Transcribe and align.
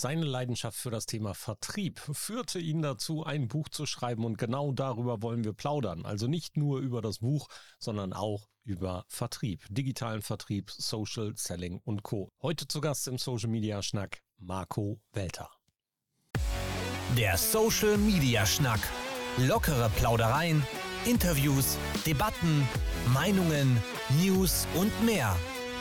Seine 0.00 0.26
Leidenschaft 0.26 0.78
für 0.78 0.92
das 0.92 1.06
Thema 1.06 1.34
Vertrieb 1.34 1.98
führte 1.98 2.60
ihn 2.60 2.82
dazu, 2.82 3.24
ein 3.24 3.48
Buch 3.48 3.68
zu 3.68 3.84
schreiben 3.84 4.24
und 4.24 4.38
genau 4.38 4.70
darüber 4.70 5.22
wollen 5.22 5.42
wir 5.42 5.54
plaudern. 5.54 6.06
Also 6.06 6.28
nicht 6.28 6.56
nur 6.56 6.78
über 6.78 7.02
das 7.02 7.18
Buch, 7.18 7.48
sondern 7.80 8.12
auch 8.12 8.46
über 8.62 9.04
Vertrieb, 9.08 9.66
digitalen 9.70 10.22
Vertrieb, 10.22 10.70
Social 10.70 11.32
Selling 11.34 11.80
und 11.84 12.04
Co. 12.04 12.30
Heute 12.40 12.68
zu 12.68 12.80
Gast 12.80 13.08
im 13.08 13.18
Social 13.18 13.50
Media 13.50 13.82
Schnack 13.82 14.22
Marco 14.38 15.00
Welter. 15.10 15.50
Der 17.16 17.36
Social 17.36 17.98
Media 17.98 18.46
Schnack. 18.46 18.88
Lockere 19.36 19.90
Plaudereien, 19.96 20.64
Interviews, 21.06 21.76
Debatten, 22.06 22.68
Meinungen, 23.12 23.82
News 24.20 24.68
und 24.76 24.92
mehr 25.04 25.36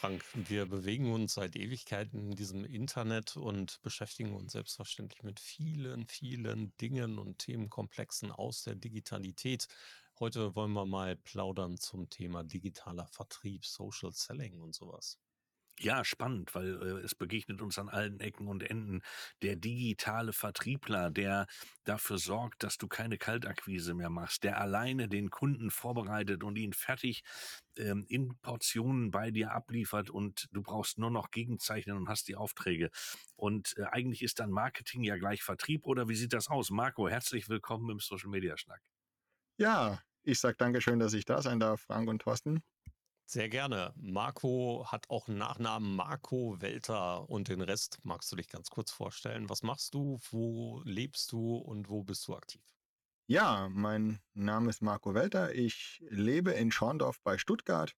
Frank, 0.00 0.24
wir 0.32 0.64
bewegen 0.64 1.12
uns 1.12 1.34
seit 1.34 1.56
Ewigkeiten 1.56 2.30
in 2.30 2.34
diesem 2.34 2.64
Internet 2.64 3.36
und 3.36 3.82
beschäftigen 3.82 4.34
uns 4.34 4.52
selbstverständlich 4.52 5.22
mit 5.24 5.38
vielen, 5.38 6.06
vielen 6.06 6.74
Dingen 6.78 7.18
und 7.18 7.36
Themenkomplexen 7.36 8.32
aus 8.32 8.62
der 8.62 8.76
Digitalität. 8.76 9.68
Heute 10.18 10.56
wollen 10.56 10.72
wir 10.72 10.86
mal 10.86 11.16
plaudern 11.16 11.76
zum 11.76 12.08
Thema 12.08 12.42
digitaler 12.42 13.08
Vertrieb, 13.08 13.66
Social 13.66 14.12
Selling 14.14 14.62
und 14.62 14.74
sowas. 14.74 15.18
Ja, 15.82 16.04
spannend, 16.04 16.54
weil 16.54 16.74
äh, 16.82 17.00
es 17.04 17.14
begegnet 17.14 17.62
uns 17.62 17.78
an 17.78 17.88
allen 17.88 18.20
Ecken 18.20 18.48
und 18.48 18.62
Enden 18.62 19.00
der 19.40 19.56
digitale 19.56 20.34
Vertriebler, 20.34 21.10
der 21.10 21.46
dafür 21.84 22.18
sorgt, 22.18 22.62
dass 22.62 22.76
du 22.76 22.86
keine 22.86 23.16
Kaltakquise 23.16 23.94
mehr 23.94 24.10
machst, 24.10 24.44
der 24.44 24.60
alleine 24.60 25.08
den 25.08 25.30
Kunden 25.30 25.70
vorbereitet 25.70 26.44
und 26.44 26.58
ihn 26.58 26.74
fertig 26.74 27.22
ähm, 27.78 28.04
in 28.08 28.36
Portionen 28.42 29.10
bei 29.10 29.30
dir 29.30 29.52
abliefert 29.52 30.10
und 30.10 30.48
du 30.52 30.62
brauchst 30.62 30.98
nur 30.98 31.10
noch 31.10 31.30
gegenzeichnen 31.30 31.96
und 31.96 32.10
hast 32.10 32.28
die 32.28 32.36
Aufträge. 32.36 32.90
Und 33.36 33.74
äh, 33.78 33.84
eigentlich 33.84 34.20
ist 34.20 34.38
dann 34.38 34.50
Marketing 34.50 35.02
ja 35.02 35.16
gleich 35.16 35.42
Vertrieb 35.42 35.86
oder 35.86 36.08
wie 36.10 36.14
sieht 36.14 36.34
das 36.34 36.48
aus? 36.48 36.68
Marco, 36.70 37.08
herzlich 37.08 37.48
willkommen 37.48 37.88
im 37.88 38.00
Social 38.00 38.28
Media 38.28 38.58
Schnack. 38.58 38.82
Ja, 39.58 40.00
ich 40.22 40.38
sage 40.40 40.56
Dankeschön, 40.58 40.98
dass 40.98 41.12
ich 41.14 41.24
da 41.24 41.40
sein 41.40 41.60
darf, 41.60 41.82
Frank 41.82 42.08
und 42.08 42.20
Thorsten. 42.20 42.62
Sehr 43.32 43.48
gerne. 43.48 43.94
Marco 43.94 44.84
hat 44.88 45.08
auch 45.08 45.28
einen 45.28 45.38
Nachnamen 45.38 45.94
Marco 45.94 46.60
Welter 46.60 47.30
und 47.30 47.46
den 47.46 47.60
Rest 47.60 48.00
magst 48.02 48.32
du 48.32 48.34
dich 48.34 48.48
ganz 48.48 48.70
kurz 48.70 48.90
vorstellen. 48.90 49.48
Was 49.48 49.62
machst 49.62 49.94
du, 49.94 50.18
wo 50.32 50.82
lebst 50.84 51.30
du 51.30 51.58
und 51.58 51.88
wo 51.88 52.02
bist 52.02 52.26
du 52.26 52.34
aktiv? 52.34 52.60
Ja, 53.28 53.68
mein 53.70 54.18
Name 54.34 54.68
ist 54.68 54.82
Marco 54.82 55.14
Welter. 55.14 55.54
Ich 55.54 56.02
lebe 56.08 56.50
in 56.50 56.72
Schorndorf 56.72 57.20
bei 57.22 57.38
Stuttgart. 57.38 57.94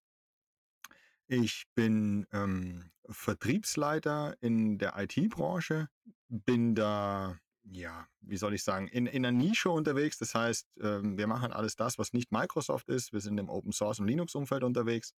Ich 1.25 1.63
bin 1.73 2.27
ähm, 2.31 2.91
Vertriebsleiter 3.09 4.37
in 4.39 4.77
der 4.77 4.93
IT-Branche, 4.99 5.89
bin 6.27 6.75
da 6.75 7.39
ja, 7.71 8.07
wie 8.21 8.37
soll 8.37 8.53
ich 8.53 8.63
sagen, 8.63 8.87
in, 8.87 9.05
in 9.05 9.25
einer 9.25 9.37
Nische 9.37 9.69
unterwegs. 9.69 10.17
Das 10.17 10.35
heißt, 10.35 10.67
ähm, 10.81 11.17
wir 11.17 11.27
machen 11.27 11.51
alles 11.51 11.75
das, 11.75 11.97
was 11.97 12.13
nicht 12.13 12.31
Microsoft 12.31 12.89
ist. 12.89 13.13
Wir 13.13 13.21
sind 13.21 13.37
im 13.37 13.49
Open 13.49 13.71
Source 13.71 13.99
und 13.99 14.07
Linux-Umfeld 14.07 14.63
unterwegs. 14.63 15.13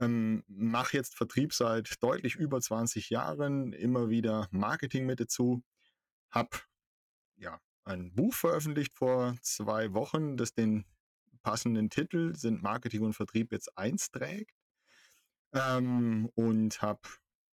Ähm, 0.00 0.42
mache 0.46 0.96
jetzt 0.96 1.14
Vertrieb 1.14 1.52
seit 1.52 2.02
deutlich 2.02 2.36
über 2.36 2.60
20 2.60 3.10
Jahren, 3.10 3.72
immer 3.72 4.08
wieder 4.08 4.48
Marketing 4.50 5.06
mit 5.06 5.20
dazu. 5.20 5.62
Hab 6.30 6.66
ja 7.36 7.60
ein 7.84 8.14
Buch 8.14 8.34
veröffentlicht 8.34 8.94
vor 8.94 9.36
zwei 9.42 9.92
Wochen, 9.92 10.36
das 10.36 10.52
den 10.52 10.84
passenden 11.42 11.90
Titel 11.90 12.34
sind 12.34 12.62
Marketing 12.62 13.02
und 13.02 13.14
Vertrieb 13.14 13.52
jetzt 13.52 13.76
eins 13.78 14.10
trägt. 14.10 14.56
Ähm, 15.52 16.30
und 16.34 16.82
habe 16.82 17.00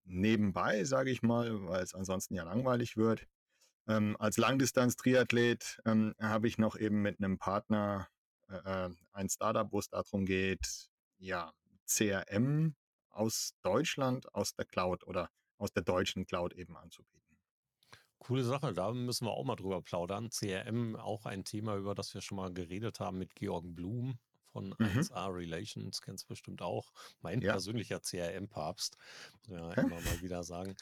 nebenbei, 0.05 0.83
sage 0.83 1.11
ich 1.11 1.21
mal, 1.21 1.67
weil 1.67 1.83
es 1.83 1.93
ansonsten 1.93 2.33
ja 2.35 2.43
langweilig 2.43 2.97
wird, 2.97 3.27
ähm, 3.87 4.15
als 4.19 4.37
Langdistanz-Triathlet 4.37 5.81
ähm, 5.85 6.15
habe 6.19 6.47
ich 6.47 6.57
noch 6.57 6.77
eben 6.77 7.01
mit 7.01 7.19
einem 7.19 7.37
Partner 7.37 8.07
äh, 8.49 8.85
äh 8.87 8.89
ein 9.11 9.29
Startup, 9.29 9.71
wo 9.71 9.79
es 9.79 9.89
darum 9.89 10.25
geht, 10.25 10.89
ja, 11.17 11.53
CRM 11.85 12.75
aus 13.09 13.53
Deutschland, 13.61 14.33
aus 14.33 14.55
der 14.55 14.65
Cloud 14.65 15.05
oder 15.05 15.29
aus 15.57 15.71
der 15.71 15.83
deutschen 15.83 16.25
Cloud 16.25 16.53
eben 16.53 16.75
anzubieten. 16.75 17.37
Coole 18.17 18.43
Sache, 18.43 18.73
da 18.73 18.91
müssen 18.91 19.25
wir 19.25 19.31
auch 19.31 19.43
mal 19.43 19.55
drüber 19.55 19.81
plaudern. 19.81 20.29
CRM, 20.29 20.95
auch 20.95 21.25
ein 21.25 21.43
Thema, 21.43 21.75
über 21.75 21.93
das 21.93 22.13
wir 22.13 22.21
schon 22.21 22.37
mal 22.37 22.53
geredet 22.53 22.99
haben 22.99 23.17
mit 23.17 23.35
Georg 23.35 23.65
Blum 23.67 24.17
von 24.53 24.75
mhm. 24.77 24.85
1A 24.85 25.33
Relations, 25.33 26.01
kennst 26.01 26.25
du 26.25 26.27
bestimmt 26.29 26.61
auch. 26.61 26.93
Mein 27.21 27.41
ja. 27.41 27.51
persönlicher 27.51 27.99
CRM-Papst, 27.99 28.97
muss 29.33 29.49
man 29.49 29.59
ja 29.59 29.73
immer 29.83 29.99
mal 29.99 30.21
wieder 30.21 30.43
sagen 30.43 30.75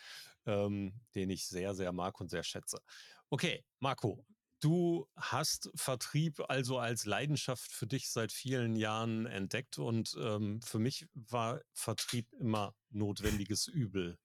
ähm, 0.46 0.94
den 1.16 1.30
ich 1.30 1.48
sehr, 1.48 1.74
sehr 1.74 1.92
mag 1.92 2.20
und 2.20 2.30
sehr 2.30 2.44
schätze. 2.44 2.82
Okay, 3.30 3.64
Marco, 3.80 4.26
du 4.60 5.08
hast 5.16 5.70
Vertrieb 5.76 6.42
also 6.50 6.78
als 6.78 7.06
Leidenschaft 7.06 7.72
für 7.72 7.88
dich 7.88 8.10
seit 8.10 8.32
vielen 8.32 8.76
Jahren 8.76 9.26
entdeckt 9.26 9.78
und 9.78 10.16
ähm, 10.20 10.62
für 10.62 10.80
mich 10.80 11.08
war 11.14 11.62
Vertrieb 11.74 12.32
immer 12.40 12.76
notwendiges 12.90 13.68
Übel. 13.68 14.18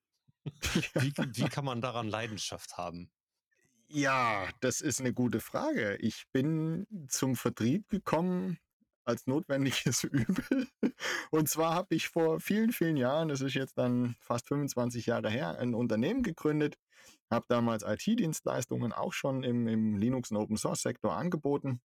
wie, 0.94 1.12
wie 1.16 1.48
kann 1.48 1.64
man 1.64 1.80
daran 1.80 2.08
Leidenschaft 2.08 2.76
haben? 2.76 3.10
Ja, 3.88 4.48
das 4.60 4.80
ist 4.80 5.00
eine 5.00 5.12
gute 5.12 5.40
Frage. 5.40 5.96
Ich 5.96 6.26
bin 6.32 6.86
zum 7.08 7.36
Vertrieb 7.36 7.88
gekommen 7.88 8.58
als 9.06 9.26
notwendiges 9.26 10.04
Übel. 10.04 10.68
Und 11.30 11.48
zwar 11.48 11.74
habe 11.74 11.94
ich 11.94 12.08
vor 12.08 12.40
vielen, 12.40 12.72
vielen 12.72 12.96
Jahren, 12.96 13.28
das 13.28 13.40
ist 13.40 13.54
jetzt 13.54 13.78
dann 13.78 14.16
fast 14.20 14.48
25 14.48 15.06
Jahre 15.06 15.30
her, 15.30 15.58
ein 15.58 15.74
Unternehmen 15.74 16.22
gegründet, 16.22 16.76
habe 17.30 17.46
damals 17.48 17.84
IT-Dienstleistungen 17.84 18.92
auch 18.92 19.12
schon 19.12 19.42
im, 19.42 19.66
im 19.68 19.96
Linux- 19.96 20.30
und 20.30 20.36
Open-Source-Sektor 20.38 21.14
angeboten 21.14 21.80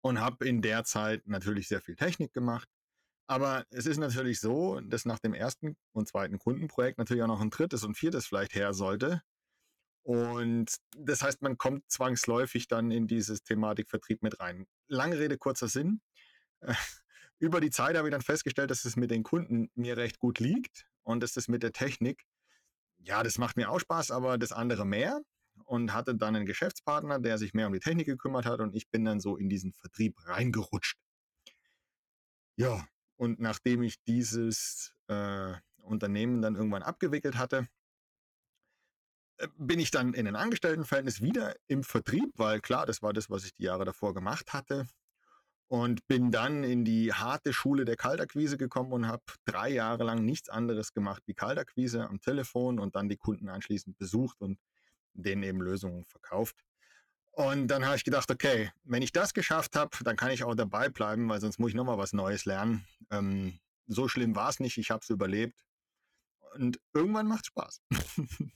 und 0.00 0.20
habe 0.20 0.46
in 0.46 0.62
der 0.62 0.84
Zeit 0.84 1.26
natürlich 1.26 1.68
sehr 1.68 1.80
viel 1.80 1.96
Technik 1.96 2.32
gemacht. 2.32 2.68
Aber 3.28 3.66
es 3.70 3.86
ist 3.86 3.98
natürlich 3.98 4.40
so, 4.40 4.80
dass 4.80 5.04
nach 5.04 5.18
dem 5.18 5.34
ersten 5.34 5.76
und 5.92 6.08
zweiten 6.08 6.38
Kundenprojekt 6.38 6.98
natürlich 6.98 7.24
auch 7.24 7.28
noch 7.28 7.40
ein 7.40 7.50
drittes 7.50 7.82
und 7.82 7.96
viertes 7.96 8.26
vielleicht 8.26 8.54
her 8.54 8.72
sollte. 8.72 9.22
Und 10.04 10.76
das 10.96 11.22
heißt, 11.22 11.42
man 11.42 11.58
kommt 11.58 11.90
zwangsläufig 11.90 12.68
dann 12.68 12.92
in 12.92 13.08
dieses 13.08 13.42
Thematik 13.42 13.90
Vertrieb 13.90 14.22
mit 14.22 14.38
rein. 14.38 14.66
Lange 14.88 15.18
Rede, 15.18 15.38
kurzer 15.38 15.68
Sinn. 15.68 16.00
Über 17.38 17.60
die 17.60 17.70
Zeit 17.70 17.96
habe 17.96 18.08
ich 18.08 18.12
dann 18.12 18.22
festgestellt, 18.22 18.70
dass 18.70 18.84
es 18.84 18.96
mit 18.96 19.10
den 19.10 19.22
Kunden 19.22 19.70
mir 19.74 19.96
recht 19.96 20.18
gut 20.18 20.38
liegt 20.38 20.86
und 21.02 21.22
dass 21.22 21.32
das 21.32 21.48
mit 21.48 21.62
der 21.62 21.72
Technik, 21.72 22.24
ja, 22.98 23.22
das 23.22 23.38
macht 23.38 23.56
mir 23.56 23.70
auch 23.70 23.78
Spaß, 23.78 24.10
aber 24.10 24.38
das 24.38 24.52
andere 24.52 24.86
mehr. 24.86 25.20
Und 25.64 25.94
hatte 25.94 26.14
dann 26.14 26.36
einen 26.36 26.44
Geschäftspartner, 26.44 27.18
der 27.18 27.38
sich 27.38 27.54
mehr 27.54 27.66
um 27.66 27.72
die 27.72 27.80
Technik 27.80 28.06
gekümmert 28.06 28.44
hat 28.44 28.60
und 28.60 28.74
ich 28.74 28.90
bin 28.90 29.06
dann 29.06 29.20
so 29.20 29.38
in 29.38 29.48
diesen 29.48 29.72
Vertrieb 29.72 30.14
reingerutscht. 30.26 30.98
Ja, 32.56 32.86
und 33.16 33.40
nachdem 33.40 33.82
ich 33.82 34.02
dieses 34.04 34.94
äh, 35.08 35.54
Unternehmen 35.78 36.42
dann 36.42 36.56
irgendwann 36.56 36.82
abgewickelt 36.82 37.36
hatte, 37.38 37.68
bin 39.58 39.78
ich 39.78 39.90
dann 39.90 40.14
in 40.14 40.26
ein 40.26 40.36
Angestelltenverhältnis 40.36 41.20
wieder 41.20 41.54
im 41.66 41.82
Vertrieb, 41.82 42.32
weil 42.36 42.60
klar, 42.60 42.86
das 42.86 43.02
war 43.02 43.12
das, 43.12 43.30
was 43.30 43.44
ich 43.44 43.54
die 43.54 43.64
Jahre 43.64 43.84
davor 43.84 44.14
gemacht 44.14 44.52
hatte. 44.52 44.86
Und 45.68 46.06
bin 46.06 46.30
dann 46.30 46.62
in 46.62 46.84
die 46.84 47.12
harte 47.12 47.52
Schule 47.52 47.84
der 47.84 47.96
Kaltakquise 47.96 48.56
gekommen 48.56 48.92
und 48.92 49.08
habe 49.08 49.24
drei 49.44 49.68
Jahre 49.68 50.04
lang 50.04 50.24
nichts 50.24 50.48
anderes 50.48 50.92
gemacht 50.92 51.24
wie 51.26 51.34
Kaltakquise 51.34 52.08
am 52.08 52.20
Telefon 52.20 52.78
und 52.78 52.94
dann 52.94 53.08
die 53.08 53.16
Kunden 53.16 53.48
anschließend 53.48 53.98
besucht 53.98 54.40
und 54.40 54.60
denen 55.12 55.42
eben 55.42 55.60
Lösungen 55.60 56.04
verkauft. 56.04 56.56
Und 57.32 57.66
dann 57.66 57.84
habe 57.84 57.96
ich 57.96 58.04
gedacht, 58.04 58.30
okay, 58.30 58.70
wenn 58.84 59.02
ich 59.02 59.12
das 59.12 59.34
geschafft 59.34 59.74
habe, 59.76 59.90
dann 60.04 60.16
kann 60.16 60.30
ich 60.30 60.44
auch 60.44 60.54
dabei 60.54 60.88
bleiben, 60.88 61.28
weil 61.28 61.40
sonst 61.40 61.58
muss 61.58 61.70
ich 61.70 61.74
nochmal 61.74 61.98
was 61.98 62.12
Neues 62.12 62.44
lernen. 62.44 62.86
Ähm, 63.10 63.58
so 63.88 64.06
schlimm 64.08 64.36
war 64.36 64.48
es 64.48 64.60
nicht, 64.60 64.78
ich 64.78 64.90
habe 64.90 65.00
es 65.02 65.10
überlebt. 65.10 65.64
Und 66.54 66.78
irgendwann 66.94 67.26
macht 67.26 67.46
Spaß. 67.46 67.82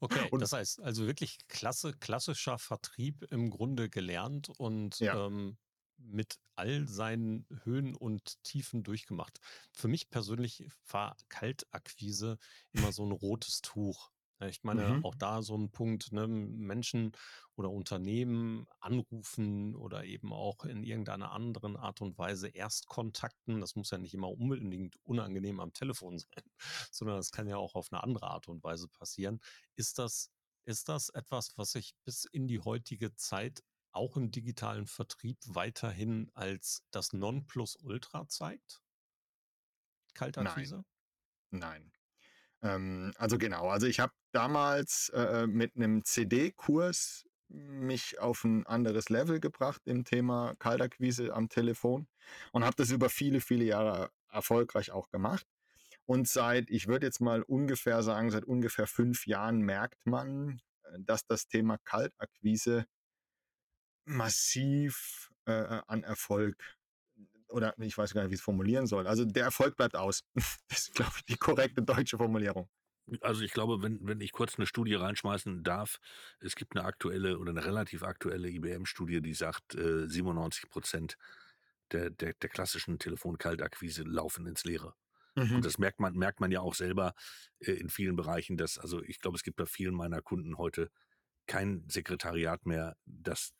Okay, 0.00 0.28
und, 0.30 0.40
das 0.40 0.52
heißt 0.52 0.80
also 0.82 1.06
wirklich 1.06 1.38
klasse, 1.48 1.92
klassischer 1.92 2.58
Vertrieb 2.58 3.24
im 3.30 3.50
Grunde 3.50 3.88
gelernt 3.88 4.50
und 4.58 4.98
ja. 5.00 5.26
ähm, 5.26 5.56
mit 5.96 6.38
all 6.56 6.86
seinen 6.88 7.46
Höhen 7.64 7.94
und 7.94 8.42
Tiefen 8.42 8.82
durchgemacht. 8.82 9.40
Für 9.72 9.88
mich 9.88 10.10
persönlich 10.10 10.68
war 10.88 11.16
Kaltakquise 11.28 12.38
immer 12.72 12.92
so 12.92 13.04
ein 13.04 13.12
rotes 13.12 13.62
Tuch. 13.62 14.10
Ich 14.40 14.64
meine, 14.64 14.88
mhm. 14.88 15.04
auch 15.04 15.14
da 15.14 15.42
so 15.42 15.56
ein 15.56 15.70
Punkt, 15.70 16.12
ne, 16.12 16.26
Menschen 16.26 17.12
oder 17.54 17.70
Unternehmen 17.70 18.66
anrufen 18.80 19.76
oder 19.76 20.04
eben 20.04 20.32
auch 20.32 20.64
in 20.64 20.82
irgendeiner 20.82 21.32
anderen 21.32 21.76
Art 21.76 22.00
und 22.00 22.18
Weise 22.18 22.48
erst 22.48 22.88
kontakten. 22.88 23.60
Das 23.60 23.76
muss 23.76 23.90
ja 23.90 23.98
nicht 23.98 24.14
immer 24.14 24.30
unbedingt 24.30 24.96
unangenehm 25.04 25.60
am 25.60 25.72
Telefon 25.72 26.18
sein, 26.18 26.44
sondern 26.90 27.16
das 27.16 27.30
kann 27.30 27.46
ja 27.46 27.56
auch 27.56 27.74
auf 27.74 27.92
eine 27.92 28.02
andere 28.02 28.28
Art 28.28 28.48
und 28.48 28.62
Weise 28.64 28.88
passieren. 28.88 29.40
Ist 29.76 29.98
das, 29.98 30.30
ist 30.64 30.88
das 30.88 31.10
etwas, 31.10 31.56
was 31.56 31.72
sich 31.72 31.94
bis 32.04 32.24
in 32.24 32.48
die 32.48 32.60
heutige 32.60 33.14
Zeit 33.14 33.62
auch 33.92 34.16
im 34.16 34.32
digitalen 34.32 34.86
Vertrieb 34.86 35.38
weiterhin 35.46 36.30
als 36.34 36.84
das 36.90 37.12
Nonplusultra 37.12 38.26
zeigt? 38.28 38.82
Kaltakquise? 40.14 40.84
Nein. 41.50 41.82
Nein. 41.82 41.93
Ähm, 42.64 43.12
also 43.16 43.38
genau, 43.38 43.68
also 43.68 43.86
ich 43.86 44.00
habe 44.00 44.12
damals 44.32 45.10
äh, 45.10 45.46
mit 45.46 45.76
einem 45.76 46.04
CD-Kurs 46.04 47.26
mich 47.48 48.18
auf 48.18 48.42
ein 48.42 48.66
anderes 48.66 49.10
Level 49.10 49.38
gebracht 49.38 49.82
im 49.84 50.04
Thema 50.04 50.54
Kaltakquise 50.58 51.32
am 51.32 51.48
Telefon 51.48 52.08
und 52.52 52.64
habe 52.64 52.74
das 52.76 52.90
über 52.90 53.10
viele, 53.10 53.40
viele 53.40 53.64
Jahre 53.64 54.10
erfolgreich 54.30 54.90
auch 54.90 55.10
gemacht. 55.10 55.46
Und 56.06 56.26
seit, 56.26 56.70
ich 56.70 56.86
würde 56.88 57.06
jetzt 57.06 57.20
mal 57.20 57.42
ungefähr 57.42 58.02
sagen, 58.02 58.30
seit 58.30 58.44
ungefähr 58.44 58.86
fünf 58.86 59.26
Jahren 59.26 59.60
merkt 59.60 60.04
man, 60.06 60.60
äh, 60.84 60.98
dass 61.00 61.26
das 61.26 61.46
Thema 61.48 61.78
Kaltakquise 61.84 62.86
massiv 64.06 65.30
äh, 65.46 65.80
an 65.86 66.02
Erfolg 66.02 66.76
oder 67.54 67.74
ich 67.78 67.96
weiß 67.96 68.12
gar 68.12 68.22
nicht, 68.22 68.30
wie 68.30 68.34
ich 68.34 68.40
es 68.40 68.44
formulieren 68.44 68.86
soll. 68.86 69.06
Also 69.06 69.24
der 69.24 69.44
Erfolg 69.44 69.76
bleibt 69.76 69.96
aus. 69.96 70.24
Das 70.68 70.88
ist, 70.88 70.94
glaube 70.94 71.12
ich, 71.16 71.24
die 71.24 71.36
korrekte 71.36 71.82
deutsche 71.82 72.18
Formulierung. 72.18 72.68
Also 73.20 73.42
ich 73.42 73.52
glaube, 73.52 73.82
wenn, 73.82 74.00
wenn 74.02 74.20
ich 74.20 74.32
kurz 74.32 74.56
eine 74.56 74.66
Studie 74.66 74.94
reinschmeißen 74.94 75.62
darf, 75.62 76.00
es 76.40 76.56
gibt 76.56 76.76
eine 76.76 76.84
aktuelle 76.84 77.38
oder 77.38 77.50
eine 77.50 77.64
relativ 77.64 78.02
aktuelle 78.02 78.48
IBM-Studie, 78.48 79.20
die 79.20 79.34
sagt, 79.34 79.74
äh, 79.74 80.08
97 80.08 80.68
Prozent 80.68 81.16
der, 81.92 82.10
der, 82.10 82.32
der 82.32 82.48
klassischen 82.48 82.98
Telefonkaltakquise 82.98 84.02
laufen 84.02 84.46
ins 84.46 84.64
Leere. 84.64 84.94
Mhm. 85.36 85.56
Und 85.56 85.64
das 85.64 85.78
merkt 85.78 86.00
man, 86.00 86.14
merkt 86.14 86.40
man 86.40 86.50
ja 86.50 86.60
auch 86.60 86.74
selber 86.74 87.14
äh, 87.60 87.72
in 87.72 87.88
vielen 87.88 88.16
Bereichen, 88.16 88.56
dass, 88.56 88.78
also 88.78 89.02
ich 89.02 89.20
glaube, 89.20 89.36
es 89.36 89.42
gibt 89.42 89.58
bei 89.58 89.66
vielen 89.66 89.94
meiner 89.94 90.22
Kunden 90.22 90.58
heute 90.58 90.90
kein 91.46 91.84
Sekretariat 91.88 92.64
mehr, 92.66 92.96
das, 93.04 93.52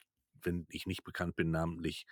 wenn 0.43 0.67
ich 0.71 0.87
nicht 0.87 1.05
bekannt 1.05 1.37
bin, 1.37 1.51
namentlich 1.51 2.07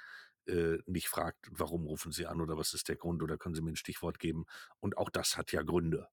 äh, 0.47 0.79
nicht 0.87 1.09
fragt, 1.09 1.49
warum 1.51 1.87
rufen 1.87 2.13
Sie 2.13 2.27
an 2.27 2.41
oder 2.41 2.57
was 2.57 2.75
ist 2.75 2.89
der 2.89 2.97
Grund 2.97 3.23
oder 3.23 3.39
können 3.39 3.55
Sie 3.55 3.63
mir 3.63 3.71
ein 3.71 3.77
Stichwort 3.77 4.19
geben. 4.19 4.45
Und 4.81 4.97
auch 4.99 5.11
das 5.11 5.37
hat 5.37 5.53
ja 5.53 5.63
Gründe. 5.63 6.09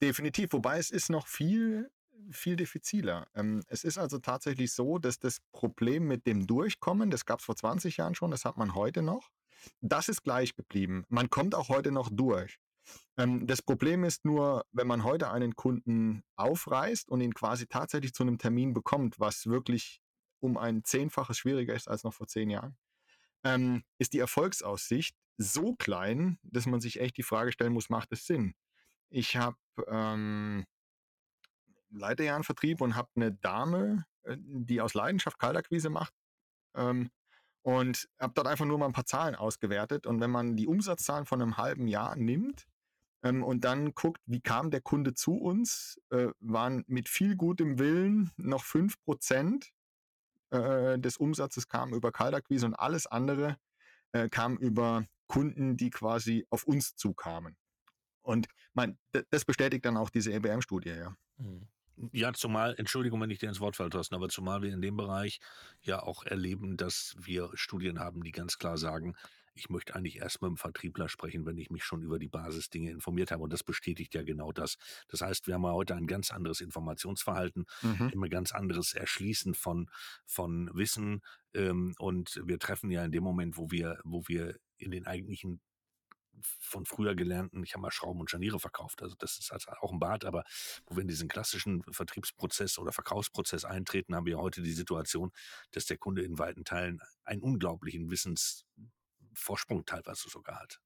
Definitiv, 0.00 0.52
wobei 0.52 0.78
es 0.78 0.90
ist 0.90 1.10
noch 1.10 1.26
viel, 1.26 1.90
viel 2.30 2.56
diffiziler. 2.56 3.26
Ähm, 3.34 3.62
es 3.66 3.84
ist 3.84 3.98
also 3.98 4.18
tatsächlich 4.18 4.72
so, 4.72 4.98
dass 4.98 5.18
das 5.18 5.38
Problem 5.52 6.06
mit 6.06 6.26
dem 6.26 6.46
Durchkommen, 6.46 7.10
das 7.10 7.24
gab 7.24 7.40
es 7.40 7.46
vor 7.46 7.56
20 7.56 7.96
Jahren 7.96 8.14
schon, 8.14 8.30
das 8.30 8.44
hat 8.44 8.56
man 8.56 8.74
heute 8.74 9.02
noch, 9.02 9.30
das 9.80 10.08
ist 10.08 10.22
gleich 10.22 10.54
geblieben. 10.54 11.04
Man 11.08 11.30
kommt 11.30 11.54
auch 11.54 11.68
heute 11.68 11.90
noch 11.90 12.10
durch. 12.12 12.58
Ähm, 13.16 13.46
das 13.46 13.62
Problem 13.62 14.04
ist 14.04 14.24
nur, 14.24 14.64
wenn 14.72 14.86
man 14.86 15.04
heute 15.04 15.30
einen 15.30 15.56
Kunden 15.56 16.22
aufreißt 16.36 17.08
und 17.08 17.20
ihn 17.20 17.34
quasi 17.34 17.66
tatsächlich 17.66 18.14
zu 18.14 18.22
einem 18.22 18.38
Termin 18.38 18.72
bekommt, 18.72 19.18
was 19.18 19.46
wirklich 19.46 20.00
um 20.40 20.56
ein 20.56 20.84
Zehnfaches 20.84 21.38
schwieriger 21.38 21.74
ist 21.74 21.88
als 21.88 22.04
noch 22.04 22.14
vor 22.14 22.28
zehn 22.28 22.50
Jahren, 22.50 22.76
ähm, 23.44 23.82
ist 23.98 24.12
die 24.12 24.18
Erfolgsaussicht 24.18 25.16
so 25.36 25.74
klein, 25.76 26.38
dass 26.42 26.66
man 26.66 26.80
sich 26.80 27.00
echt 27.00 27.16
die 27.16 27.22
Frage 27.22 27.52
stellen 27.52 27.72
muss, 27.72 27.90
macht 27.90 28.12
es 28.12 28.26
Sinn? 28.26 28.54
Ich 29.10 29.36
habe 29.36 29.56
ähm, 29.86 30.64
leite 31.90 32.24
ja 32.24 32.42
Vertrieb 32.42 32.80
und 32.80 32.96
habe 32.96 33.08
eine 33.14 33.32
Dame, 33.32 34.04
äh, 34.24 34.36
die 34.38 34.80
aus 34.80 34.94
Leidenschaft 34.94 35.38
Kaltakquise 35.38 35.90
macht. 35.90 36.12
Ähm, 36.74 37.10
und 37.62 38.08
habe 38.18 38.32
dort 38.34 38.46
einfach 38.46 38.64
nur 38.64 38.78
mal 38.78 38.86
ein 38.86 38.92
paar 38.92 39.06
Zahlen 39.06 39.34
ausgewertet. 39.34 40.06
Und 40.06 40.20
wenn 40.20 40.30
man 40.30 40.56
die 40.56 40.66
Umsatzzahlen 40.66 41.26
von 41.26 41.42
einem 41.42 41.56
halben 41.56 41.86
Jahr 41.86 42.16
nimmt 42.16 42.66
ähm, 43.22 43.42
und 43.42 43.64
dann 43.64 43.94
guckt, 43.94 44.22
wie 44.26 44.40
kam 44.40 44.70
der 44.70 44.80
Kunde 44.80 45.14
zu 45.14 45.34
uns, 45.34 46.00
äh, 46.10 46.28
waren 46.40 46.84
mit 46.86 47.08
viel 47.08 47.36
gutem 47.36 47.78
Willen 47.78 48.30
noch 48.36 48.64
5% 48.64 49.68
äh, 50.50 50.98
des 50.98 51.16
Umsatzes 51.16 51.68
kam 51.68 51.92
über 51.92 52.12
Kaltakquise 52.12 52.66
und 52.66 52.74
alles 52.74 53.06
andere 53.06 53.58
äh, 54.12 54.28
kam 54.28 54.56
über 54.56 55.06
Kunden, 55.26 55.76
die 55.76 55.90
quasi 55.90 56.46
auf 56.50 56.64
uns 56.64 56.96
zukamen. 56.96 57.56
Und 58.22 58.48
mein, 58.74 58.98
das 59.30 59.44
bestätigt 59.44 59.84
dann 59.84 59.96
auch 59.96 60.10
diese 60.10 60.32
EBM-Studie, 60.32 60.90
ja. 60.90 61.16
Mhm. 61.36 61.68
Ja, 62.12 62.32
zumal, 62.32 62.76
Entschuldigung, 62.78 63.20
wenn 63.20 63.30
ich 63.30 63.40
dir 63.40 63.48
ins 63.48 63.58
Wort 63.58 63.74
falle, 63.74 63.90
Thorsten, 63.90 64.14
aber 64.14 64.28
zumal 64.28 64.62
wir 64.62 64.72
in 64.72 64.80
dem 64.80 64.96
Bereich 64.96 65.40
ja 65.82 66.00
auch 66.00 66.24
erleben, 66.24 66.76
dass 66.76 67.16
wir 67.18 67.50
Studien 67.54 67.98
haben, 67.98 68.22
die 68.22 68.30
ganz 68.30 68.58
klar 68.58 68.78
sagen, 68.78 69.16
ich 69.58 69.68
möchte 69.68 69.94
eigentlich 69.94 70.16
erst 70.16 70.40
mit 70.40 70.48
dem 70.48 70.56
Vertriebler 70.56 71.08
sprechen, 71.08 71.44
wenn 71.44 71.58
ich 71.58 71.70
mich 71.70 71.84
schon 71.84 72.02
über 72.02 72.18
die 72.18 72.28
Basisdinge 72.28 72.90
informiert 72.90 73.30
habe. 73.30 73.42
Und 73.42 73.52
das 73.52 73.64
bestätigt 73.64 74.14
ja 74.14 74.22
genau 74.22 74.52
das. 74.52 74.76
Das 75.08 75.20
heißt, 75.20 75.46
wir 75.46 75.54
haben 75.54 75.64
ja 75.64 75.72
heute 75.72 75.94
ein 75.96 76.06
ganz 76.06 76.30
anderes 76.30 76.60
Informationsverhalten, 76.60 77.66
mhm. 77.82 78.10
immer 78.12 78.28
ganz 78.28 78.52
anderes 78.52 78.94
Erschließen 78.94 79.54
von, 79.54 79.90
von 80.24 80.70
Wissen. 80.74 81.22
Ähm, 81.54 81.94
und 81.98 82.40
wir 82.44 82.58
treffen 82.58 82.90
ja 82.90 83.04
in 83.04 83.12
dem 83.12 83.24
Moment, 83.24 83.56
wo 83.56 83.70
wir, 83.70 83.98
wo 84.04 84.22
wir 84.28 84.56
in 84.78 84.92
den 84.92 85.06
eigentlichen 85.06 85.60
von 86.42 86.84
früher 86.86 87.14
gelernten, 87.14 87.64
ich 87.64 87.74
habe 87.74 87.82
mal 87.82 87.90
Schrauben 87.90 88.20
und 88.20 88.30
Scharniere 88.30 88.60
verkauft, 88.60 89.02
also 89.02 89.16
das 89.18 89.38
ist 89.38 89.52
also 89.52 89.72
auch 89.80 89.92
ein 89.92 89.98
Bad, 89.98 90.24
aber 90.24 90.44
wo 90.86 90.96
wir 90.96 91.02
in 91.02 91.08
diesen 91.08 91.28
klassischen 91.28 91.82
Vertriebsprozess 91.90 92.78
oder 92.78 92.92
Verkaufsprozess 92.92 93.64
eintreten, 93.64 94.14
haben 94.14 94.26
wir 94.26 94.38
heute 94.38 94.62
die 94.62 94.72
Situation, 94.72 95.32
dass 95.72 95.86
der 95.86 95.98
Kunde 95.98 96.22
in 96.22 96.38
weiten 96.38 96.64
Teilen 96.64 97.00
einen 97.24 97.42
unglaublichen 97.42 98.10
Wissensvorsprung 99.38 99.84
teilweise 99.84 100.28
sogar 100.28 100.60
hat. 100.60 100.80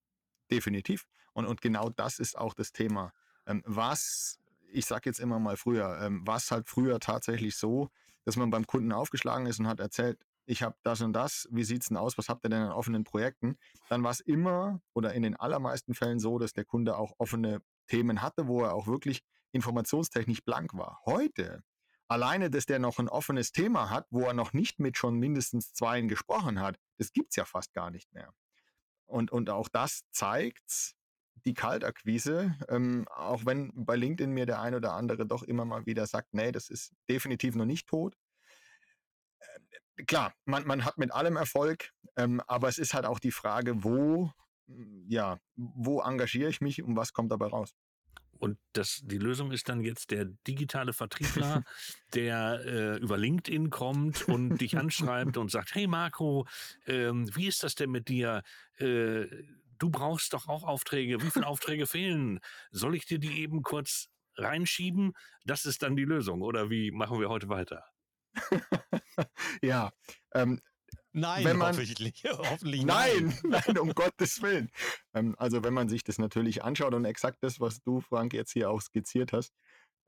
Definitiv. 0.50 1.06
Und, 1.32 1.46
und 1.46 1.60
genau 1.60 1.90
das 1.90 2.19
ist 2.19 2.37
auch 2.37 2.54
das 2.54 2.72
Thema. 2.72 3.12
Ähm, 3.46 3.62
was, 3.64 4.38
ich 4.70 4.87
sage 4.87 5.08
jetzt 5.08 5.20
immer 5.20 5.38
mal 5.38 5.56
früher, 5.56 5.99
ähm, 6.02 6.22
was 6.26 6.50
halt 6.50 6.69
früher 6.69 7.00
tatsächlich 7.00 7.56
so, 7.56 7.88
dass 8.25 8.37
man 8.37 8.50
beim 8.50 8.66
Kunden 8.66 8.93
aufgeschlagen 8.93 9.46
ist 9.46 9.58
und 9.58 9.66
hat 9.66 9.81
erzählt, 9.81 10.19
ich 10.44 10.62
habe 10.62 10.76
das 10.82 11.00
und 11.00 11.12
das, 11.12 11.49
wie 11.50 11.64
sieht 11.64 11.82
es 11.82 11.88
denn 11.88 11.96
aus, 11.96 12.19
was 12.19 12.28
habt 12.28 12.44
ihr 12.44 12.50
denn 12.50 12.62
an 12.62 12.72
offenen 12.72 13.04
Projekten, 13.04 13.56
dann 13.88 14.02
war 14.02 14.10
es 14.10 14.20
immer 14.20 14.81
oder 14.93 15.14
in 15.14 15.22
den 15.22 15.37
allermeisten 15.37 15.94
Fällen 15.94 16.19
so, 16.19 16.38
dass 16.38 16.52
der 16.52 16.64
Kunde 16.64 16.96
auch 16.96 17.12
offene 17.19 17.62
Themen 17.87 18.22
hatte, 18.22 18.48
wo 18.48 18.62
er 18.62 18.75
auch 18.75 18.87
wirklich 18.87 19.22
informationstechnisch 19.52 20.43
blank 20.43 20.75
war. 20.75 21.00
Heute, 21.06 21.62
alleine, 22.08 22.50
dass 22.50 22.66
der 22.66 22.81
noch 22.81 22.98
ein 22.98 23.08
offenes 23.08 23.52
Thema 23.52 23.90
hat, 23.90 24.06
wo 24.10 24.22
er 24.22 24.34
noch 24.34 24.52
nicht 24.52 24.81
mit 24.81 24.98
schon 24.98 25.19
mindestens 25.19 25.72
zweien 25.72 26.08
gesprochen 26.08 26.60
hat, 26.60 26.76
das 26.98 27.12
gibt 27.12 27.31
es 27.31 27.37
ja 27.37 27.44
fast 27.44 27.72
gar 27.72 27.90
nicht 27.90 28.12
mehr. 28.12 28.32
Und, 29.12 29.30
und 29.30 29.50
auch 29.50 29.68
das 29.68 30.02
zeigt 30.10 30.94
die 31.44 31.54
Kaltakquise, 31.54 32.56
ähm, 32.69 33.06
auch 33.08 33.44
wenn 33.46 33.72
bei 33.74 33.96
LinkedIn 33.96 34.31
mir 34.31 34.46
der 34.46 34.60
ein 34.60 34.74
oder 34.74 34.92
andere 34.92 35.26
doch 35.26 35.42
immer 35.42 35.64
mal 35.64 35.86
wieder 35.86 36.06
sagt, 36.06 36.34
nee, 36.34 36.52
das 36.52 36.69
ist 36.69 36.92
definitiv 37.08 37.54
noch 37.56 37.64
nicht 37.64 37.88
tot 37.88 38.14
klar, 40.06 40.32
man, 40.44 40.66
man 40.66 40.84
hat 40.84 40.98
mit 40.98 41.12
allem 41.12 41.36
Erfolg, 41.36 41.90
ähm, 42.16 42.40
aber 42.46 42.69
es 42.69 42.78
ist 42.78 42.94
halt 42.94 43.06
auch 43.06 43.19
die 43.19 43.32
Frage, 43.32 43.84
wo, 43.84 44.32
hm, 44.66 45.06
ja, 45.08 45.38
wo 45.56 46.00
engagiere 46.00 46.50
ich 46.50 46.60
mich 46.60 46.82
und 46.82 46.96
was 46.96 47.12
kommt 47.12 47.32
dabei 47.32 47.46
raus? 47.46 47.74
Und 48.43 48.58
das, 48.72 49.03
die 49.05 49.19
Lösung 49.19 49.53
ist 49.53 49.69
dann 49.69 49.82
jetzt 49.82 50.11
der 50.11 50.25
digitale 50.25 50.93
Vertriebler, 50.93 51.63
der 52.15 52.61
äh, 52.67 52.96
über 52.96 53.17
LinkedIn 53.17 53.70
kommt 53.70 54.27
und 54.29 54.58
dich 54.58 54.77
anschreibt 54.77 55.37
und 55.37 55.53
sagt, 55.53 55.77
hey 55.77 55.87
Marco, 55.87 56.49
ähm, 56.87 57.31
wie 57.37 57.46
ist 57.46 57.63
das 57.63 57.77
denn 57.77 57.93
mit 57.93 58.08
dir? 58.08 58.43
Äh, 58.79 59.27
du 59.79 59.91
brauchst 59.91 60.32
doch 60.32 60.49
auch 60.49 60.65
Aufträge. 60.65 61.22
Wie 61.22 61.31
viele 61.31 61.46
Aufträge 61.46 61.87
fehlen? 61.87 62.41
Soll 62.72 62.96
ich 62.96 63.06
dir 63.06 63.20
die 63.20 63.39
eben 63.39 63.63
kurz 63.63 64.08
reinschieben? 64.34 65.13
Das 65.44 65.65
ist 65.65 65.84
dann 65.84 65.94
die 65.94 66.05
Lösung. 66.05 66.43
Oder 66.43 66.69
wie 66.69 66.91
machen 66.91 67.20
wir 67.20 67.29
heute 67.29 67.49
weiter? 67.49 67.84
ja. 69.63 69.93
Ähm, 70.34 70.61
Nein, 71.12 71.44
wenn 71.44 71.58
man, 71.58 71.76
hoffentlich, 71.76 72.24
hoffentlich 72.26 72.84
nein. 72.84 73.38
Nein, 73.44 73.78
um 73.78 73.94
Gottes 73.94 74.40
Willen. 74.40 74.70
Ähm, 75.14 75.34
also 75.38 75.62
wenn 75.62 75.74
man 75.74 75.88
sich 75.88 76.04
das 76.04 76.19
natürlich 76.19 76.64
anschaut 76.64 76.94
und 76.94 77.04
exakt 77.04 77.38
das, 77.42 77.60
was 77.60 77.82
du, 77.82 78.00
Frank, 78.00 78.32
jetzt 78.32 78.52
hier 78.52 78.70
auch 78.70 78.81
skizziert 78.81 79.32
hast, 79.32 79.52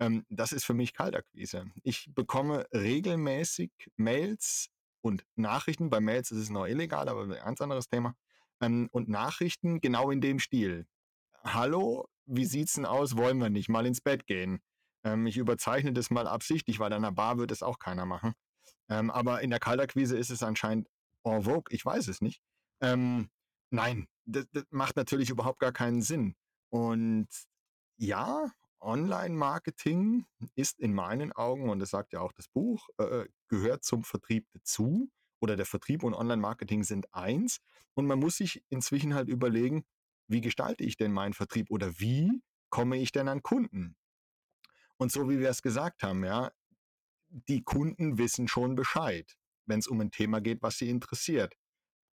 ähm, 0.01 0.25
das 0.29 0.53
ist 0.53 0.65
für 0.65 0.75
mich 0.75 0.95
Kaltakquise. 0.95 1.67
Ich 1.83 2.09
bekomme 2.15 2.67
regelmäßig 2.73 3.71
Mails 3.97 4.71
und 5.03 5.25
Nachrichten. 5.37 5.91
Bei 5.91 6.01
Mails 6.01 6.31
ist 6.31 6.39
es 6.39 6.51
noch 6.51 6.67
illegal, 6.67 7.09
aber 7.09 7.25
ein 7.25 7.31
ganz 7.31 7.61
anderes 7.61 7.89
Thema. 7.89 8.15
Ähm, 8.61 8.89
und 8.91 9.09
Nachrichten 9.09 9.81
genau 9.81 10.11
in 10.11 10.21
dem 10.21 10.39
Stil. 10.39 10.87
Hallo, 11.45 12.09
wie 12.25 12.47
sieht's 12.47 12.75
denn 12.75 12.87
aus? 12.87 13.17
Wollen 13.17 13.39
wir 13.39 13.51
nicht 13.51 13.69
mal 13.69 13.85
ins 13.87 14.01
Bett 14.01 14.27
gehen? 14.27 14.61
Ähm, 15.05 15.27
ich 15.27 15.37
überzeichne 15.37 15.93
das 15.93 16.11
mal 16.11 16.27
absichtlich, 16.27 16.79
weil 16.79 16.93
an 16.95 17.03
der 17.03 17.11
Bar 17.11 17.37
wird 17.37 17.53
es 17.53 17.63
auch 17.63 17.79
keiner 17.79 18.07
machen. 18.07 18.33
Ähm, 18.89 19.11
aber 19.11 19.43
in 19.43 19.51
der 19.51 19.61
Kaltakquise 19.61 20.17
ist 20.17 20.31
es 20.31 20.43
anscheinend 20.43 20.89
en 21.25 21.43
vogue, 21.43 21.65
ich 21.71 21.85
weiß 21.85 22.09
es 22.09 22.21
nicht. 22.21 22.43
Ähm, 22.81 23.31
nein, 23.71 24.09
das, 24.25 24.47
das 24.53 24.65
macht 24.71 24.97
natürlich 24.97 25.31
überhaupt 25.31 25.59
gar 25.59 25.73
keinen 25.73 26.03
Sinn. 26.03 26.35
Und 26.71 27.29
ja, 27.97 28.51
Online-Marketing 28.81 30.27
ist 30.55 30.79
in 30.79 30.95
meinen 30.95 31.33
Augen, 31.33 31.71
und 31.71 31.79
das 31.79 31.91
sagt 31.91 32.13
ja 32.13 32.21
auch 32.21 32.33
das 32.33 32.49
Buch, 32.49 32.89
äh, 32.99 33.05
äh, 33.05 33.29
gehört 33.49 33.85
zum 33.85 34.05
Vertrieb 34.05 34.47
dazu. 34.53 35.11
Oder 35.41 35.57
der 35.57 35.67
Vertrieb 35.67 36.03
und 36.05 36.15
Online-Marketing 36.15 36.85
sind 36.85 37.13
eins. 37.13 37.61
Und 37.95 38.07
man 38.07 38.19
muss 38.19 38.37
sich 38.37 38.63
inzwischen 38.71 39.15
halt 39.15 39.29
überlegen, 39.29 39.85
wie 40.27 40.41
gestalte 40.41 40.85
ich 40.85 40.97
denn 40.97 41.13
meinen 41.13 41.35
Vertrieb 41.35 41.71
oder 41.71 41.99
wie 41.99 42.43
komme 42.71 42.97
ich 42.97 43.13
denn 43.13 43.29
an 43.29 43.43
Kunden? 43.43 43.95
Und 44.97 45.13
so 45.13 45.29
wie 45.29 45.39
wir 45.39 45.51
es 45.51 45.61
gesagt 45.61 46.03
haben, 46.03 46.25
ja, 46.25 46.51
die 47.29 47.63
Kunden 47.63 48.17
wissen 48.17 48.49
schon 48.49 48.75
Bescheid, 48.75 49.37
wenn 49.67 49.79
es 49.79 49.87
um 49.87 50.01
ein 50.01 50.11
Thema 50.11 50.41
geht, 50.41 50.63
was 50.63 50.79
sie 50.79 50.89
interessiert. 50.89 51.55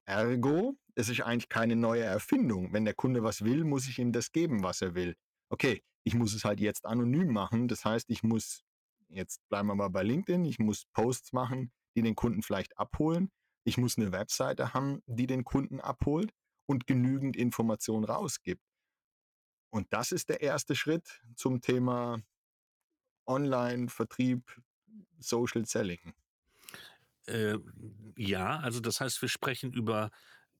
Ergo, 0.06 0.76
es 0.94 1.08
ist 1.08 1.20
eigentlich 1.20 1.48
keine 1.48 1.76
neue 1.76 2.02
Erfindung. 2.02 2.72
Wenn 2.72 2.84
der 2.84 2.94
Kunde 2.94 3.22
was 3.22 3.44
will, 3.44 3.64
muss 3.64 3.88
ich 3.88 3.98
ihm 3.98 4.12
das 4.12 4.32
geben, 4.32 4.62
was 4.62 4.82
er 4.82 4.94
will. 4.94 5.16
Okay, 5.50 5.82
ich 6.04 6.14
muss 6.14 6.34
es 6.34 6.44
halt 6.44 6.60
jetzt 6.60 6.86
anonym 6.86 7.32
machen. 7.32 7.68
Das 7.68 7.84
heißt, 7.84 8.10
ich 8.10 8.22
muss, 8.22 8.64
jetzt 9.08 9.40
bleiben 9.48 9.68
wir 9.68 9.74
mal 9.74 9.88
bei 9.88 10.02
LinkedIn, 10.02 10.44
ich 10.44 10.58
muss 10.58 10.86
Posts 10.92 11.32
machen, 11.32 11.72
die 11.94 12.02
den 12.02 12.14
Kunden 12.14 12.42
vielleicht 12.42 12.76
abholen. 12.78 13.30
Ich 13.64 13.76
muss 13.78 13.98
eine 13.98 14.12
Webseite 14.12 14.74
haben, 14.74 15.02
die 15.06 15.26
den 15.26 15.44
Kunden 15.44 15.80
abholt 15.80 16.32
und 16.66 16.86
genügend 16.86 17.36
Informationen 17.36 18.04
rausgibt. 18.04 18.62
Und 19.70 19.92
das 19.92 20.12
ist 20.12 20.28
der 20.28 20.40
erste 20.40 20.74
Schritt 20.74 21.20
zum 21.36 21.60
Thema 21.60 22.20
Online-Vertrieb, 23.26 24.60
Social 25.18 25.64
Selling. 25.66 26.14
Äh, 27.26 27.58
ja, 28.16 28.58
also 28.58 28.80
das 28.80 29.00
heißt, 29.00 29.20
wir 29.22 29.28
sprechen 29.28 29.72
über 29.72 30.10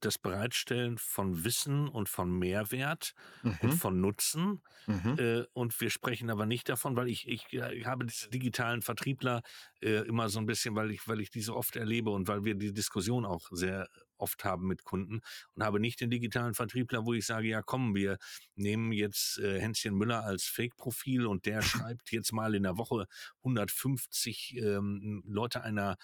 das 0.00 0.19
Bereitstellen 0.19 0.99
von 0.99 1.45
Wissen 1.45 1.88
und 1.88 2.09
von 2.09 2.31
Mehrwert 2.38 3.12
mhm. 3.43 3.59
und 3.62 3.73
von 3.73 4.00
Nutzen. 4.00 4.62
Mhm. 4.87 5.17
Äh, 5.19 5.45
und 5.52 5.79
wir 5.81 5.90
sprechen 5.90 6.31
aber 6.31 6.47
nicht 6.47 6.69
davon, 6.69 6.97
weil 6.97 7.09
ich, 7.09 7.29
ich, 7.29 7.52
ich 7.52 7.87
habe 7.87 8.07
diese 8.07 8.31
digitalen 8.31 8.83
Vertriebler 8.83 9.43
äh, 9.81 10.07
immer 10.07 10.29
so 10.29 10.40
ein 10.40 10.47
bisschen, 10.47 10.75
weil 10.75 10.90
ich, 10.90 11.07
weil 11.07 11.21
ich 11.21 11.31
diese 11.31 11.55
oft 11.55 11.76
erlebe 11.76 12.11
und 12.11 12.29
weil 12.29 12.45
wir 12.45 12.55
die 12.55 12.73
Diskussion 12.73 13.25
auch 13.25 13.49
sehr 13.50 13.88
oft 14.17 14.45
haben 14.45 14.67
mit 14.67 14.85
Kunden 14.85 15.21
und 15.55 15.64
habe 15.64 15.81
nicht 15.81 16.00
den 16.00 16.11
digitalen 16.11 16.55
Vertriebler, 16.55 17.07
wo 17.07 17.14
ich 17.14 17.26
sage, 17.26 17.49
ja 17.49 17.62
komm, 17.62 17.95
wir 17.95 18.19
nehmen 18.55 18.93
jetzt 18.93 19.38
äh, 19.38 19.61
Hänschen 19.61 19.95
Müller 19.95 20.25
als 20.25 20.45
Fake-Profil 20.45 21.26
und 21.26 21.47
der 21.47 21.62
schreibt 21.97 22.11
jetzt 22.12 22.33
mal 22.33 22.55
in 22.55 22.62
der 22.62 22.76
Woche 22.76 23.07
150 23.43 24.57
ähm, 24.57 25.23
Leute 25.26 25.62
einer 25.62 25.97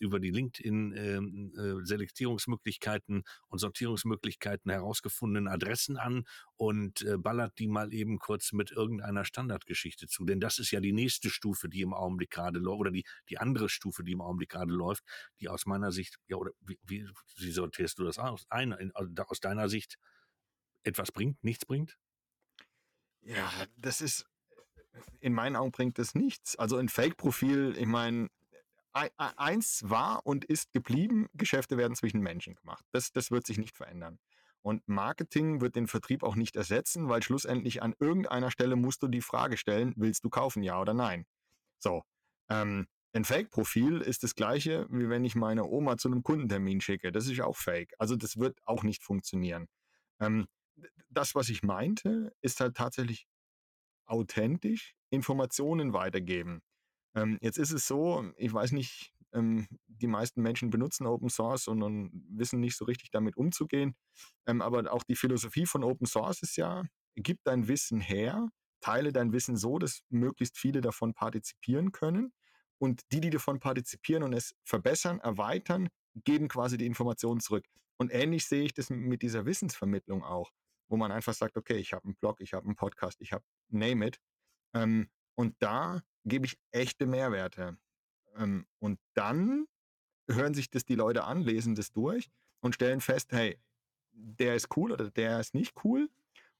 über 0.00 0.20
die 0.20 0.30
LinkedIn 0.30 0.94
ähm, 0.96 1.52
äh, 1.56 1.72
und 3.48 3.58
Sortierungsmöglichkeiten 3.58 4.70
herausgefundenen 4.70 5.48
Adressen 5.48 5.96
an 5.96 6.24
und 6.56 7.02
äh, 7.02 7.16
ballert 7.18 7.58
die 7.58 7.68
mal 7.68 7.92
eben 7.92 8.18
kurz 8.18 8.52
mit 8.52 8.70
irgendeiner 8.70 9.24
Standardgeschichte 9.24 10.06
zu. 10.06 10.24
Denn 10.24 10.40
das 10.40 10.58
ist 10.58 10.70
ja 10.70 10.80
die 10.80 10.92
nächste 10.92 11.30
Stufe, 11.30 11.68
die 11.68 11.82
im 11.82 11.94
Augenblick 11.94 12.30
gerade 12.30 12.58
läuft, 12.58 12.80
oder 12.80 12.90
die, 12.90 13.04
die 13.28 13.38
andere 13.38 13.68
Stufe, 13.68 14.04
die 14.04 14.12
im 14.12 14.20
Augenblick 14.20 14.50
gerade 14.50 14.72
läuft, 14.72 15.04
die 15.40 15.48
aus 15.48 15.66
meiner 15.66 15.92
Sicht, 15.92 16.16
ja, 16.28 16.36
oder 16.36 16.52
wie, 16.60 16.78
wie, 16.82 17.08
wie 17.36 17.50
sortierst 17.50 17.98
du 17.98 18.04
das 18.04 18.18
aus? 18.18 18.46
Ein, 18.48 18.72
in, 18.72 18.92
aus 18.94 19.40
deiner 19.40 19.68
Sicht 19.68 19.96
etwas 20.82 21.12
bringt, 21.12 21.42
nichts 21.44 21.66
bringt? 21.66 21.98
Ja, 23.22 23.52
das 23.76 24.00
ist, 24.00 24.26
in 25.20 25.34
meinen 25.34 25.56
Augen 25.56 25.72
bringt 25.72 25.98
das 25.98 26.14
nichts. 26.14 26.56
Also 26.56 26.76
ein 26.76 26.88
Fake-Profil, 26.88 27.74
ich 27.76 27.86
meine, 27.86 28.28
eins 28.92 29.88
war 29.88 30.26
und 30.26 30.44
ist 30.44 30.72
geblieben, 30.72 31.28
Geschäfte 31.34 31.76
werden 31.76 31.94
zwischen 31.94 32.20
Menschen 32.20 32.54
gemacht. 32.54 32.84
Das, 32.92 33.12
das 33.12 33.30
wird 33.30 33.46
sich 33.46 33.58
nicht 33.58 33.76
verändern. 33.76 34.18
Und 34.62 34.86
Marketing 34.88 35.60
wird 35.60 35.76
den 35.76 35.86
Vertrieb 35.86 36.22
auch 36.22 36.36
nicht 36.36 36.56
ersetzen, 36.56 37.08
weil 37.08 37.22
schlussendlich 37.22 37.82
an 37.82 37.94
irgendeiner 37.98 38.50
Stelle 38.50 38.76
musst 38.76 39.02
du 39.02 39.08
die 39.08 39.22
Frage 39.22 39.56
stellen, 39.56 39.94
willst 39.96 40.24
du 40.24 40.28
kaufen, 40.28 40.62
ja 40.62 40.80
oder 40.80 40.92
nein? 40.92 41.24
So. 41.78 42.02
Ähm, 42.48 42.86
ein 43.12 43.24
Fake-Profil 43.24 44.02
ist 44.02 44.22
das 44.22 44.34
gleiche, 44.34 44.86
wie 44.90 45.08
wenn 45.08 45.24
ich 45.24 45.34
meine 45.34 45.64
Oma 45.64 45.96
zu 45.96 46.08
einem 46.08 46.22
Kundentermin 46.22 46.80
schicke. 46.80 47.10
Das 47.10 47.26
ist 47.26 47.40
auch 47.40 47.56
Fake. 47.56 47.94
Also 47.98 48.16
das 48.16 48.36
wird 48.36 48.58
auch 48.66 48.82
nicht 48.82 49.02
funktionieren. 49.02 49.66
Ähm, 50.20 50.46
das, 51.08 51.34
was 51.34 51.48
ich 51.48 51.62
meinte, 51.62 52.32
ist 52.40 52.60
halt 52.60 52.76
tatsächlich 52.76 53.26
authentisch 54.06 54.94
Informationen 55.10 55.92
weitergeben. 55.92 56.62
Ähm, 57.14 57.38
jetzt 57.40 57.58
ist 57.58 57.72
es 57.72 57.86
so, 57.86 58.30
ich 58.36 58.52
weiß 58.52 58.72
nicht, 58.72 59.12
ähm, 59.32 59.66
die 59.86 60.06
meisten 60.06 60.42
Menschen 60.42 60.70
benutzen 60.70 61.06
Open 61.06 61.28
Source 61.28 61.68
und, 61.68 61.82
und, 61.82 62.10
wissen 62.30 62.60
nicht 62.60 62.76
so 62.76 62.84
richtig 62.84 63.10
damit 63.10 63.36
umzugehen. 63.36 63.94
Ähm, 64.46 64.62
aber 64.62 64.92
auch 64.92 65.02
die 65.04 65.16
Philosophie 65.16 65.66
von 65.66 65.84
Open 65.84 66.06
Source 66.06 66.42
ist 66.42 66.56
ja, 66.56 66.84
gib 67.16 67.38
dein 67.44 67.68
Wissen 67.68 68.00
her, 68.00 68.48
teile 68.80 69.12
dein 69.12 69.32
Wissen 69.32 69.56
so, 69.56 69.78
dass 69.78 70.00
möglichst 70.08 70.58
viele 70.58 70.80
davon 70.80 71.14
partizipieren 71.14 71.92
können. 71.92 72.32
Und 72.78 73.02
die, 73.12 73.20
die 73.20 73.30
davon 73.30 73.60
partizipieren 73.60 74.22
und 74.22 74.32
es 74.32 74.54
verbessern, 74.64 75.20
erweitern, 75.20 75.88
geben 76.24 76.48
quasi 76.48 76.78
die 76.78 76.86
Informationen 76.86 77.40
zurück. 77.40 77.66
Und 77.98 78.10
ähnlich 78.10 78.46
sehe 78.46 78.64
ich 78.64 78.72
das 78.72 78.88
mit 78.88 79.20
dieser 79.20 79.44
Wissensvermittlung 79.44 80.24
auch, 80.24 80.50
wo 80.88 80.96
man 80.96 81.12
einfach 81.12 81.34
sagt, 81.34 81.58
okay, 81.58 81.76
ich 81.76 81.92
habe 81.92 82.04
einen 82.04 82.16
Blog, 82.16 82.40
ich 82.40 82.54
habe 82.54 82.64
einen 82.64 82.76
Podcast, 82.76 83.20
ich 83.20 83.32
habe 83.32 83.44
Name 83.68 84.06
it. 84.06 84.18
Ähm, 84.74 85.10
und 85.34 85.54
da 85.58 86.00
gebe 86.24 86.46
ich 86.46 86.58
echte 86.70 87.06
Mehrwerte. 87.06 87.76
Ähm, 88.36 88.66
und 88.78 88.98
dann 89.14 89.66
hören 90.28 90.54
sich 90.54 90.70
das 90.70 90.84
die 90.84 90.94
Leute 90.94 91.24
an, 91.24 91.42
lesen 91.42 91.74
das 91.74 91.92
durch 91.92 92.30
und 92.60 92.74
stellen 92.74 93.00
fest, 93.00 93.32
hey, 93.32 93.58
der 94.12 94.54
ist 94.54 94.76
cool 94.76 94.92
oder 94.92 95.10
der 95.10 95.40
ist 95.40 95.54
nicht 95.54 95.74
cool. 95.84 96.08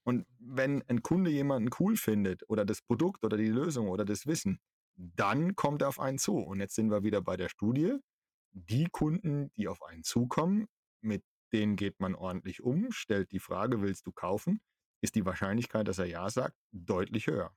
Und 0.03 0.25
wenn 0.39 0.83
ein 0.87 1.03
Kunde 1.03 1.29
jemanden 1.29 1.69
cool 1.79 1.95
findet 1.95 2.49
oder 2.49 2.65
das 2.65 2.81
Produkt 2.81 3.23
oder 3.23 3.37
die 3.37 3.49
Lösung 3.49 3.87
oder 3.87 4.03
das 4.03 4.25
Wissen, 4.25 4.59
dann 4.95 5.55
kommt 5.55 5.81
er 5.81 5.89
auf 5.89 5.99
einen 5.99 6.17
zu. 6.17 6.37
Und 6.37 6.59
jetzt 6.59 6.75
sind 6.75 6.89
wir 6.89 7.03
wieder 7.03 7.21
bei 7.21 7.37
der 7.37 7.49
Studie. 7.49 7.97
Die 8.51 8.85
Kunden, 8.85 9.51
die 9.53 9.67
auf 9.67 9.83
einen 9.83 10.03
zukommen, 10.03 10.67
mit 11.01 11.23
denen 11.53 11.75
geht 11.75 11.99
man 11.99 12.15
ordentlich 12.15 12.61
um, 12.61 12.91
stellt 12.91 13.31
die 13.31 13.39
Frage, 13.39 13.81
willst 13.81 14.07
du 14.07 14.11
kaufen, 14.11 14.61
ist 15.01 15.15
die 15.15 15.25
Wahrscheinlichkeit, 15.25 15.87
dass 15.87 15.99
er 15.99 16.05
ja 16.05 16.29
sagt, 16.29 16.57
deutlich 16.71 17.27
höher. 17.27 17.53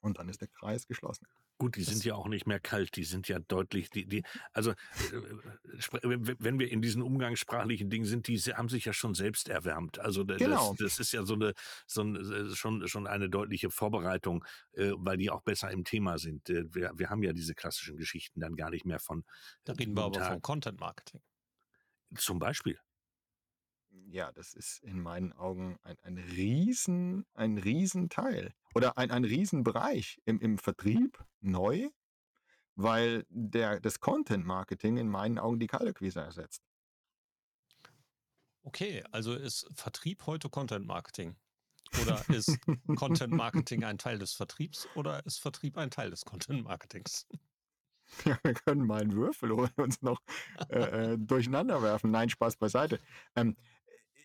Und 0.00 0.18
dann 0.18 0.28
ist 0.28 0.40
der 0.40 0.48
Kreis 0.48 0.86
geschlossen. 0.86 1.26
Gut, 1.58 1.76
die 1.76 1.84
das 1.84 1.90
sind 1.92 2.04
ja 2.04 2.14
auch 2.14 2.28
nicht 2.28 2.46
mehr 2.46 2.58
kalt, 2.58 2.96
die 2.96 3.04
sind 3.04 3.28
ja 3.28 3.38
deutlich, 3.38 3.90
die, 3.90 4.06
die, 4.06 4.22
also 4.54 4.72
wenn 6.38 6.58
wir 6.58 6.72
in 6.72 6.80
diesen 6.80 7.02
umgangssprachlichen 7.02 7.90
Dingen 7.90 8.06
sind, 8.06 8.28
die 8.28 8.38
haben 8.38 8.70
sich 8.70 8.86
ja 8.86 8.94
schon 8.94 9.14
selbst 9.14 9.50
erwärmt. 9.50 9.98
Also 9.98 10.24
das, 10.24 10.38
genau. 10.38 10.74
das 10.78 10.98
ist 10.98 11.12
ja 11.12 11.22
so 11.26 11.34
eine, 11.34 11.52
so 11.86 12.02
ein, 12.02 12.16
äh, 12.16 12.54
schon, 12.54 12.88
schon 12.88 13.06
eine 13.06 13.28
deutliche 13.28 13.70
Vorbereitung, 13.70 14.42
äh, 14.72 14.92
weil 14.96 15.18
die 15.18 15.28
auch 15.28 15.42
besser 15.42 15.70
im 15.70 15.84
Thema 15.84 16.16
sind. 16.16 16.48
Äh, 16.48 16.64
wir, 16.74 16.92
wir 16.94 17.10
haben 17.10 17.22
ja 17.22 17.34
diese 17.34 17.54
klassischen 17.54 17.98
Geschichten 17.98 18.40
dann 18.40 18.56
gar 18.56 18.70
nicht 18.70 18.86
mehr 18.86 18.98
von. 18.98 19.24
Da 19.64 19.74
reden 19.74 19.94
wir 19.94 20.04
aber 20.04 20.24
von 20.24 20.40
Content 20.40 20.80
Marketing. 20.80 21.20
Zum 22.16 22.38
Beispiel 22.38 22.78
ja, 23.90 24.32
das 24.32 24.54
ist 24.54 24.82
in 24.82 25.00
meinen 25.00 25.32
Augen 25.32 25.78
ein, 25.82 25.96
ein 26.02 26.18
riesen, 26.18 27.26
ein 27.34 27.58
Riesenteil 27.58 28.54
oder 28.74 28.98
ein, 28.98 29.10
ein 29.10 29.24
Riesenbereich 29.24 30.20
im, 30.24 30.40
im 30.40 30.58
Vertrieb 30.58 31.24
neu, 31.40 31.88
weil 32.74 33.24
der, 33.28 33.80
das 33.80 34.00
Content 34.00 34.44
Marketing 34.44 34.96
in 34.96 35.08
meinen 35.08 35.38
Augen 35.38 35.58
die 35.58 35.66
Kaltakquise 35.66 36.20
ersetzt. 36.20 36.62
Okay, 38.62 39.02
also 39.10 39.34
ist 39.34 39.66
Vertrieb 39.74 40.26
heute 40.26 40.48
Content 40.48 40.86
Marketing? 40.86 41.36
Oder 42.02 42.22
ist 42.28 42.58
Content 42.96 43.32
Marketing 43.32 43.84
ein 43.84 43.98
Teil 43.98 44.18
des 44.18 44.32
Vertriebs 44.32 44.86
oder 44.94 45.24
ist 45.26 45.38
Vertrieb 45.38 45.76
ein 45.76 45.90
Teil 45.90 46.10
des 46.10 46.24
Content 46.24 46.64
Marketings? 46.64 47.26
Ja, 48.24 48.36
wir 48.42 48.54
können 48.54 48.84
mal 48.88 49.02
einen 49.02 49.12
Würfel 49.12 49.52
und 49.52 49.78
uns 49.78 50.02
noch 50.02 50.20
äh, 50.68 51.12
äh, 51.12 51.16
durcheinander 51.16 51.80
werfen. 51.80 52.10
Nein, 52.10 52.28
Spaß 52.28 52.56
beiseite. 52.56 52.98
Ähm, 53.36 53.56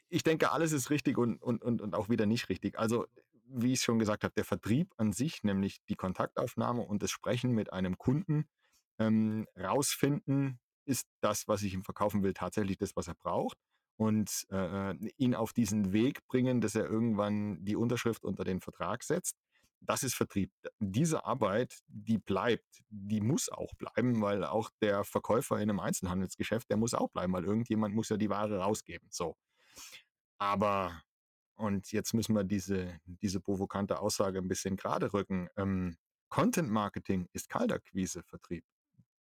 ich 0.10 0.24
denke, 0.24 0.52
alles 0.52 0.72
ist 0.72 0.90
richtig 0.90 1.18
und, 1.18 1.42
und, 1.42 1.64
und, 1.64 1.82
und 1.82 1.96
auch 1.96 2.10
wieder 2.10 2.26
nicht 2.26 2.50
richtig. 2.50 2.78
Also, 2.78 3.06
wie 3.48 3.74
ich 3.74 3.82
schon 3.82 4.00
gesagt 4.00 4.24
habe, 4.24 4.34
der 4.34 4.46
Vertrieb 4.46 4.92
an 4.98 5.14
sich, 5.14 5.44
nämlich 5.44 5.80
die 5.90 5.96
Kontaktaufnahme 5.96 6.82
und 6.82 7.04
das 7.04 7.12
Sprechen 7.12 7.52
mit 7.52 7.72
einem 7.72 7.98
Kunden, 7.98 8.46
ähm, 9.00 9.48
rausfinden, 9.58 10.60
ist 10.86 11.08
das, 11.22 11.48
was 11.48 11.64
ich 11.64 11.74
ihm 11.74 11.84
verkaufen 11.84 12.24
will, 12.24 12.34
tatsächlich 12.34 12.78
das, 12.78 12.96
was 12.96 13.08
er 13.08 13.16
braucht 13.16 13.58
und 13.98 14.46
äh, 14.52 14.92
äh, 14.92 15.12
ihn 15.18 15.36
auf 15.36 15.54
diesen 15.54 15.94
Weg 15.94 16.26
bringen, 16.28 16.62
dass 16.62 16.76
er 16.76 16.86
irgendwann 16.86 17.64
die 17.64 17.76
Unterschrift 17.76 18.24
unter 18.24 18.44
den 18.44 18.62
Vertrag 18.62 19.04
setzt. 19.04 19.38
Das 19.82 20.04
ist 20.04 20.16
Vertrieb. 20.16 20.52
Diese 20.80 21.26
Arbeit, 21.26 21.76
die 21.88 22.18
bleibt, 22.18 22.84
die 22.90 23.22
muss 23.22 23.50
auch 23.50 23.74
bleiben, 23.76 24.22
weil 24.22 24.44
auch 24.44 24.70
der 24.82 25.04
Verkäufer 25.04 25.58
in 25.58 25.70
einem 25.70 25.80
Einzelhandelsgeschäft, 25.80 26.70
der 26.70 26.78
muss 26.78 26.94
auch 26.94 27.10
bleiben, 27.10 27.34
weil 27.34 27.46
irgendjemand 27.46 27.94
muss 27.94 28.10
ja 28.10 28.18
die 28.18 28.30
Ware 28.30 28.60
rausgeben. 28.60 29.08
So. 29.12 29.36
Aber, 30.38 31.02
und 31.56 31.92
jetzt 31.92 32.14
müssen 32.14 32.36
wir 32.36 32.44
diese, 32.44 33.00
diese 33.06 33.40
provokante 33.40 34.00
Aussage 34.00 34.40
ein 34.40 34.48
bisschen 34.48 34.76
gerade 34.76 35.14
rücken. 35.14 35.50
Ähm, 35.58 35.98
Content 36.30 36.70
Marketing 36.70 37.28
ist 37.34 37.50
Kaltakquise-Vertrieb. 37.50 38.66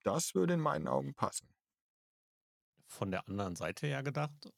Das 0.03 0.35
würde 0.35 0.55
in 0.55 0.59
meinen 0.59 0.87
Augen 0.87 1.13
passen. 1.15 1.49
Von 2.87 3.11
der 3.11 3.27
anderen 3.27 3.55
Seite 3.55 3.87
her 3.87 4.03
gedacht, 4.03 4.51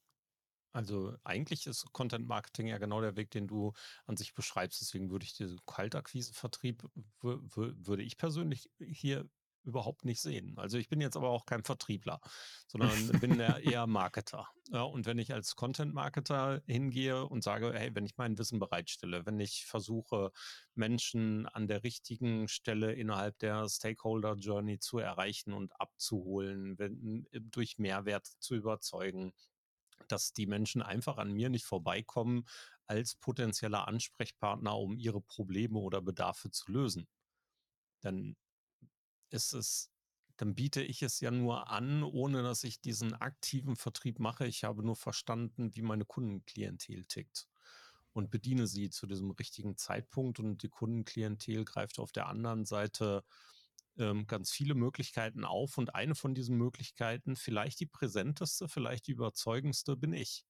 Also 0.74 1.16
eigentlich 1.24 1.66
ist 1.66 1.92
Content 1.94 2.27
Marketing 2.27 2.68
ja 2.68 2.77
genau 2.77 3.01
der 3.01 3.16
Weg, 3.16 3.32
den 3.32 3.48
du 3.48 3.74
an 4.06 4.16
sich 4.18 4.34
beschreibst. 4.34 4.80
Deswegen 4.82 5.10
würde 5.10 5.25
ich 5.25 5.34
diesen 5.34 5.60
Kaltakquise-Vertrieb, 5.66 6.84
würde 7.22 8.04
ich 8.04 8.18
persönlich 8.18 8.70
hier 8.80 9.27
überhaupt 9.67 10.05
nicht 10.05 10.21
sehen. 10.21 10.57
Also 10.57 10.77
ich 10.77 10.89
bin 10.89 11.01
jetzt 11.01 11.17
aber 11.17 11.29
auch 11.29 11.45
kein 11.45 11.63
Vertriebler, 11.63 12.19
sondern 12.67 12.89
bin 13.21 13.39
eher 13.39 13.86
Marketer. 13.86 14.47
Ja, 14.69 14.83
und 14.83 15.05
wenn 15.05 15.19
ich 15.19 15.33
als 15.33 15.55
Content-Marketer 15.55 16.62
hingehe 16.65 17.25
und 17.25 17.43
sage, 17.43 17.74
hey, 17.74 17.93
wenn 17.93 18.05
ich 18.05 18.17
mein 18.17 18.38
Wissen 18.38 18.59
bereitstelle, 18.59 19.25
wenn 19.25 19.39
ich 19.39 19.65
versuche, 19.65 20.31
Menschen 20.74 21.45
an 21.47 21.67
der 21.67 21.83
richtigen 21.83 22.47
Stelle 22.47 22.93
innerhalb 22.93 23.38
der 23.39 23.67
Stakeholder-Journey 23.69 24.79
zu 24.79 24.97
erreichen 25.00 25.53
und 25.53 25.79
abzuholen, 25.79 26.79
wenn, 26.79 27.27
durch 27.31 27.77
Mehrwert 27.77 28.25
zu 28.39 28.55
überzeugen, 28.55 29.33
dass 30.07 30.31
die 30.31 30.47
Menschen 30.47 30.81
einfach 30.81 31.17
an 31.17 31.31
mir 31.31 31.50
nicht 31.50 31.65
vorbeikommen 31.65 32.45
als 32.86 33.15
potenzieller 33.15 33.88
Ansprechpartner, 33.88 34.77
um 34.77 34.97
ihre 34.97 35.21
Probleme 35.21 35.79
oder 35.79 36.01
Bedarfe 36.01 36.51
zu 36.51 36.71
lösen. 36.71 37.07
Dann 38.01 38.38
ist 39.29 39.53
es, 39.53 39.91
dann 40.38 40.55
biete 40.55 40.81
ich 40.81 41.01
es 41.01 41.19
ja 41.19 41.31
nur 41.31 41.69
an, 41.69 42.03
ohne 42.03 42.43
dass 42.43 42.63
ich 42.63 42.79
diesen 42.79 43.13
aktiven 43.13 43.75
Vertrieb 43.75 44.19
mache. 44.19 44.46
Ich 44.46 44.63
habe 44.63 44.84
nur 44.84 44.96
verstanden, 44.96 45.75
wie 45.75 45.81
meine 45.81 46.05
Kundenklientel 46.05 47.05
tickt 47.05 47.48
und 48.13 48.29
bediene 48.29 48.67
sie 48.67 48.89
zu 48.89 49.07
diesem 49.07 49.31
richtigen 49.31 49.77
Zeitpunkt 49.77 50.39
und 50.39 50.63
die 50.63 50.69
Kundenklientel 50.69 51.65
greift 51.65 52.00
auf 52.00 52.12
der 52.12 52.27
anderen 52.27 52.65
Seite 52.65 53.24
ähm, 53.98 54.27
ganz 54.27 54.51
viele 54.51 54.75
Möglichkeiten 54.75 55.43
auf 55.43 55.77
und 55.77 55.96
eine 55.96 56.15
von 56.15 56.36
diesen 56.36 56.57
Möglichkeiten, 56.57 57.36
vielleicht 57.36 57.79
die 57.79 57.86
präsenteste, 57.86 58.67
vielleicht 58.67 59.07
die 59.07 59.12
überzeugendste, 59.12 59.96
bin 59.98 60.13
ich. 60.13 60.46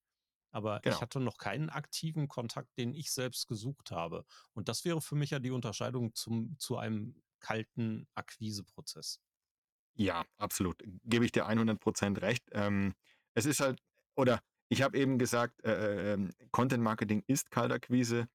Aber 0.50 0.80
genau. 0.80 0.96
ich 0.96 1.02
hatte 1.02 1.20
noch 1.20 1.36
keinen 1.36 1.68
aktiven 1.68 2.28
Kontakt, 2.28 2.76
den 2.78 2.94
ich 2.94 3.12
selbst 3.12 3.46
gesucht 3.46 3.90
habe. 3.90 4.24
Und 4.54 4.68
das 4.68 4.84
wäre 4.84 5.00
für 5.00 5.14
mich 5.14 5.30
ja 5.30 5.38
die 5.38 5.50
Unterscheidung 5.50 6.14
zum, 6.14 6.58
zu 6.58 6.78
einem 6.78 7.22
kalten 7.40 8.06
Akquiseprozess. 8.14 9.20
Ja, 9.94 10.24
absolut. 10.36 10.82
Gebe 11.04 11.24
ich 11.24 11.32
dir 11.32 11.48
100% 11.48 12.20
recht. 12.20 12.44
Ähm, 12.52 12.94
es 13.34 13.46
ist 13.46 13.60
halt, 13.60 13.80
oder 14.14 14.40
ich 14.68 14.82
habe 14.82 14.96
eben 14.98 15.18
gesagt, 15.18 15.64
äh, 15.64 16.14
äh, 16.14 16.28
Content 16.50 16.82
Marketing 16.82 17.24
ist 17.26 17.50
Kaltakquise. 17.50 18.28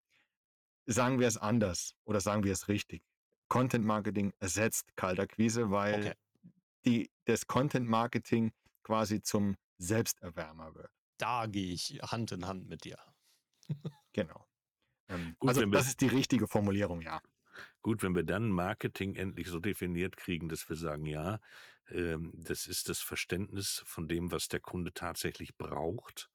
Sagen 0.86 1.20
wir 1.20 1.28
es 1.28 1.38
anders 1.38 1.96
oder 2.04 2.20
sagen 2.20 2.44
wir 2.44 2.52
es 2.52 2.68
richtig. 2.68 3.04
Content 3.48 3.86
Marketing 3.86 4.34
ersetzt 4.40 4.96
Kaltakquise, 4.96 5.72
weil 5.72 6.00
okay. 6.00 6.14
die, 6.86 7.12
das 7.26 7.48
Content 7.48 7.88
Marketing 7.88 8.52
quasi 8.84 9.22
zum 9.22 9.56
Selbsterwärmer 9.78 10.76
wird. 10.76 10.92
Da 11.18 11.46
gehe 11.46 11.74
ich 11.74 12.00
Hand 12.02 12.32
in 12.32 12.46
Hand 12.46 12.68
mit 12.68 12.84
dir. 12.84 12.98
genau. 14.12 14.48
Ähm, 15.08 15.36
Gut, 15.40 15.50
also 15.50 15.66
das 15.68 15.88
ist 15.88 16.02
die 16.02 16.08
richtige 16.08 16.48
Formulierung, 16.48 17.02
ja. 17.02 17.22
Gut, 17.84 18.02
wenn 18.02 18.16
wir 18.16 18.24
dann 18.24 18.50
Marketing 18.50 19.16
endlich 19.16 19.48
so 19.48 19.60
definiert 19.60 20.18
kriegen, 20.18 20.50
dass 20.50 20.68
wir 20.70 20.76
sagen, 20.76 21.06
ja, 21.06 21.40
ähm, 21.92 22.32
das 22.34 22.66
ist 22.66 22.90
das 22.90 23.00
Verständnis 23.00 23.84
von 23.86 24.08
dem, 24.08 24.32
was 24.32 24.48
der 24.48 24.62
Kunde 24.62 24.94
tatsächlich 24.94 25.58
braucht 25.58 26.30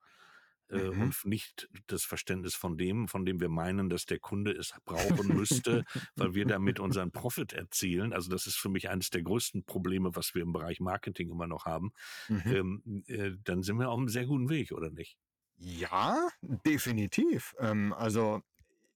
äh, 0.71 0.77
mhm. 0.77 1.03
und 1.03 1.25
nicht 1.25 1.69
das 1.87 2.05
Verständnis 2.05 2.55
von 2.55 2.77
dem, 2.77 3.09
von 3.09 3.25
dem 3.25 3.41
wir 3.41 3.49
meinen, 3.49 3.89
dass 3.89 4.05
der 4.05 4.19
Kunde 4.19 4.53
es 4.53 4.75
brauchen 4.85 5.35
müsste, 5.35 5.85
weil 6.17 6.35
wir 6.35 6.45
damit 6.45 6.81
unseren 6.81 7.11
Profit 7.11 7.55
erzielen. 7.55 8.13
Also 8.13 8.31
das 8.31 8.47
ist 8.47 8.57
für 8.57 8.69
mich 8.69 8.91
eines 8.91 9.11
der 9.11 9.23
größten 9.23 9.65
Probleme, 9.65 10.15
was 10.15 10.35
wir 10.35 10.43
im 10.43 10.53
Bereich 10.53 10.81
Marketing 10.81 11.31
immer 11.31 11.47
noch 11.47 11.65
haben. 11.65 11.93
Mhm. 12.29 12.43
Ähm, 12.45 13.05
äh, 13.07 13.31
dann 13.43 13.63
sind 13.63 13.79
wir 13.79 13.89
auf 13.89 13.99
einem 13.99 14.09
sehr 14.09 14.27
guten 14.27 14.51
Weg, 14.51 14.73
oder 14.73 14.91
nicht? 14.91 15.17
Ja, 15.57 16.29
definitiv. 16.67 17.55
Ähm, 17.59 17.93
also 17.95 18.43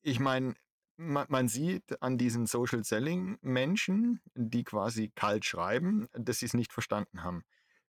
ich 0.02 0.20
meine, 0.20 0.54
man, 0.96 1.26
man, 1.28 1.48
sieht 1.48 2.02
an 2.02 2.18
diesen 2.18 2.46
Social 2.46 2.84
Selling 2.84 3.38
Menschen, 3.40 4.20
die 4.34 4.64
quasi 4.64 5.10
kalt 5.14 5.44
schreiben, 5.44 6.06
dass 6.12 6.38
sie 6.38 6.46
es 6.46 6.54
nicht 6.54 6.72
verstanden 6.72 7.22
haben 7.22 7.44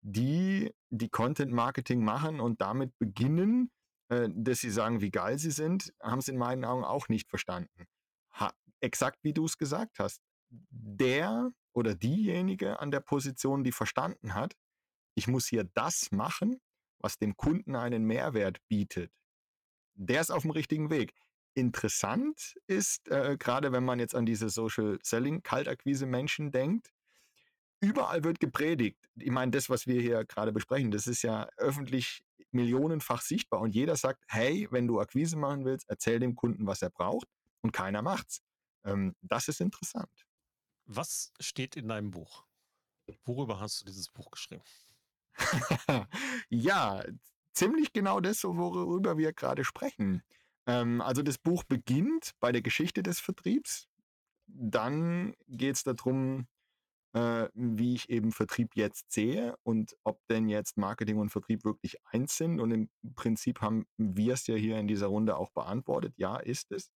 die 0.03 0.73
die 0.91 1.09
Content 1.09 1.53
Marketing 1.53 2.03
machen 2.03 2.41
und 2.41 2.61
damit 2.61 2.97
beginnen, 2.99 3.71
äh, 4.09 4.29
dass 4.33 4.61
sie 4.61 4.71
sagen, 4.71 5.01
wie 5.01 5.11
geil 5.11 5.39
sie 5.39 5.51
sind, 5.51 5.93
haben 6.03 6.21
sie 6.21 6.33
in 6.33 6.39
meinen 6.39 6.65
Augen 6.65 6.85
auch 6.85 7.09
nicht 7.09 7.29
verstanden. 7.29 7.87
Ha, 8.33 8.53
exakt 8.81 9.19
wie 9.23 9.33
du 9.33 9.45
es 9.45 9.59
gesagt 9.59 9.99
hast. 9.99 10.21
Der 10.49 11.53
oder 11.73 11.95
diejenige 11.95 12.81
an 12.81 12.91
der 12.91 13.01
Position, 13.01 13.63
die 13.63 13.73
verstanden 13.73 14.35
hat, 14.35 14.55
ich 15.15 15.29
muss 15.29 15.47
hier 15.47 15.65
das 15.75 16.11
machen, 16.11 16.61
was 16.99 17.19
dem 17.19 17.37
Kunden 17.37 17.77
einen 17.77 18.05
Mehrwert 18.05 18.59
bietet. 18.69 19.13
Der 19.95 20.21
ist 20.21 20.31
auf 20.31 20.43
dem 20.43 20.51
richtigen 20.51 20.91
Weg. 20.91 21.15
Interessant 21.55 22.57
ist, 22.67 23.09
äh, 23.09 23.37
gerade 23.39 23.73
wenn 23.73 23.85
man 23.85 23.99
jetzt 23.99 24.15
an 24.15 24.27
diese 24.27 24.51
Social 24.51 24.99
Selling, 25.03 25.43
Kaltakquise 25.43 26.07
Menschen 26.07 26.53
denkt, 26.53 26.93
überall 27.81 28.25
wird 28.25 28.41
gepredigt. 28.41 28.99
Ich 29.17 29.31
meine, 29.31 29.51
das, 29.51 29.69
was 29.69 29.87
wir 29.87 30.01
hier 30.01 30.25
gerade 30.25 30.53
besprechen, 30.53 30.91
das 30.91 31.07
ist 31.07 31.23
ja 31.23 31.49
öffentlich 31.57 32.23
millionenfach 32.53 33.23
sichtbar 33.23 33.61
und 33.61 33.75
jeder 33.75 33.97
sagt, 33.97 34.23
hey, 34.29 34.69
wenn 34.71 34.87
du 34.87 35.01
Akquise 35.01 35.37
machen 35.37 35.65
willst, 35.65 35.89
erzähl 35.89 36.19
dem 36.19 36.35
Kunden, 36.35 36.67
was 36.67 36.83
er 36.83 36.91
braucht 36.91 37.29
und 37.63 37.73
keiner 37.73 38.03
macht's. 38.03 38.43
Ähm, 38.85 39.15
das 39.21 39.49
ist 39.49 39.61
interessant. 39.61 40.11
Was 40.87 41.33
steht 41.39 41.77
in 41.77 41.89
deinem 41.89 42.11
Buch? 42.11 42.45
Worüber 43.25 43.61
hast 43.61 43.81
du 43.81 43.85
dieses 43.87 44.09
Buch 44.09 44.31
geschrieben? 44.31 44.63
ja, 46.49 47.05
ziemlich 47.53 47.93
genau 47.93 48.21
das, 48.21 48.43
worüber 48.45 49.17
wir 49.17 49.33
gerade 49.33 49.65
sprechen. 49.65 50.23
Ähm, 50.67 51.01
also 51.01 51.23
das 51.23 51.39
Buch 51.39 51.65
beginnt 51.65 52.33
bei 52.41 52.53
der 52.53 52.63
Geschichte 52.63 53.03
des 53.03 53.21
Vertriebs. 53.21 53.89
Dann 54.47 55.35
geht 55.49 55.77
es 55.77 55.85
darum, 55.85 56.47
äh, 57.13 57.49
wie 57.55 57.95
ich 57.95 58.09
eben 58.11 58.33
Vertrieb 58.33 58.77
jetzt 58.77 59.11
sehe 59.13 59.57
und 59.63 59.97
ob 60.05 60.21
denn 60.29 60.49
jetzt 60.49 60.77
Marketing 60.77 61.19
und 61.19 61.31
Vertrieb 61.31 61.65
wirklich 61.65 61.97
eins 62.05 62.37
sind. 62.37 62.61
Und 62.61 62.71
im 62.71 62.91
Prinzip 63.17 63.61
haben 63.61 63.87
wir 63.97 64.35
es 64.35 64.47
ja 64.47 64.55
hier 64.55 64.79
in 64.79 64.89
dieser 64.89 65.09
Runde 65.09 65.37
auch 65.37 65.51
beantwortet. 65.51 66.15
Ja, 66.17 66.37
ist 66.37 66.71
es. 66.73 66.91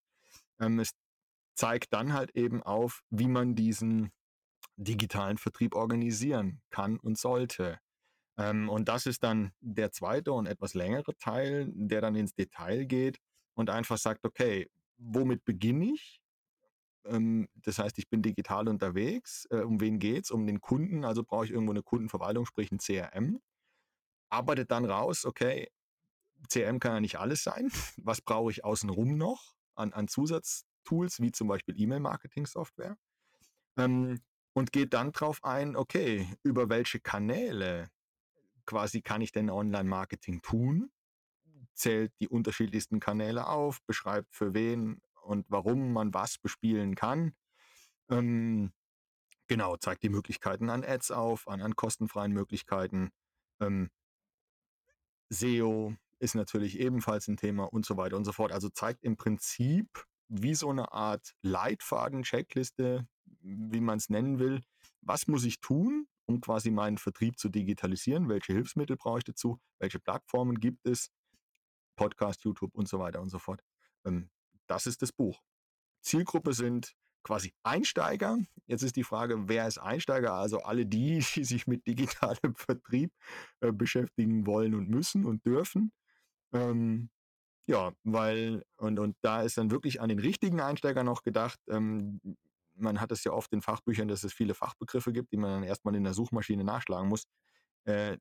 Ähm, 0.61 0.79
es 0.79 0.93
zeigt 1.57 1.93
dann 1.93 2.13
halt 2.13 2.35
eben 2.37 2.63
auf, 2.63 3.03
wie 3.11 3.29
man 3.29 3.55
diesen 3.55 4.11
digitalen 4.77 5.39
Vertrieb 5.39 5.75
organisieren 5.75 6.61
kann 6.71 6.99
und 6.99 7.19
sollte. 7.19 7.79
Ähm, 8.37 8.69
und 8.69 8.89
das 8.89 9.07
ist 9.07 9.23
dann 9.23 9.53
der 9.61 9.93
zweite 9.93 10.33
und 10.33 10.47
etwas 10.47 10.75
längere 10.75 11.17
Teil, 11.17 11.71
der 11.75 12.01
dann 12.01 12.17
ins 12.17 12.35
Detail 12.35 12.85
geht 12.85 13.19
und 13.55 13.71
einfach 13.71 13.99
sagt, 13.99 14.25
okay, 14.25 14.69
womit 14.99 15.45
beginne 15.45 15.87
ich? 15.87 16.21
Ähm, 17.07 17.49
das 17.55 17.79
heißt, 17.79 17.99
ich 17.99 18.09
bin 18.09 18.23
digital 18.23 18.69
unterwegs. 18.69 19.47
Äh, 19.51 19.61
um 19.61 19.81
wen 19.81 19.99
geht 19.99 20.25
es? 20.25 20.31
Um 20.31 20.47
den 20.47 20.61
Kunden. 20.61 21.05
Also 21.05 21.23
brauche 21.23 21.45
ich 21.45 21.51
irgendwo 21.51 21.73
eine 21.73 21.83
Kundenverwaltung, 21.83 22.47
sprich 22.47 22.71
ein 22.73 22.79
CRM. 22.79 23.41
Arbeitet 24.31 24.71
dann 24.71 24.85
raus, 24.85 25.25
okay, 25.25 25.69
CRM 26.49 26.81
kann 26.81 26.95
ja 26.95 27.01
nicht 27.01 27.19
alles 27.19 27.43
sein. 27.43 27.71
Was 27.97 28.21
brauche 28.21 28.51
ich 28.51 28.65
außenrum 28.65 29.17
noch 29.17 29.55
an, 29.75 29.93
an 29.93 30.09
Zusatztools, 30.09 31.21
wie 31.21 31.33
zum 31.33 31.49
Beispiel 31.49 31.81
E-Mail-Marketing-Software? 31.81 32.97
Ähm, 33.77 34.21
und 34.53 34.73
geht 34.73 34.95
dann 34.95 35.13
drauf 35.13 35.43
ein, 35.43 35.75
okay, 35.75 36.29
über 36.43 36.69
welche 36.69 37.01
Kanäle 37.01 37.89
quasi 38.67 39.03
kann 39.03 39.21
ich 39.21 39.33
denn 39.33 39.51
Online-Marketing 39.51 40.43
tun? 40.43 40.91
Zählt 41.75 42.13
die 42.21 42.29
unterschiedlichsten 42.29 43.01
Kanäle 43.01 43.47
auf, 43.49 43.83
beschreibt 43.87 44.35
für 44.35 44.55
wen 44.55 45.01
und 45.23 45.47
warum 45.49 45.93
man 45.93 46.15
was 46.15 46.39
bespielen 46.39 46.95
kann. 46.95 47.35
Ähm, 48.09 48.73
genau, 49.47 49.77
zeigt 49.77 50.03
die 50.03 50.09
Möglichkeiten 50.09 50.71
an 50.71 50.85
Ads 50.85 51.11
auf, 51.11 51.49
an, 51.49 51.61
an 51.63 51.77
kostenfreien 51.77 52.33
Möglichkeiten. 52.33 53.11
Ähm, 53.61 53.91
SEO 55.31 55.95
ist 56.19 56.35
natürlich 56.35 56.79
ebenfalls 56.79 57.29
ein 57.29 57.37
Thema 57.37 57.65
und 57.65 57.85
so 57.85 57.97
weiter 57.97 58.17
und 58.17 58.25
so 58.25 58.33
fort. 58.33 58.53
Also 58.53 58.69
zeigt 58.69 59.03
im 59.03 59.17
Prinzip 59.17 60.07
wie 60.29 60.55
so 60.55 60.71
eine 60.71 60.93
Art 60.93 61.35
Leitfaden, 61.43 62.23
Checkliste, 62.23 63.07
wie 63.41 63.81
man 63.81 63.99
es 63.99 64.09
nennen 64.09 64.39
will. 64.39 64.63
Was 65.03 65.27
muss 65.27 65.45
ich 65.45 65.61
tun, 65.61 66.07
um 66.27 66.41
quasi 66.41 66.71
meinen 66.71 66.99
Vertrieb 66.99 67.39
zu 67.39 67.49
digitalisieren? 67.49 68.29
Welche 68.29 68.53
Hilfsmittel 68.53 68.97
brauche 68.97 69.19
ich 69.19 69.25
dazu? 69.25 69.59
Welche 69.79 69.99
Plattformen 69.99 70.61
gibt 70.61 70.87
es? 70.87 71.11
Podcast, 71.97 72.43
YouTube 72.45 72.75
und 72.75 72.89
so 72.89 72.99
weiter 72.99 73.21
und 73.21 73.31
so 73.31 73.39
fort. 73.39 73.63
Ähm, 74.05 74.31
das 74.67 74.87
ist 74.87 75.03
das 75.03 75.13
Buch. 75.13 75.43
Zielgruppe 76.01 76.53
sind 76.53 76.95
quasi 77.23 77.53
Einsteiger. 77.63 78.39
Jetzt 78.67 78.83
ist 78.83 78.97
die 78.97 79.05
Frage, 79.05 79.49
wer 79.49 79.67
ist 79.67 79.79
Einsteiger? 79.79 80.35
Also 80.35 80.61
alle 80.61 80.87
die, 80.87 81.19
die 81.35 81.45
sich 81.45 81.67
mit 81.67 81.87
digitalem 81.87 82.55
Vertrieb 82.55 83.13
äh, 83.61 83.73
beschäftigen 83.73 84.47
wollen 84.47 84.75
und 84.75 84.89
müssen 84.89 85.25
und 85.25 85.45
dürfen. 85.45 85.93
Ähm, 86.53 87.11
ja, 87.67 87.93
weil, 88.05 88.63
und, 88.77 88.99
und 88.99 89.17
da 89.23 89.43
ist 89.43 89.57
dann 89.57 89.71
wirklich 89.71 90.01
an 90.01 90.11
den 90.11 90.19
richtigen 90.19 90.61
Einsteiger 90.61 91.03
noch 91.03 91.23
gedacht. 91.23 91.59
Ähm, 91.69 92.21
man 92.77 93.01
hat 93.01 93.11
es 93.13 93.25
ja 93.25 93.33
oft 93.33 93.53
in 93.53 93.63
Fachbüchern, 93.63 94.09
dass 94.09 94.25
es 94.25 94.33
viele 94.35 94.55
Fachbegriffe 94.55 95.13
gibt, 95.13 95.33
die 95.33 95.37
man 95.37 95.51
dann 95.51 95.63
erstmal 95.63 95.95
in 95.95 96.05
der 96.05 96.15
Suchmaschine 96.15 96.65
nachschlagen 96.65 97.09
muss. 97.09 97.25
Äh, 97.85 98.19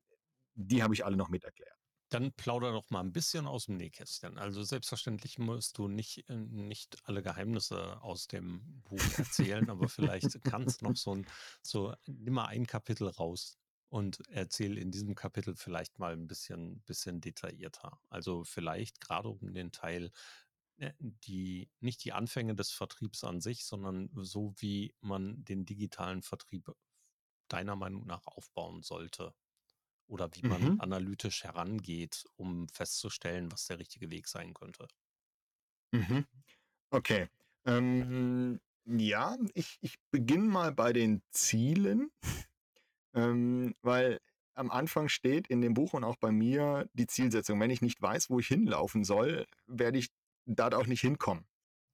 die 0.54 0.82
habe 0.82 0.94
ich 0.94 1.04
alle 1.04 1.16
noch 1.16 1.28
mit 1.28 1.44
erklärt. 1.44 1.76
Dann 2.14 2.32
plauder 2.32 2.70
doch 2.70 2.88
mal 2.90 3.00
ein 3.00 3.12
bisschen 3.12 3.46
aus 3.46 3.66
dem 3.66 3.76
Nähkästchen. 3.76 4.38
Also 4.38 4.62
selbstverständlich 4.62 5.38
musst 5.40 5.78
du 5.78 5.88
nicht, 5.88 6.28
äh, 6.28 6.36
nicht 6.36 6.96
alle 7.08 7.22
Geheimnisse 7.22 8.00
aus 8.02 8.28
dem 8.28 8.82
Buch 8.84 9.02
erzählen, 9.18 9.68
aber 9.68 9.88
vielleicht 9.88 10.44
kannst 10.44 10.82
noch 10.82 10.96
so 10.96 11.16
ein, 11.16 11.26
so, 11.62 11.92
nimm 12.06 12.34
mal 12.34 12.46
ein 12.46 12.66
Kapitel 12.68 13.08
raus 13.08 13.58
und 13.88 14.22
erzähl 14.28 14.78
in 14.78 14.92
diesem 14.92 15.16
Kapitel 15.16 15.56
vielleicht 15.56 15.98
mal 15.98 16.12
ein 16.12 16.28
bisschen, 16.28 16.80
bisschen 16.82 17.20
detaillierter. 17.20 17.98
Also 18.10 18.44
vielleicht 18.44 19.00
gerade 19.00 19.28
um 19.28 19.52
den 19.52 19.72
Teil, 19.72 20.12
äh, 20.76 20.92
die, 21.00 21.68
nicht 21.80 22.04
die 22.04 22.12
Anfänge 22.12 22.54
des 22.54 22.70
Vertriebs 22.70 23.24
an 23.24 23.40
sich, 23.40 23.64
sondern 23.64 24.08
so 24.14 24.54
wie 24.58 24.94
man 25.00 25.44
den 25.44 25.64
digitalen 25.66 26.22
Vertrieb 26.22 26.70
deiner 27.48 27.74
Meinung 27.74 28.06
nach 28.06 28.26
aufbauen 28.26 28.82
sollte 28.82 29.34
oder 30.06 30.30
wie 30.34 30.46
man 30.46 30.62
mhm. 30.62 30.80
analytisch 30.80 31.44
herangeht, 31.44 32.24
um 32.36 32.68
festzustellen, 32.68 33.50
was 33.50 33.66
der 33.66 33.78
richtige 33.78 34.10
Weg 34.10 34.28
sein 34.28 34.54
könnte. 34.54 34.86
Mhm. 35.92 36.26
Okay. 36.90 37.28
Ähm, 37.64 38.60
ja, 38.84 39.36
ich, 39.54 39.78
ich 39.80 39.98
beginne 40.10 40.44
mal 40.44 40.72
bei 40.72 40.92
den 40.92 41.22
Zielen, 41.30 42.10
ähm, 43.14 43.74
weil 43.82 44.20
am 44.54 44.70
Anfang 44.70 45.08
steht 45.08 45.48
in 45.48 45.60
dem 45.60 45.74
Buch 45.74 45.94
und 45.94 46.04
auch 46.04 46.16
bei 46.16 46.30
mir 46.30 46.88
die 46.92 47.06
Zielsetzung. 47.06 47.58
Wenn 47.60 47.70
ich 47.70 47.82
nicht 47.82 48.00
weiß, 48.00 48.30
wo 48.30 48.38
ich 48.38 48.46
hinlaufen 48.46 49.04
soll, 49.04 49.46
werde 49.66 49.98
ich 49.98 50.10
da 50.46 50.68
auch 50.68 50.86
nicht 50.86 51.00
hinkommen. 51.00 51.46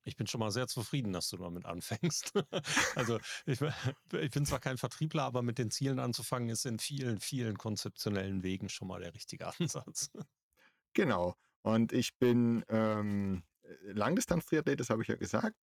Ich 0.04 0.16
bin 0.16 0.26
schon 0.26 0.40
mal 0.40 0.50
sehr 0.50 0.66
zufrieden, 0.66 1.12
dass 1.12 1.28
du 1.28 1.36
damit 1.36 1.66
anfängst. 1.66 2.32
also 2.96 3.18
ich, 3.46 3.60
ich, 4.12 4.30
bin 4.30 4.46
zwar 4.46 4.60
kein 4.60 4.78
Vertriebler, 4.78 5.24
aber 5.24 5.42
mit 5.42 5.58
den 5.58 5.70
Zielen 5.70 5.98
anzufangen 5.98 6.48
ist 6.48 6.64
in 6.66 6.78
vielen, 6.78 7.20
vielen 7.20 7.58
konzeptionellen 7.58 8.42
Wegen 8.42 8.68
schon 8.68 8.88
mal 8.88 9.00
der 9.00 9.14
richtige 9.14 9.46
Ansatz. 9.58 10.10
Genau. 10.94 11.34
Und 11.62 11.92
ich 11.92 12.16
bin 12.18 12.64
ähm, 12.68 13.42
Langdistanz-Triathlet, 13.82 14.80
das 14.80 14.90
habe 14.90 15.02
ich 15.02 15.08
ja 15.08 15.16
gesagt. 15.16 15.56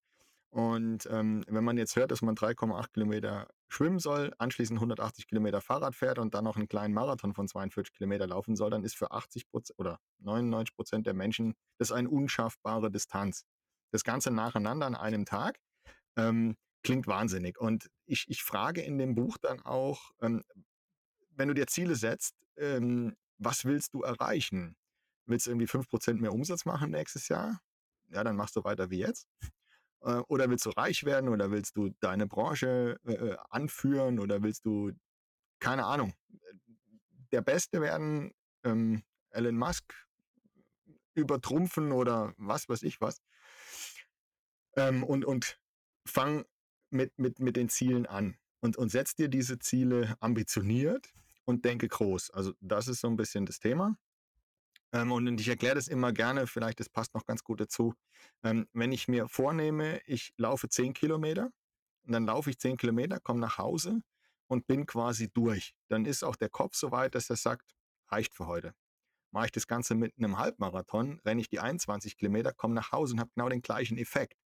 Und 0.50 1.08
ähm, 1.12 1.44
wenn 1.48 1.64
man 1.64 1.78
jetzt 1.78 1.96
hört, 1.96 2.12
dass 2.12 2.22
man 2.22 2.36
3,8 2.36 2.94
Kilometer 2.94 3.48
schwimmen 3.68 4.00
soll, 4.00 4.34
anschließend 4.38 4.78
180 4.78 5.28
Kilometer 5.28 5.60
Fahrrad 5.60 5.94
fährt 5.94 6.20
und 6.20 6.34
dann 6.34 6.46
noch 6.46 6.56
einen 6.56 6.70
kleinen 6.70 6.94
Marathon 6.94 7.34
von 7.34 7.48
42 7.48 7.94
Kilometer 7.94 8.28
laufen 8.28 8.56
soll, 8.56 8.70
dann 8.70 8.84
ist 8.84 8.96
für 8.96 9.12
80 9.12 9.50
Prozent 9.50 9.78
oder 9.78 10.00
99 10.20 10.74
Prozent 10.76 11.06
der 11.06 11.14
Menschen 11.14 11.54
das 11.78 11.92
eine 11.92 12.10
unschaffbare 12.10 12.90
Distanz. 12.90 13.46
Das 13.92 14.04
Ganze 14.04 14.32
nacheinander 14.32 14.86
an 14.86 14.96
einem 14.96 15.26
Tag 15.26 15.60
ähm, 16.16 16.58
klingt 16.84 17.08
wahnsinnig. 17.08 17.58
Und 17.60 17.90
ich, 18.06 18.26
ich 18.28 18.44
frage 18.44 18.82
in 18.82 18.98
dem 18.98 19.16
Buch 19.16 19.38
dann 19.38 19.62
auch, 19.62 20.12
ähm, 20.22 20.44
wenn 21.32 21.48
du 21.48 21.54
dir 21.54 21.68
Ziele 21.68 21.96
setzt, 21.96 22.36
ähm, 22.58 23.16
was 23.38 23.66
willst 23.66 23.94
du 23.94 24.02
erreichen? 24.02 24.76
Willst 25.26 25.46
du 25.46 25.52
irgendwie 25.52 25.68
5% 25.68 26.20
mehr 26.20 26.34
Umsatz 26.34 26.66
machen 26.66 26.92
nächstes 26.92 27.28
Jahr? 27.28 27.60
Ja, 28.10 28.24
dann 28.24 28.36
machst 28.36 28.56
du 28.56 28.64
weiter 28.64 28.90
wie 28.90 29.00
jetzt. 29.00 29.28
Äh, 30.02 30.22
oder 30.28 30.50
willst 30.50 30.66
du 30.66 30.70
reich 30.72 31.04
werden 31.04 31.30
oder 31.30 31.52
willst 31.52 31.76
du 31.76 31.90
deine 32.00 32.28
Branche 32.28 32.98
äh, 33.06 33.14
äh, 33.14 33.38
anführen 33.50 34.20
oder 34.20 34.44
willst 34.44 34.66
du, 34.66 34.92
keine 35.60 35.86
Ahnung, 35.86 36.14
der 37.32 37.42
Beste 37.42 37.82
werden, 37.82 38.32
ähm, 38.64 39.04
Elon 39.32 39.58
Musk 39.58 39.94
übertrumpfen 41.14 41.92
oder 41.92 42.34
was 42.38 42.70
weiß 42.70 42.84
ich 42.84 43.02
was. 43.02 43.22
Ähm, 44.78 45.04
und, 45.04 45.26
und 45.26 45.60
fang 46.06 46.46
mit, 46.90 47.18
mit, 47.20 47.40
mit 47.40 47.58
den 47.58 47.68
Zielen 47.68 48.06
an 48.06 48.38
und, 48.62 48.78
und 48.78 48.90
setz 48.90 49.16
dir 49.16 49.28
diese 49.28 49.60
Ziele 49.60 50.16
ambitioniert 50.20 51.12
und 51.46 51.66
denke 51.66 51.88
groß. 51.88 52.32
Also 52.32 52.54
das 52.62 52.88
ist 52.88 53.02
so 53.02 53.08
ein 53.08 53.18
bisschen 53.18 53.46
das 53.46 53.60
Thema. 53.60 53.98
Ähm, 54.94 55.12
und 55.12 55.40
ich 55.40 55.48
erkläre 55.48 55.76
das 55.76 55.88
immer 55.88 56.14
gerne, 56.14 56.48
vielleicht 56.48 56.80
das 56.80 56.90
passt 56.90 57.14
noch 57.14 57.26
ganz 57.26 57.44
gut 57.44 57.60
dazu. 57.60 57.94
Ähm, 58.44 58.68
wenn 58.74 58.92
ich 58.92 59.08
mir 59.08 59.28
vornehme, 59.28 60.02
ich 60.06 60.34
laufe 60.38 60.70
10 60.70 60.94
Kilometer 60.94 61.50
und 62.04 62.14
dann 62.14 62.26
laufe 62.26 62.50
ich 62.50 62.60
10 62.60 62.78
Kilometer, 62.78 63.20
komme 63.20 63.40
nach 63.40 63.58
Hause 63.58 64.02
und 64.48 64.68
bin 64.68 64.86
quasi 64.86 65.30
durch, 65.30 65.74
dann 65.90 66.06
ist 66.06 66.24
auch 66.24 66.36
der 66.36 66.50
Kopf 66.50 66.76
so 66.76 66.92
weit, 66.92 67.16
dass 67.16 67.30
er 67.30 67.36
sagt, 67.36 67.76
reicht 68.10 68.34
für 68.34 68.48
heute. 68.48 68.74
Mache 69.32 69.48
ich 69.48 69.52
das 69.52 69.68
Ganze 69.68 69.94
mit 69.94 70.14
einem 70.18 70.38
Halbmarathon, 70.38 71.20
renne 71.26 71.42
ich 71.42 71.50
die 71.50 71.60
21 71.60 72.16
Kilometer, 72.16 72.54
komme 72.54 72.74
nach 72.74 72.94
Hause 72.94 73.14
und 73.16 73.20
habe 73.20 73.32
genau 73.36 73.50
den 73.50 73.62
gleichen 73.62 73.98
Effekt. 73.98 74.38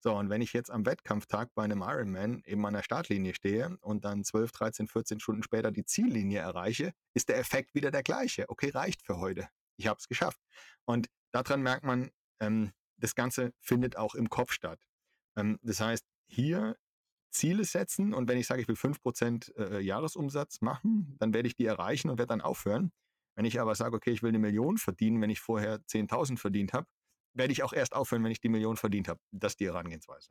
So, 0.00 0.14
und 0.14 0.30
wenn 0.30 0.42
ich 0.42 0.52
jetzt 0.52 0.70
am 0.70 0.86
Wettkampftag 0.86 1.54
bei 1.54 1.64
einem 1.64 1.82
Ironman 1.82 2.42
eben 2.44 2.64
an 2.66 2.74
der 2.74 2.82
Startlinie 2.82 3.34
stehe 3.34 3.76
und 3.80 4.04
dann 4.04 4.24
12, 4.24 4.52
13, 4.52 4.88
14 4.88 5.20
Stunden 5.20 5.42
später 5.42 5.72
die 5.72 5.84
Ziellinie 5.84 6.40
erreiche, 6.40 6.92
ist 7.14 7.28
der 7.28 7.38
Effekt 7.38 7.74
wieder 7.74 7.90
der 7.90 8.02
gleiche. 8.02 8.48
Okay, 8.48 8.70
reicht 8.70 9.02
für 9.02 9.18
heute. 9.18 9.48
Ich 9.76 9.86
habe 9.86 9.98
es 9.98 10.08
geschafft. 10.08 10.40
Und 10.84 11.08
daran 11.32 11.62
merkt 11.62 11.84
man, 11.84 12.10
ähm, 12.40 12.72
das 12.98 13.14
Ganze 13.14 13.52
findet 13.60 13.96
auch 13.96 14.14
im 14.14 14.28
Kopf 14.28 14.52
statt. 14.52 14.80
Ähm, 15.36 15.58
das 15.62 15.80
heißt, 15.80 16.06
hier 16.28 16.76
Ziele 17.30 17.64
setzen 17.64 18.14
und 18.14 18.28
wenn 18.28 18.38
ich 18.38 18.46
sage, 18.46 18.62
ich 18.62 18.68
will 18.68 18.76
5% 18.76 19.54
äh, 19.56 19.80
Jahresumsatz 19.80 20.60
machen, 20.62 21.16
dann 21.18 21.34
werde 21.34 21.48
ich 21.48 21.54
die 21.54 21.66
erreichen 21.66 22.08
und 22.08 22.18
werde 22.18 22.28
dann 22.28 22.40
aufhören. 22.40 22.92
Wenn 23.34 23.44
ich 23.44 23.60
aber 23.60 23.74
sage, 23.74 23.96
okay, 23.96 24.10
ich 24.10 24.22
will 24.22 24.30
eine 24.30 24.38
Million 24.38 24.78
verdienen, 24.78 25.20
wenn 25.20 25.28
ich 25.28 25.40
vorher 25.40 25.80
10.000 25.80 26.38
verdient 26.38 26.72
habe, 26.72 26.86
werde 27.36 27.52
ich 27.52 27.62
auch 27.62 27.72
erst 27.72 27.94
aufhören, 27.94 28.24
wenn 28.24 28.32
ich 28.32 28.40
die 28.40 28.48
Million 28.48 28.76
verdient 28.76 29.08
habe. 29.08 29.20
Das 29.30 29.52
ist 29.52 29.60
die 29.60 29.66
Herangehensweise. 29.66 30.30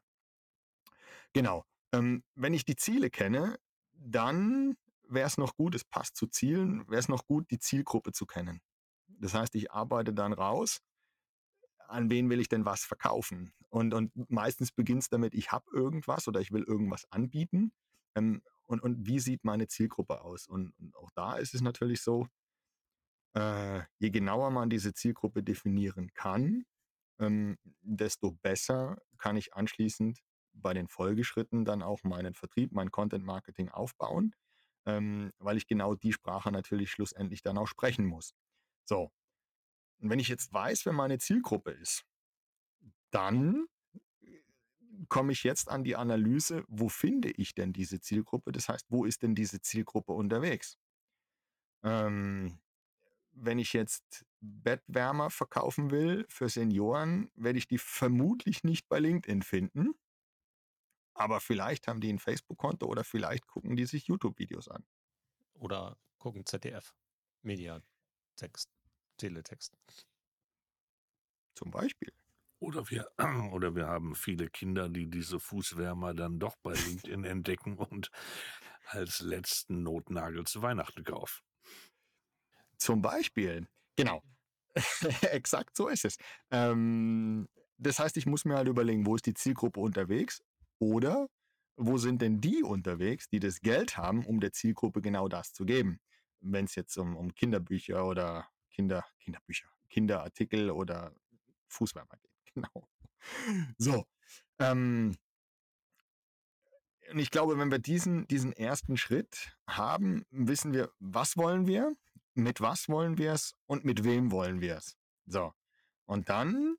Genau. 1.33 1.65
Ähm, 1.91 2.23
wenn 2.35 2.53
ich 2.53 2.65
die 2.65 2.75
Ziele 2.75 3.09
kenne, 3.09 3.57
dann 3.93 4.75
wäre 5.07 5.27
es 5.27 5.37
noch 5.37 5.55
gut, 5.55 5.75
es 5.75 5.83
passt 5.83 6.15
zu 6.15 6.27
Zielen, 6.27 6.87
wäre 6.89 6.99
es 6.99 7.09
noch 7.09 7.25
gut, 7.27 7.49
die 7.51 7.59
Zielgruppe 7.59 8.11
zu 8.11 8.25
kennen. 8.25 8.61
Das 9.07 9.33
heißt, 9.33 9.55
ich 9.55 9.71
arbeite 9.71 10.13
dann 10.13 10.33
raus, 10.33 10.79
an 11.87 12.09
wen 12.09 12.29
will 12.29 12.39
ich 12.39 12.49
denn 12.49 12.65
was 12.65 12.83
verkaufen? 12.83 13.53
Und, 13.69 13.93
und 13.93 14.11
meistens 14.31 14.71
beginnt 14.71 15.03
es 15.03 15.09
damit, 15.09 15.35
ich 15.35 15.51
habe 15.51 15.65
irgendwas 15.73 16.27
oder 16.27 16.39
ich 16.39 16.51
will 16.51 16.63
irgendwas 16.63 17.05
anbieten. 17.11 17.71
Ähm, 18.15 18.41
und, 18.65 18.81
und 18.81 19.05
wie 19.05 19.19
sieht 19.19 19.43
meine 19.43 19.67
Zielgruppe 19.67 20.21
aus? 20.21 20.47
Und, 20.47 20.73
und 20.79 20.95
auch 20.95 21.11
da 21.11 21.35
ist 21.35 21.53
es 21.53 21.61
natürlich 21.61 22.01
so, 22.01 22.27
äh, 23.35 23.81
je 23.99 24.09
genauer 24.09 24.49
man 24.49 24.69
diese 24.69 24.93
Zielgruppe 24.93 25.43
definieren 25.43 26.11
kann, 26.13 26.65
ähm, 27.19 27.58
desto 27.82 28.32
besser 28.32 28.97
kann 29.17 29.38
ich 29.38 29.54
anschließend 29.54 30.19
bei 30.54 30.73
den 30.73 30.88
Folgeschritten 30.88 31.65
dann 31.65 31.82
auch 31.84 32.04
meinen 32.04 32.34
Vertrieb, 32.34 32.71
mein 32.71 32.91
Content 32.91 33.25
Marketing 33.25 33.69
aufbauen, 33.69 34.34
ähm, 34.86 35.32
weil 35.38 35.58
ich 35.58 35.67
genau 35.67 35.95
die 35.95 36.13
Sprache 36.13 36.51
natürlich 36.51 36.91
schlussendlich 36.91 37.41
dann 37.41 37.58
auch 37.58 37.67
sprechen 37.67 38.06
muss. 38.06 38.34
So. 38.86 39.12
Und 39.99 40.10
wenn 40.10 40.19
ich 40.19 40.28
jetzt 40.28 40.51
weiß, 40.54 40.86
wer 40.86 40.93
meine 40.93 41.17
Zielgruppe 41.17 41.71
ist, 41.71 42.06
dann 43.12 43.67
komme 45.10 45.32
ich 45.32 45.43
jetzt 45.43 45.69
an 45.69 45.84
die 45.84 45.95
Analyse, 45.95 46.63
wo 46.67 46.89
finde 46.89 47.32
ich 47.32 47.54
denn 47.54 47.73
diese 47.73 47.99
Zielgruppe? 47.99 48.51
Das 48.51 48.69
heißt, 48.69 48.86
wo 48.89 49.06
ist 49.06 49.23
denn 49.23 49.36
diese 49.36 49.62
Zielgruppe 49.62 50.13
unterwegs? 50.13 50.78
Ähm, 51.84 52.60
wenn 53.32 53.60
ich 53.60 53.73
jetzt 53.73 54.25
Bettwärmer 54.63 55.29
verkaufen 55.29 55.91
will 55.91 56.25
für 56.29 56.49
Senioren, 56.49 57.29
werde 57.36 57.60
ich 57.60 57.67
die 57.67 57.77
vermutlich 57.77 58.63
nicht 58.63 58.88
bei 58.88 58.99
LinkedIn 58.99 59.41
finden. 59.41 59.93
Aber 61.13 61.39
vielleicht 61.39 61.88
haben 61.88 62.01
die 62.01 62.12
ein 62.12 62.19
Facebook-Konto 62.19 62.86
oder 62.86 63.03
vielleicht 63.03 63.47
gucken 63.47 63.75
die 63.75 63.86
sich 63.86 64.08
YouTube-Videos 64.08 64.67
an. 64.67 64.86
Oder 65.53 65.97
gucken 66.17 66.45
ZDF, 66.45 66.93
Mediatext, 67.41 68.69
Teletext. 69.17 69.73
Zum 71.55 71.71
Beispiel. 71.71 72.12
Oder 72.60 72.89
wir, 72.89 73.10
oder 73.53 73.75
wir 73.75 73.88
haben 73.88 74.15
viele 74.15 74.49
Kinder, 74.49 74.89
die 74.89 75.10
diese 75.10 75.39
Fußwärmer 75.39 76.13
dann 76.13 76.39
doch 76.39 76.55
bei 76.58 76.73
LinkedIn 76.73 77.23
entdecken 77.23 77.77
und 77.77 78.12
als 78.88 79.21
letzten 79.21 79.84
Notnagel 79.84 80.45
zu 80.45 80.62
Weihnachten 80.62 81.03
kaufen. 81.03 81.41
Zum 82.77 83.01
Beispiel. 83.01 83.67
Genau. 83.95 84.21
Exakt 85.31 85.75
so 85.75 85.88
ist 85.88 86.05
es. 86.05 86.17
Ähm, 86.51 87.47
das 87.77 87.99
heißt, 87.99 88.17
ich 88.17 88.25
muss 88.25 88.45
mir 88.45 88.55
halt 88.55 88.67
überlegen, 88.67 89.05
wo 89.05 89.15
ist 89.15 89.25
die 89.25 89.33
Zielgruppe 89.33 89.79
unterwegs 89.79 90.43
oder 90.79 91.27
wo 91.77 91.97
sind 91.97 92.21
denn 92.21 92.39
die 92.39 92.63
unterwegs, 92.63 93.27
die 93.29 93.39
das 93.39 93.59
Geld 93.59 93.97
haben, 93.97 94.25
um 94.25 94.39
der 94.39 94.53
Zielgruppe 94.53 95.01
genau 95.01 95.27
das 95.27 95.51
zu 95.53 95.65
geben. 95.65 95.99
Wenn 96.39 96.65
es 96.65 96.75
jetzt 96.75 96.97
um, 96.97 97.15
um 97.17 97.33
Kinderbücher 97.33 98.05
oder 98.05 98.47
Kinder, 98.69 99.05
Kinderbücher, 99.19 99.67
Kinderartikel 99.89 100.71
oder 100.71 101.13
Fußwärmer 101.67 102.17
geht. 102.17 102.31
Genau. 102.55 102.88
So. 103.77 104.05
Ähm, 104.59 105.17
und 107.11 107.19
ich 107.19 107.31
glaube, 107.31 107.57
wenn 107.57 107.69
wir 107.69 107.79
diesen, 107.79 108.27
diesen 108.27 108.53
ersten 108.53 108.97
Schritt 108.97 109.57
haben, 109.67 110.25
wissen 110.31 110.73
wir, 110.73 110.91
was 110.99 111.35
wollen 111.35 111.67
wir, 111.67 111.95
mit 112.35 112.61
was 112.61 112.89
wollen 112.89 113.17
wir 113.17 113.33
es 113.33 113.55
und 113.65 113.85
mit 113.85 114.03
wem 114.03 114.31
wollen 114.31 114.61
wir 114.61 114.77
es. 114.77 114.97
So. 115.25 115.53
Und 116.05 116.29
dann 116.29 116.75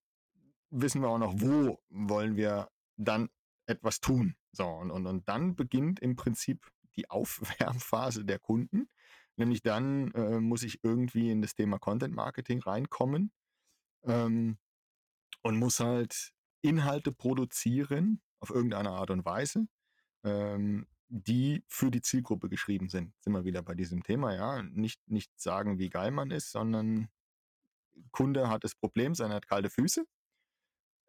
wissen 0.71 1.03
wir 1.03 1.09
auch 1.09 1.19
noch, 1.19 1.35
wo 1.41 1.83
wollen 1.89 2.37
wir 2.37 2.71
dann 2.97 3.29
etwas 3.67 4.01
tun. 4.01 4.37
So, 4.53 4.67
und, 4.67 4.91
und, 4.91 5.07
und 5.07 5.29
dann 5.29 5.57
beginnt 5.57 6.01
im 6.01 6.17
Prinzip 6.17 6.71
die 6.97 7.11
Aufwärmphase 7.11 8.25
der 8.25 8.39
Kunden. 8.39 8.89
Nämlich 9.37 9.63
dann 9.63 10.13
äh, 10.13 10.41
muss 10.41 10.63
ich 10.63 10.83
irgendwie 10.83 11.31
in 11.31 11.43
das 11.43 11.55
Thema 11.55 11.79
Content 11.79 12.15
Marketing 12.15 12.61
reinkommen 12.61 13.33
ähm, 14.05 14.59
und 15.43 15.59
muss 15.59 15.81
halt 15.81 16.33
Inhalte 16.63 17.13
produzieren 17.13 18.23
auf 18.41 18.51
irgendeine 18.51 18.91
Art 18.91 19.11
und 19.11 19.25
Weise, 19.25 19.69
ähm, 20.25 20.87
die 21.09 21.65
für 21.69 21.91
die 21.91 22.03
Zielgruppe 22.03 22.49
geschrieben 22.49 22.89
sind. 22.89 23.15
Sind 23.21 23.33
wir 23.33 23.45
wieder 23.45 23.63
bei 23.63 23.75
diesem 23.75 24.03
Thema, 24.03 24.35
ja. 24.35 24.63
Nicht, 24.63 25.01
nicht 25.09 25.39
sagen, 25.41 25.79
wie 25.79 25.89
geil 25.89 26.11
man 26.11 26.31
ist, 26.31 26.51
sondern 26.51 27.09
Kunde 28.11 28.49
hat 28.49 28.65
das 28.65 28.75
Problem, 28.75 29.15
er 29.19 29.29
hat 29.31 29.49
kalte 29.49 29.71
Füße. 29.71 30.05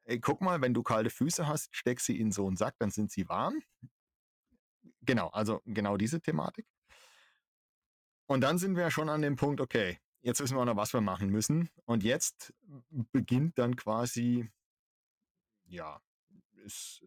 Ey, 0.05 0.19
guck 0.19 0.41
mal, 0.41 0.62
wenn 0.62 0.73
du 0.73 0.83
kalte 0.83 1.10
Füße 1.10 1.47
hast, 1.47 1.75
steck 1.75 1.99
sie 1.99 2.19
in 2.19 2.31
so 2.31 2.47
einen 2.47 2.55
Sack, 2.55 2.75
dann 2.79 2.91
sind 2.91 3.12
sie 3.12 3.27
warm. 3.27 3.62
Genau, 5.01 5.27
also 5.29 5.62
genau 5.65 5.97
diese 5.97 6.21
Thematik. 6.21 6.65
Und 8.25 8.41
dann 8.41 8.57
sind 8.57 8.75
wir 8.75 8.83
ja 8.83 8.91
schon 8.91 9.10
an 9.10 9.21
dem 9.21 9.36
Punkt, 9.36 9.62
okay, 9.62 9.99
jetzt 10.21 10.39
wissen 10.39 10.57
wir 10.57 10.65
noch, 10.65 10.75
was 10.75 10.93
wir 10.93 11.01
machen 11.01 11.29
müssen. 11.29 11.69
Und 11.86 12.03
jetzt 12.03 12.53
beginnt 13.12 13.57
dann 13.57 13.75
quasi, 13.75 14.49
ja, 15.65 16.01
ist 16.65 17.05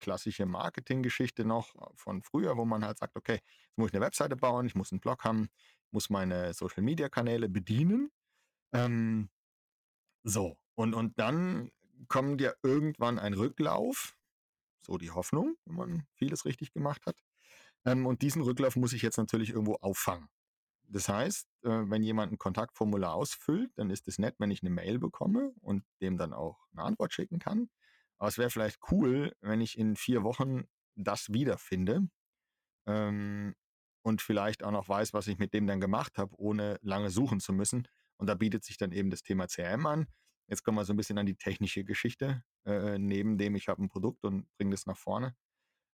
klassische 0.00 0.46
Marketinggeschichte 0.46 1.44
noch 1.44 1.74
von 1.94 2.22
früher, 2.22 2.56
wo 2.56 2.64
man 2.64 2.84
halt 2.84 2.98
sagt, 2.98 3.16
okay, 3.16 3.34
jetzt 3.34 3.78
muss 3.78 3.90
ich 3.90 3.94
eine 3.94 4.04
Webseite 4.04 4.36
bauen, 4.36 4.66
ich 4.66 4.74
muss 4.74 4.92
einen 4.92 5.00
Blog 5.00 5.24
haben, 5.24 5.48
muss 5.90 6.10
meine 6.10 6.54
Social-Media-Kanäle 6.54 7.48
bedienen. 7.48 8.10
Ähm, 8.72 9.30
so, 10.22 10.56
und, 10.74 10.94
und 10.94 11.18
dann 11.18 11.70
kommt 12.08 12.40
ja 12.40 12.52
irgendwann 12.62 13.18
ein 13.18 13.34
Rücklauf, 13.34 14.16
so 14.82 14.98
die 14.98 15.10
Hoffnung, 15.10 15.56
wenn 15.64 15.76
man 15.76 16.06
vieles 16.14 16.44
richtig 16.44 16.72
gemacht 16.72 17.06
hat. 17.06 17.16
Ähm, 17.84 18.06
und 18.06 18.22
diesen 18.22 18.42
Rücklauf 18.42 18.76
muss 18.76 18.92
ich 18.92 19.02
jetzt 19.02 19.16
natürlich 19.16 19.50
irgendwo 19.50 19.74
auffangen. 19.76 20.28
Das 20.84 21.08
heißt, 21.08 21.46
äh, 21.62 21.68
wenn 21.68 22.02
jemand 22.02 22.32
ein 22.32 22.38
Kontaktformular 22.38 23.14
ausfüllt, 23.14 23.70
dann 23.76 23.90
ist 23.90 24.08
es 24.08 24.18
nett, 24.18 24.34
wenn 24.38 24.50
ich 24.50 24.62
eine 24.62 24.70
Mail 24.70 24.98
bekomme 24.98 25.52
und 25.60 25.84
dem 26.00 26.18
dann 26.18 26.32
auch 26.32 26.58
eine 26.72 26.82
Antwort 26.82 27.12
schicken 27.12 27.38
kann. 27.38 27.70
Aber 28.20 28.28
es 28.28 28.38
wäre 28.38 28.50
vielleicht 28.50 28.78
cool, 28.90 29.32
wenn 29.40 29.60
ich 29.60 29.78
in 29.78 29.96
vier 29.96 30.22
Wochen 30.22 30.64
das 30.94 31.32
wiederfinde 31.32 32.08
ähm, 32.86 33.54
und 34.02 34.20
vielleicht 34.20 34.62
auch 34.62 34.70
noch 34.70 34.88
weiß, 34.88 35.14
was 35.14 35.26
ich 35.26 35.38
mit 35.38 35.54
dem 35.54 35.66
dann 35.66 35.80
gemacht 35.80 36.18
habe, 36.18 36.34
ohne 36.38 36.78
lange 36.82 37.10
suchen 37.10 37.40
zu 37.40 37.52
müssen. 37.52 37.88
Und 38.18 38.26
da 38.26 38.34
bietet 38.34 38.62
sich 38.64 38.76
dann 38.76 38.92
eben 38.92 39.10
das 39.10 39.22
Thema 39.22 39.46
CRM 39.46 39.86
an. 39.86 40.06
Jetzt 40.48 40.64
kommen 40.64 40.76
wir 40.76 40.84
so 40.84 40.92
ein 40.92 40.96
bisschen 40.96 41.16
an 41.16 41.26
die 41.26 41.36
technische 41.36 41.82
Geschichte, 41.82 42.42
äh, 42.66 42.98
neben 42.98 43.38
dem 43.38 43.54
ich 43.54 43.68
habe 43.68 43.82
ein 43.82 43.88
Produkt 43.88 44.24
und 44.24 44.46
bringe 44.58 44.72
das 44.72 44.84
nach 44.84 44.98
vorne. 44.98 45.34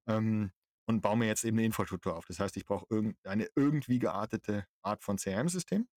Ähm, 0.09 0.51
und 0.89 1.03
baue 1.03 1.17
mir 1.17 1.27
jetzt 1.27 1.45
eben 1.45 1.59
eine 1.59 1.67
Infrastruktur 1.67 2.17
auf. 2.17 2.27
Das 2.27 2.41
heißt, 2.41 2.57
ich 2.57 2.65
brauche 2.65 2.87
eine 3.25 3.49
irgendwie 3.55 3.99
geartete 3.99 4.67
Art 4.83 5.03
von 5.03 5.17
CRM-System. 5.17 5.89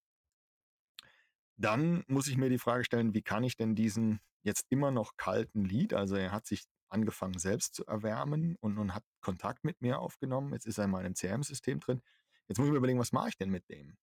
Dann 1.59 2.05
muss 2.07 2.27
ich 2.27 2.37
mir 2.37 2.49
die 2.49 2.57
Frage 2.57 2.85
stellen, 2.85 3.13
wie 3.13 3.21
kann 3.21 3.43
ich 3.43 3.57
denn 3.57 3.75
diesen 3.75 4.21
jetzt 4.43 4.65
immer 4.69 4.91
noch 4.91 5.17
kalten 5.17 5.65
Lead, 5.65 5.93
also 5.93 6.15
er 6.15 6.31
hat 6.31 6.45
sich 6.45 6.63
angefangen 6.87 7.37
selbst 7.37 7.75
zu 7.75 7.85
erwärmen 7.85 8.55
und, 8.61 8.77
und 8.77 8.95
hat 8.95 9.03
Kontakt 9.19 9.65
mit 9.65 9.81
mir 9.81 9.99
aufgenommen, 9.99 10.53
jetzt 10.53 10.65
ist 10.65 10.77
er 10.77 10.85
in 10.85 10.91
meinem 10.91 11.13
CRM-System 11.13 11.81
drin, 11.81 12.01
jetzt 12.47 12.57
muss 12.57 12.67
ich 12.67 12.71
mir 12.71 12.77
überlegen, 12.77 12.97
was 12.97 13.11
mache 13.11 13.29
ich 13.29 13.37
denn 13.37 13.49
mit 13.49 13.67
dem? 13.67 13.97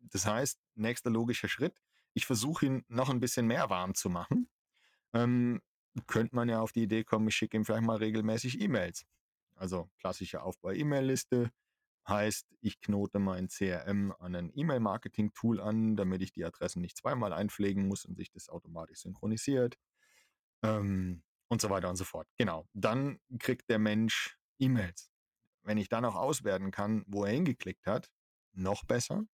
Das 0.00 0.24
heißt, 0.24 0.58
nächster 0.74 1.10
logischer 1.10 1.48
Schritt, 1.48 1.82
ich 2.14 2.24
versuche 2.24 2.64
ihn 2.64 2.84
noch 2.88 3.10
ein 3.10 3.20
bisschen 3.20 3.46
mehr 3.46 3.68
warm 3.68 3.94
zu 3.94 4.08
machen. 4.08 4.48
Ähm, 5.12 5.60
könnte 6.06 6.34
man 6.34 6.48
ja 6.48 6.60
auf 6.60 6.72
die 6.72 6.84
Idee 6.84 7.04
kommen, 7.04 7.28
ich 7.28 7.36
schicke 7.36 7.58
ihm 7.58 7.66
vielleicht 7.66 7.84
mal 7.84 7.98
regelmäßig 7.98 8.58
E-Mails. 8.58 9.04
Also 9.54 9.90
klassische 9.98 10.40
Aufbau-E-Mail-Liste 10.42 11.50
heißt, 12.08 12.46
ich 12.60 12.80
knote 12.80 13.18
mein 13.18 13.48
CRM 13.48 14.12
an 14.18 14.34
ein 14.34 14.50
E-Mail-Marketing-Tool 14.54 15.60
an, 15.60 15.96
damit 15.96 16.22
ich 16.22 16.32
die 16.32 16.44
Adressen 16.44 16.80
nicht 16.80 16.96
zweimal 16.96 17.32
einpflegen 17.32 17.86
muss 17.86 18.04
und 18.04 18.16
sich 18.16 18.30
das 18.30 18.48
automatisch 18.48 19.00
synchronisiert 19.00 19.76
ähm, 20.62 21.22
und 21.48 21.60
so 21.60 21.70
weiter 21.70 21.88
und 21.88 21.96
so 21.96 22.04
fort. 22.04 22.28
Genau. 22.36 22.66
Dann 22.72 23.18
kriegt 23.38 23.68
der 23.70 23.78
Mensch 23.78 24.38
E-Mails. 24.58 25.10
Wenn 25.62 25.78
ich 25.78 25.88
dann 25.88 26.04
auch 26.04 26.16
auswerten 26.16 26.70
kann, 26.70 27.04
wo 27.06 27.24
er 27.24 27.32
hingeklickt 27.32 27.86
hat, 27.86 28.10
noch 28.52 28.84
besser. 28.84 29.24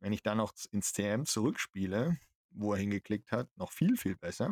Wenn 0.00 0.12
ich 0.12 0.22
dann 0.22 0.38
noch 0.38 0.52
ins 0.72 0.92
CRM 0.92 1.26
zurückspiele, 1.26 2.18
wo 2.50 2.72
er 2.72 2.80
hingeklickt 2.80 3.30
hat, 3.32 3.48
noch 3.56 3.72
viel, 3.72 3.96
viel 3.96 4.16
besser. 4.16 4.48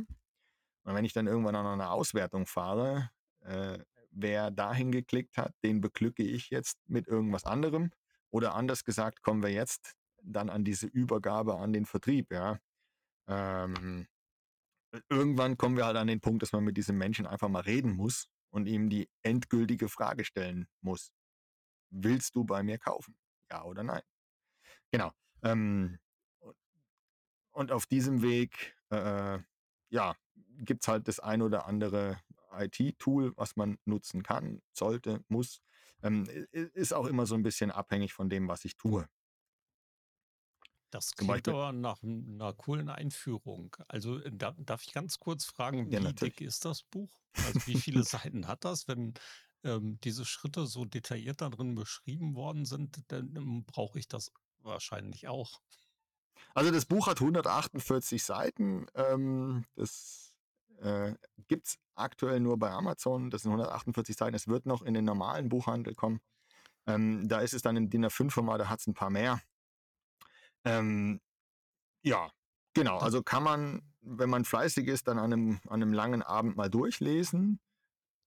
Und 0.84 0.94
wenn 0.94 1.04
ich 1.04 1.12
dann 1.12 1.26
irgendwann 1.26 1.56
auch 1.56 1.64
noch 1.64 1.72
eine 1.72 1.90
Auswertung 1.90 2.46
fahre, 2.46 3.10
äh, 3.40 3.78
wer 4.10 4.50
dahin 4.50 4.92
geklickt 4.92 5.36
hat, 5.36 5.54
den 5.64 5.80
beglücke 5.80 6.22
ich 6.22 6.50
jetzt 6.50 6.78
mit 6.86 7.06
irgendwas 7.08 7.44
anderem. 7.44 7.90
Oder 8.30 8.54
anders 8.54 8.84
gesagt, 8.84 9.22
kommen 9.22 9.42
wir 9.42 9.50
jetzt 9.50 9.94
dann 10.22 10.50
an 10.50 10.64
diese 10.64 10.86
Übergabe 10.86 11.56
an 11.56 11.72
den 11.72 11.86
Vertrieb, 11.86 12.30
ja. 12.32 12.58
Ähm, 13.28 14.06
irgendwann 15.08 15.56
kommen 15.56 15.76
wir 15.76 15.86
halt 15.86 15.96
an 15.96 16.06
den 16.06 16.20
Punkt, 16.20 16.42
dass 16.42 16.52
man 16.52 16.64
mit 16.64 16.76
diesem 16.76 16.98
Menschen 16.98 17.26
einfach 17.26 17.48
mal 17.48 17.62
reden 17.62 17.92
muss 17.96 18.28
und 18.50 18.66
ihm 18.66 18.90
die 18.90 19.08
endgültige 19.22 19.88
Frage 19.88 20.24
stellen 20.24 20.68
muss. 20.80 21.12
Willst 21.90 22.34
du 22.36 22.44
bei 22.44 22.62
mir 22.62 22.78
kaufen? 22.78 23.16
Ja 23.50 23.64
oder 23.64 23.82
nein? 23.82 24.02
Genau. 24.90 25.12
Ähm, 25.42 25.98
und 27.52 27.72
auf 27.72 27.86
diesem 27.86 28.22
Weg, 28.22 28.76
äh, 28.90 29.38
ja, 29.90 30.16
gibt 30.58 30.82
es 30.82 30.88
halt 30.88 31.08
das 31.08 31.20
ein 31.20 31.42
oder 31.42 31.66
andere 31.66 32.20
IT-Tool, 32.52 33.32
was 33.36 33.56
man 33.56 33.78
nutzen 33.84 34.22
kann, 34.22 34.60
sollte, 34.72 35.24
muss. 35.28 35.60
Ähm, 36.02 36.26
ist 36.52 36.94
auch 36.94 37.06
immer 37.06 37.26
so 37.26 37.34
ein 37.34 37.42
bisschen 37.42 37.70
abhängig 37.70 38.12
von 38.12 38.28
dem, 38.30 38.48
was 38.48 38.64
ich 38.64 38.76
tue. 38.76 39.08
Das 40.90 41.12
klingt 41.14 41.46
aber 41.48 41.72
nach 41.72 42.02
einer 42.02 42.52
coolen 42.52 42.88
Einführung. 42.88 43.76
Also 43.86 44.18
äh, 44.18 44.30
da, 44.32 44.54
darf 44.58 44.82
ich 44.84 44.92
ganz 44.92 45.18
kurz 45.18 45.44
fragen, 45.44 45.90
wie 45.90 45.94
ja, 45.94 46.12
dick 46.12 46.40
ist 46.40 46.64
das 46.64 46.82
Buch? 46.82 47.10
Also 47.46 47.66
wie 47.66 47.78
viele 47.78 48.02
Seiten 48.04 48.48
hat 48.48 48.64
das? 48.64 48.88
Wenn 48.88 49.14
ähm, 49.62 50.00
diese 50.02 50.24
Schritte 50.24 50.66
so 50.66 50.84
detailliert 50.84 51.40
darin 51.40 51.74
beschrieben 51.74 52.34
worden 52.34 52.64
sind, 52.64 53.00
dann 53.08 53.36
ähm, 53.36 53.64
brauche 53.66 53.98
ich 53.98 54.08
das 54.08 54.32
wahrscheinlich 54.62 55.28
auch. 55.28 55.60
Also 56.54 56.72
das 56.72 56.86
Buch 56.86 57.06
hat 57.06 57.20
148 57.20 58.22
Seiten. 58.24 58.86
Ähm, 58.94 59.64
das 59.76 60.29
äh, 60.80 61.14
Gibt 61.48 61.66
es 61.66 61.78
aktuell 61.94 62.40
nur 62.40 62.58
bei 62.58 62.70
Amazon, 62.70 63.30
das 63.30 63.42
sind 63.42 63.52
148 63.52 64.16
Seiten. 64.16 64.34
Es 64.34 64.48
wird 64.48 64.66
noch 64.66 64.82
in 64.82 64.94
den 64.94 65.04
normalen 65.04 65.48
Buchhandel 65.48 65.94
kommen. 65.94 66.20
Ähm, 66.86 67.28
da 67.28 67.40
ist 67.40 67.54
es 67.54 67.62
dann 67.62 67.76
in 67.76 67.90
DIN 67.90 68.06
A5-Format, 68.06 68.60
da 68.60 68.68
hat 68.68 68.80
es 68.80 68.86
ein 68.86 68.94
paar 68.94 69.10
mehr. 69.10 69.40
Ähm, 70.64 71.20
ja, 72.02 72.30
genau. 72.74 72.98
Also 72.98 73.22
kann 73.22 73.42
man, 73.42 73.82
wenn 74.00 74.30
man 74.30 74.44
fleißig 74.44 74.88
ist, 74.88 75.08
dann 75.08 75.18
an 75.18 75.32
einem, 75.32 75.60
an 75.68 75.82
einem 75.82 75.92
langen 75.92 76.22
Abend 76.22 76.56
mal 76.56 76.70
durchlesen. 76.70 77.60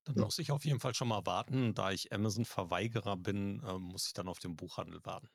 Dann 0.05 0.15
ja. 0.17 0.23
muss 0.25 0.37
ich 0.39 0.51
auf 0.51 0.65
jeden 0.65 0.79
Fall 0.79 0.93
schon 0.93 1.07
mal 1.07 1.25
warten. 1.25 1.73
Da 1.73 1.91
ich 1.91 2.11
Amazon-Verweigerer 2.11 3.17
bin, 3.17 3.63
äh, 3.63 3.77
muss 3.79 4.07
ich 4.07 4.13
dann 4.13 4.27
auf 4.27 4.39
den 4.39 4.55
Buchhandel 4.55 4.99
warten. 5.03 5.29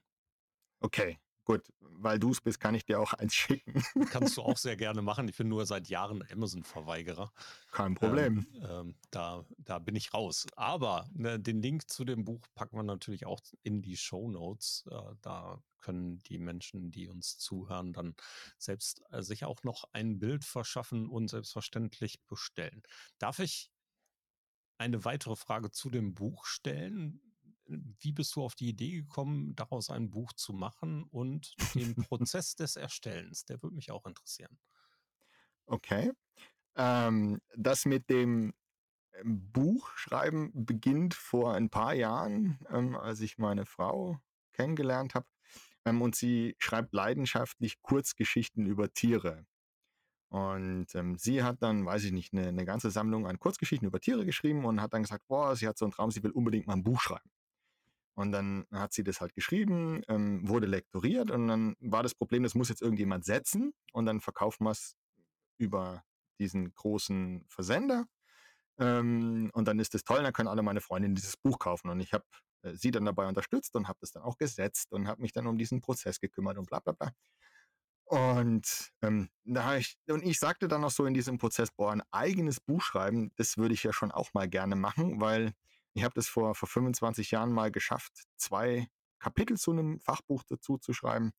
Okay, 0.81 1.19
Gut, 1.49 1.63
weil 1.81 2.19
du 2.19 2.31
es 2.31 2.43
bist, 2.43 2.61
kann 2.61 2.75
ich 2.75 2.85
dir 2.85 3.01
auch 3.01 3.15
eins 3.15 3.35
schicken. 3.35 3.83
Kannst 4.11 4.37
du 4.37 4.43
auch 4.43 4.59
sehr 4.59 4.77
gerne 4.77 5.01
machen. 5.01 5.27
Ich 5.29 5.37
bin 5.39 5.49
nur 5.49 5.65
seit 5.65 5.89
Jahren 5.89 6.23
Amazon-Verweigerer. 6.31 7.33
Kein 7.73 7.95
Problem. 7.95 8.47
Ähm, 8.57 8.67
ähm, 8.69 8.95
da, 9.11 9.47
da 9.57 9.79
bin 9.79 9.97
ich 9.97 10.13
raus. 10.13 10.47
Aber 10.57 11.09
ne, 11.15 11.41
den 11.41 11.63
Link 11.63 11.89
zu 11.89 12.05
dem 12.05 12.27
Buch 12.27 12.47
packen 12.55 12.77
wir 12.77 12.83
natürlich 12.83 13.25
auch 13.25 13.41
in 13.63 13.81
die 13.81 13.97
Show 13.97 14.29
Notes. 14.29 14.85
Äh, 14.91 15.15
da 15.23 15.63
können 15.79 16.19
die 16.25 16.37
Menschen, 16.37 16.91
die 16.91 17.09
uns 17.09 17.39
zuhören, 17.39 17.95
dann 17.95 18.15
selbst 18.59 19.01
äh, 19.11 19.23
sich 19.23 19.47
auch 19.47 19.63
noch 19.65 19.85
ein 19.93 20.19
Bild 20.19 20.45
verschaffen 20.45 21.09
und 21.09 21.29
selbstverständlich 21.29 22.21
bestellen. 22.27 22.83
Darf 23.19 23.39
ich 23.39 23.71
eine 24.77 25.07
weitere 25.07 25.35
Frage 25.35 25.71
zu 25.71 25.89
dem 25.89 26.15
Buch 26.15 26.45
stellen? 26.45 27.23
Wie 27.69 28.13
bist 28.13 28.35
du 28.37 28.43
auf 28.43 28.55
die 28.55 28.69
Idee 28.69 28.93
gekommen, 28.93 29.55
daraus 29.55 29.91
ein 29.91 30.11
Buch 30.11 30.33
zu 30.33 30.53
machen 30.53 31.05
und 31.05 31.55
den 31.75 31.95
Prozess 32.09 32.57
des 32.57 32.77
Erstellens? 32.77 33.45
Der 33.45 33.63
würde 33.63 33.77
mich 33.77 33.91
auch 33.91 34.07
interessieren. 34.07 34.59
Okay. 35.67 36.13
Ähm, 36.77 37.41
das 37.57 37.85
mit 37.85 38.09
dem 38.09 38.55
ähm, 39.15 39.53
Buchschreiben 39.53 40.53
beginnt 40.55 41.15
vor 41.15 41.55
ein 41.55 41.71
paar 41.71 41.95
Jahren, 41.95 42.59
ähm, 42.71 42.97
als 42.97 43.21
ich 43.21 43.39
meine 43.39 43.67
Frau 43.67 44.19
kennengelernt 44.53 45.15
habe. 45.15 45.27
Ähm, 45.85 46.03
und 46.03 46.15
sie 46.17 46.57
schreibt 46.59 46.93
leidenschaftlich 46.95 47.83
Kurzgeschichten 47.83 48.67
über 48.67 48.93
Tiere. 48.93 49.47
Und 50.31 50.95
ähm, 50.95 51.17
sie 51.17 51.43
hat 51.43 51.63
dann, 51.63 51.87
weiß 51.87 52.05
ich 52.05 52.13
nicht, 52.13 52.33
eine, 52.33 52.49
eine 52.49 52.65
ganze 52.67 52.91
Sammlung 52.91 53.27
an 53.27 53.39
Kurzgeschichten 53.39 53.89
über 53.89 54.01
Tiere 54.01 54.27
geschrieben 54.27 54.65
und 54.65 54.81
hat 54.81 54.93
dann 54.93 55.03
gesagt, 55.03 55.27
boah, 55.27 55.57
sie 55.57 55.67
hat 55.67 55.79
so 55.79 55.87
einen 55.87 55.93
Traum, 55.93 56.11
sie 56.11 56.23
will 56.23 56.33
unbedingt 56.33 56.67
mal 56.67 56.75
ein 56.75 56.83
Buch 56.83 57.01
schreiben. 57.01 57.31
Und 58.19 58.33
dann 58.33 58.67
hat 58.73 58.93
sie 58.93 59.05
das 59.05 59.21
halt 59.21 59.33
geschrieben, 59.33 60.03
ähm, 60.09 60.49
wurde 60.49 60.67
lektoriert 60.67 61.31
und 61.31 61.47
dann 61.47 61.77
war 61.79 62.03
das 62.03 62.17
Problem, 62.17 62.43
das 62.43 62.57
muss 62.57 62.69
jetzt 62.69 62.83
irgendjemand 62.83 63.25
setzen 63.25 63.73
und 63.93 64.07
dann 64.07 64.21
verkaufen 64.21 64.65
wir 64.65 64.73
es 64.73 64.97
über 65.57 66.03
diesen 66.41 66.75
großen 66.75 67.45
Versender. 67.49 68.07
Ähm, 68.81 69.51
und 69.55 69.69
dann 69.69 69.79
ist 69.79 69.95
das 69.95 70.03
toll, 70.03 70.25
dann 70.25 70.33
können 70.33 70.49
alle 70.49 70.65
meine 70.65 70.81
Freundinnen 70.81 71.15
dieses 71.15 71.37
Buch 71.37 71.61
kaufen. 71.61 71.91
Und 71.91 72.01
ich 72.01 72.13
habe 72.13 72.25
äh, 72.63 72.75
sie 72.75 72.91
dann 72.91 73.05
dabei 73.05 73.29
unterstützt 73.29 73.77
und 73.77 73.87
habe 73.87 73.99
das 74.01 74.11
dann 74.11 74.25
auch 74.25 74.37
gesetzt 74.37 74.91
und 74.93 75.07
habe 75.07 75.23
mich 75.23 75.33
dann 75.33 75.47
um 75.47 75.57
diesen 75.57 75.81
Prozess 75.81 76.19
gekümmert 76.19 76.59
und 76.59 76.69
bla 76.69 76.81
bla 76.81 76.95
bla. 76.95 77.13
Und, 78.07 78.91
ähm, 79.03 79.29
da 79.45 79.77
ich, 79.77 79.97
und 80.09 80.25
ich 80.25 80.41
sagte 80.41 80.67
dann 80.67 80.81
noch 80.81 80.91
so 80.91 81.07
in 81.07 81.15
diesem 81.15 81.39
Prozess, 81.39 81.71
boah, 81.71 81.93
ein 81.93 82.03
eigenes 82.11 82.59
Buch 82.59 82.83
schreiben, 82.83 83.31
das 83.37 83.59
würde 83.59 83.75
ich 83.75 83.85
ja 83.85 83.93
schon 83.93 84.11
auch 84.11 84.35
mal 84.35 84.49
gerne 84.49 84.75
machen, 84.75 85.21
weil 85.21 85.53
ich 85.99 86.05
habe 86.05 86.15
das 86.15 86.29
vor, 86.29 86.55
vor 86.55 86.69
25 86.69 87.33
Jahren 87.33 87.53
mal 87.53 87.71
geschafft, 87.71 88.13
zwei 88.37 88.89
Kapitel 89.19 89.57
zu 89.57 89.73
einem 89.73 90.01
Fachbuch 90.01 90.45
dazu 90.45 90.79
zu 90.79 90.93
schreiben. 90.93 91.33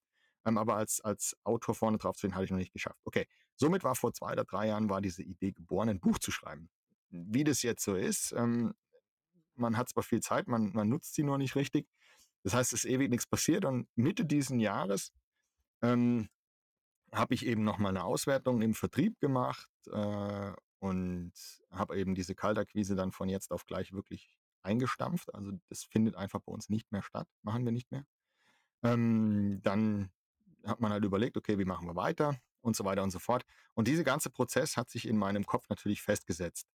Ähm, 0.45 0.58
aber 0.58 0.76
als, 0.76 1.02
als 1.02 1.36
Autor 1.43 1.76
vorne 1.76 1.98
drauf 1.98 2.15
zu 2.15 2.19
stehen, 2.19 2.36
hatte 2.36 2.45
ich 2.45 2.52
noch 2.52 2.58
nicht 2.58 2.74
geschafft. 2.74 3.00
Okay, 3.06 3.26
somit 3.56 3.84
war 3.84 3.95
vor 3.95 4.13
zwei 4.13 4.34
oder 4.34 4.43
drei 4.43 4.67
Jahren 4.67 4.89
war 4.89 5.02
diese 5.02 5.24
Idee 5.24 5.54
geboren, 5.54 5.89
ein 5.89 6.00
Buch 6.00 6.19
zu 6.19 6.32
schreiben. 6.32 6.69
Wie 7.10 7.43
das 7.43 7.63
jetzt 7.63 7.84
so 7.84 7.95
ist, 7.95 8.34
ähm, 8.34 8.74
man 9.56 9.78
hat 9.78 9.89
zwar 9.89 10.04
viel 10.04 10.22
Zeit, 10.22 10.48
man, 10.48 10.72
man 10.74 10.89
nutzt 10.89 11.15
sie 11.15 11.24
nur 11.24 11.38
nicht 11.38 11.56
richtig. 11.56 11.88
Das 12.43 12.54
heißt, 12.54 12.74
es 12.74 12.86
ist 12.86 12.91
ewig 12.91 13.10
nichts 13.10 13.28
passiert 13.28 13.65
und 13.65 13.88
Mitte 13.95 14.26
diesen 14.26 14.60
Jahres 14.60 15.13
ähm, 15.82 16.30
habe 17.13 17.34
ich 17.34 17.45
eben 17.45 17.63
nochmal 17.63 17.91
eine 17.91 18.04
Auswertung 18.04 18.62
im 18.62 18.74
Vertrieb 18.74 19.19
gemacht 19.19 19.69
äh, 19.88 20.52
und 20.80 21.34
habe 21.72 21.98
eben 21.98 22.15
diese 22.15 22.36
Kaltakquise 22.36 22.95
dann 22.95 23.12
von 23.12 23.30
jetzt 23.30 23.52
auf 23.52 23.65
gleich 23.65 23.91
wirklich 23.91 24.38
eingestampft. 24.63 25.34
Also 25.34 25.52
das 25.69 25.84
findet 25.84 26.15
einfach 26.15 26.39
bei 26.41 26.52
uns 26.52 26.69
nicht 26.69 26.91
mehr 26.91 27.02
statt, 27.02 27.28
machen 27.41 27.65
wir 27.65 27.72
nicht 27.72 27.91
mehr. 27.91 28.06
Ähm, 28.84 29.60
dann 29.63 30.10
hat 30.65 30.80
man 30.80 30.91
halt 30.91 31.04
überlegt, 31.04 31.38
okay, 31.38 31.58
wie 31.58 31.65
machen 31.65 31.88
wir 31.88 31.95
weiter 31.95 32.38
und 32.62 32.76
so 32.76 32.86
weiter 32.86 33.04
und 33.04 33.12
so 33.12 33.19
fort. 33.19 33.45
Und 33.74 33.88
dieser 33.88 34.04
ganze 34.04 34.30
Prozess 34.30 34.78
hat 34.78 34.89
sich 34.89 35.08
in 35.08 35.17
meinem 35.17 35.45
Kopf 35.45 35.69
natürlich 35.69 36.02
festgesetzt. 36.02 36.67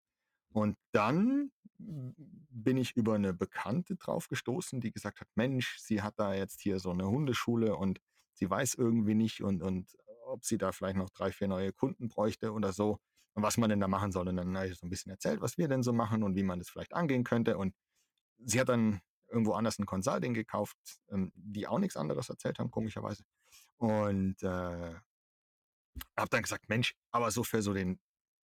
Und 0.51 0.77
dann 0.91 1.51
bin 1.77 2.77
ich 2.77 2.95
über 2.95 3.15
eine 3.15 3.33
Bekannte 3.33 3.95
drauf 3.95 4.29
gestoßen, 4.29 4.79
die 4.79 4.91
gesagt 4.91 5.19
hat, 5.19 5.27
Mensch, 5.35 5.77
sie 5.79 6.01
hat 6.01 6.13
da 6.17 6.33
jetzt 6.33 6.61
hier 6.61 6.79
so 6.79 6.91
eine 6.91 7.07
Hundeschule 7.07 7.75
und 7.75 7.99
sie 8.33 8.49
weiß 8.49 8.75
irgendwie 8.75 9.15
nicht 9.15 9.41
und, 9.41 9.61
und 9.61 9.97
ob 10.25 10.45
sie 10.45 10.57
da 10.57 10.71
vielleicht 10.71 10.97
noch 10.97 11.09
drei, 11.09 11.31
vier 11.31 11.47
neue 11.47 11.73
Kunden 11.73 12.07
bräuchte 12.07 12.53
oder 12.53 12.71
so 12.71 12.99
was 13.35 13.57
man 13.57 13.69
denn 13.69 13.79
da 13.79 13.87
machen 13.87 14.11
soll. 14.11 14.27
Und 14.27 14.37
dann 14.37 14.55
habe 14.55 14.67
ich 14.67 14.77
so 14.77 14.85
ein 14.85 14.89
bisschen 14.89 15.11
erzählt, 15.11 15.41
was 15.41 15.57
wir 15.57 15.67
denn 15.67 15.83
so 15.83 15.93
machen 15.93 16.23
und 16.23 16.35
wie 16.35 16.43
man 16.43 16.59
das 16.59 16.69
vielleicht 16.69 16.93
angehen 16.93 17.23
könnte. 17.23 17.57
Und 17.57 17.73
sie 18.37 18.59
hat 18.59 18.69
dann 18.69 19.01
irgendwo 19.29 19.53
anders 19.53 19.79
ein 19.79 19.85
Consulting 19.85 20.33
gekauft, 20.33 20.77
ähm, 21.09 21.31
die 21.35 21.67
auch 21.67 21.79
nichts 21.79 21.97
anderes 21.97 22.29
erzählt 22.29 22.59
haben, 22.59 22.69
komischerweise. 22.69 23.23
Und 23.77 24.41
äh, 24.43 24.95
habe 26.17 26.29
dann 26.29 26.43
gesagt, 26.43 26.69
Mensch, 26.69 26.95
aber 27.11 27.31
so 27.31 27.43
für 27.43 27.61
so 27.61 27.73
den 27.73 27.99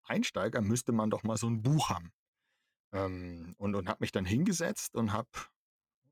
Einsteiger 0.03 0.61
müsste 0.61 0.93
man 0.93 1.09
doch 1.09 1.23
mal 1.23 1.37
so 1.37 1.47
ein 1.47 1.61
Buch 1.61 1.89
haben. 1.89 2.13
Ähm, 2.93 3.53
und 3.57 3.75
und 3.75 3.89
habe 3.89 3.97
mich 3.99 4.13
dann 4.13 4.25
hingesetzt 4.25 4.95
und 4.95 5.11
habe 5.11 5.29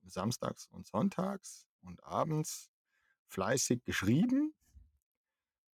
samstags 0.04 0.68
und 0.68 0.86
sonntags 0.86 1.68
und 1.82 2.04
abends 2.04 2.70
fleißig 3.28 3.84
geschrieben 3.84 4.54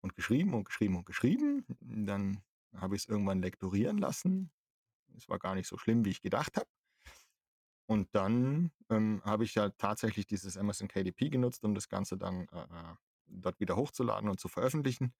und 0.02 0.16
geschrieben 0.16 0.54
und 0.54 0.66
geschrieben 0.66 0.96
und 0.98 1.06
geschrieben. 1.06 1.66
Dann 1.80 2.44
habe 2.76 2.96
ich 2.96 3.04
es 3.04 3.10
irgendwann 3.10 3.42
lektorieren 3.42 3.98
lassen. 3.98 4.52
Es 5.16 5.28
war 5.30 5.40
gar 5.40 5.56
nicht 5.56 5.68
so 5.68 5.78
schlimm, 5.78 6.06
wie 6.06 6.10
ich 6.10 6.22
gedacht 6.22 6.58
habe. 6.58 6.68
Und 7.88 8.08
dann 8.16 8.72
ähm, 8.90 9.22
habe 9.26 9.44
ich 9.44 9.56
ja 9.56 9.70
tatsächlich 9.72 10.26
dieses 10.26 10.58
Amazon 10.58 10.88
KDP 10.88 11.30
genutzt, 11.30 11.64
um 11.66 11.76
das 11.76 11.90
Ganze 11.90 12.18
dann 12.18 12.48
äh, 12.48 12.62
äh, 12.62 12.96
dort 13.28 13.60
wieder 13.60 13.76
hochzuladen 13.76 14.30
und 14.30 14.40
zu 14.40 14.48
veröffentlichen. 14.48 15.14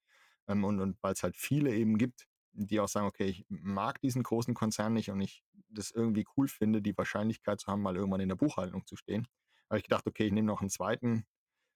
Ähm, 0.48 0.64
und 0.64 0.80
und 0.80 0.98
weil 1.04 1.14
es 1.14 1.24
halt 1.24 1.36
viele 1.36 1.76
eben 1.76 1.98
gibt, 1.98 2.28
die 2.54 2.80
auch 2.80 2.88
sagen, 2.88 3.08
okay, 3.08 3.26
ich 3.26 3.46
mag 3.50 4.00
diesen 4.02 4.24
großen 4.24 4.54
Konzern 4.54 4.94
nicht 4.94 5.10
und 5.10 5.22
ich 5.22 5.44
das 5.70 5.92
irgendwie 5.92 6.26
cool 6.38 6.48
finde, 6.48 6.82
die 6.82 6.98
Wahrscheinlichkeit 6.98 7.60
zu 7.60 7.68
haben, 7.68 7.82
mal 7.82 7.96
irgendwann 7.96 8.22
in 8.22 8.30
der 8.30 8.36
Buchhaltung 8.36 8.86
zu 8.86 8.96
stehen, 8.96 9.28
habe 9.70 9.80
ich 9.80 9.84
gedacht, 9.84 10.06
okay, 10.08 10.26
ich 10.26 10.32
nehme 10.32 10.48
noch 10.48 10.62
einen 10.62 10.70
zweiten 10.70 11.26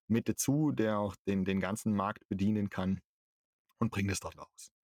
mit 0.07 0.29
dazu, 0.29 0.71
der 0.71 0.99
auch 0.99 1.15
den, 1.27 1.45
den 1.45 1.59
ganzen 1.59 1.93
Markt 1.93 2.27
bedienen 2.29 2.69
kann 2.69 3.01
und 3.79 3.91
bringe 3.91 4.09
das 4.09 4.19
dort 4.19 4.37
raus. 4.37 4.74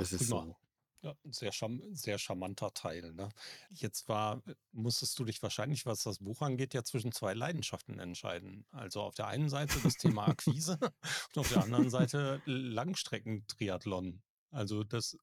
Das 0.00 0.12
ist 0.12 0.28
so. 0.28 0.56
Ja, 1.00 1.14
sehr, 1.30 1.52
charm 1.52 1.80
sehr 1.92 2.18
charmanter 2.18 2.74
Teil. 2.74 3.12
Ne? 3.12 3.28
Jetzt 3.70 4.08
war, 4.08 4.42
musstest 4.72 5.16
du 5.18 5.24
dich 5.24 5.40
wahrscheinlich, 5.42 5.86
was 5.86 6.02
das 6.02 6.18
Buch 6.18 6.42
angeht, 6.42 6.74
ja 6.74 6.82
zwischen 6.82 7.12
zwei 7.12 7.34
Leidenschaften 7.34 8.00
entscheiden. 8.00 8.66
Also 8.72 9.02
auf 9.02 9.14
der 9.14 9.28
einen 9.28 9.48
Seite 9.48 9.78
das 9.80 9.94
Thema 9.94 10.26
Akquise 10.26 10.76
und 10.80 11.38
auf 11.38 11.48
der 11.50 11.62
anderen 11.62 11.88
Seite 11.88 12.42
Langstreckentriathlon. 12.46 14.22
Also 14.50 14.82
das 14.82 15.16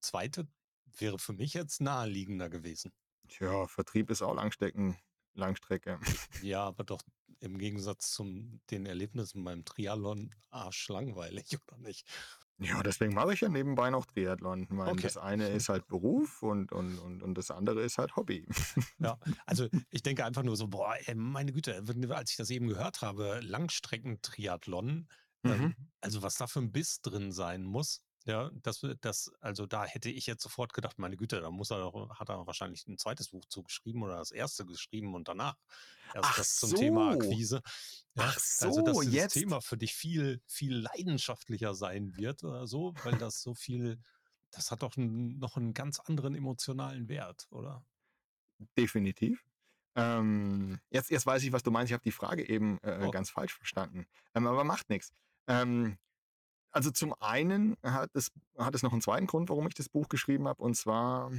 zweite 0.00 0.48
wäre 0.98 1.20
für 1.20 1.32
mich 1.32 1.54
jetzt 1.54 1.80
naheliegender 1.80 2.50
gewesen. 2.50 2.92
Tja, 3.28 3.68
Vertrieb 3.68 4.10
ist 4.10 4.22
auch 4.22 4.34
Langstrecken, 4.34 4.96
Langstrecke. 5.34 6.00
Ja, 6.42 6.64
aber 6.64 6.82
doch 6.82 7.02
im 7.40 7.58
Gegensatz 7.58 8.10
zu 8.10 8.24
den 8.70 8.86
Erlebnissen 8.86 9.44
beim 9.44 9.64
Triathlon 9.64 10.34
arschlangweilig, 10.50 11.56
oder 11.68 11.78
nicht? 11.78 12.06
Ja, 12.60 12.82
deswegen 12.82 13.14
mache 13.14 13.32
ich 13.32 13.40
ja 13.40 13.48
nebenbei 13.48 13.88
noch 13.88 14.04
Triathlon. 14.04 14.64
Ich 14.64 14.70
meine, 14.70 14.90
okay. 14.90 15.02
das 15.02 15.16
eine 15.16 15.48
ist 15.48 15.70
halt 15.70 15.86
Beruf 15.86 16.42
und, 16.42 16.72
und, 16.72 16.98
und, 16.98 17.22
und 17.22 17.38
das 17.38 17.50
andere 17.50 17.80
ist 17.80 17.96
halt 17.96 18.16
Hobby. 18.16 18.46
Ja, 18.98 19.18
also 19.46 19.66
ich 19.90 20.02
denke 20.02 20.26
einfach 20.26 20.42
nur 20.42 20.56
so, 20.56 20.68
boah, 20.68 20.94
ey, 21.06 21.14
meine 21.14 21.52
Güte, 21.52 21.82
als 22.10 22.30
ich 22.30 22.36
das 22.36 22.50
eben 22.50 22.68
gehört 22.68 23.00
habe, 23.00 23.40
Langstreckentriathlon, 23.42 25.08
ähm, 25.44 25.50
mhm. 25.50 25.74
also 26.02 26.22
was 26.22 26.34
da 26.34 26.46
für 26.46 26.60
ein 26.60 26.70
Biss 26.70 27.00
drin 27.00 27.32
sein 27.32 27.62
muss, 27.62 28.02
ja, 28.26 28.50
das, 28.62 28.86
das, 29.00 29.32
also 29.40 29.66
da 29.66 29.84
hätte 29.84 30.10
ich 30.10 30.26
jetzt 30.26 30.42
sofort 30.42 30.72
gedacht, 30.74 30.98
meine 30.98 31.16
Güte, 31.16 31.40
da 31.40 31.50
muss 31.50 31.70
er 31.70 31.78
doch, 31.78 32.18
hat 32.18 32.28
er 32.28 32.46
wahrscheinlich 32.46 32.86
ein 32.86 32.98
zweites 32.98 33.30
Buch 33.30 33.44
zugeschrieben 33.46 34.02
oder 34.02 34.16
das 34.16 34.30
erste 34.30 34.66
geschrieben 34.66 35.14
und 35.14 35.28
danach 35.28 35.56
erst 36.14 36.28
Ach 36.30 36.36
das 36.36 36.56
zum 36.56 36.70
so. 36.70 36.76
Thema 36.76 37.12
Akquise. 37.12 37.62
Ja, 38.14 38.24
Ach 38.26 38.38
so, 38.38 38.66
also 38.66 38.82
dass 38.82 38.98
dieses 39.00 39.14
jetzt. 39.14 39.32
Thema 39.34 39.60
für 39.60 39.78
dich 39.78 39.94
viel, 39.94 40.42
viel 40.46 40.76
leidenschaftlicher 40.76 41.74
sein 41.74 42.16
wird 42.16 42.44
oder 42.44 42.66
so, 42.66 42.94
weil 43.04 43.16
das 43.16 43.40
so 43.40 43.54
viel, 43.54 43.98
das 44.50 44.70
hat 44.70 44.82
doch 44.82 44.96
ein, 44.96 45.38
noch 45.38 45.56
einen 45.56 45.72
ganz 45.72 45.98
anderen 46.00 46.34
emotionalen 46.34 47.08
Wert, 47.08 47.46
oder? 47.50 47.84
Definitiv. 48.76 49.42
Ähm, 49.96 50.78
jetzt, 50.90 51.10
jetzt 51.10 51.26
weiß 51.26 51.42
ich, 51.42 51.52
was 51.52 51.62
du 51.62 51.70
meinst. 51.70 51.90
Ich 51.90 51.94
habe 51.94 52.04
die 52.04 52.12
Frage 52.12 52.48
eben 52.48 52.78
äh, 52.82 53.00
oh. 53.02 53.10
ganz 53.10 53.30
falsch 53.30 53.54
verstanden. 53.54 54.06
Ähm, 54.34 54.46
aber 54.46 54.64
macht 54.64 54.88
nichts. 54.90 55.12
Ähm, 55.46 55.98
also 56.72 56.90
zum 56.90 57.14
einen 57.20 57.76
hat 57.82 58.10
es, 58.14 58.30
hat 58.58 58.74
es 58.74 58.82
noch 58.82 58.92
einen 58.92 59.02
zweiten 59.02 59.26
Grund, 59.26 59.48
warum 59.48 59.66
ich 59.66 59.74
das 59.74 59.88
Buch 59.88 60.08
geschrieben 60.08 60.46
habe, 60.48 60.62
und 60.62 60.74
zwar 60.74 61.30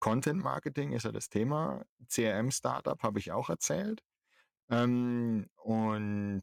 Content 0.00 0.42
Marketing 0.42 0.92
ist 0.92 1.04
ja 1.04 1.12
das 1.12 1.28
Thema. 1.28 1.84
CRM 2.08 2.50
Startup 2.50 3.00
habe 3.02 3.18
ich 3.18 3.32
auch 3.32 3.50
erzählt. 3.50 4.02
Ähm, 4.70 5.46
und 5.56 6.42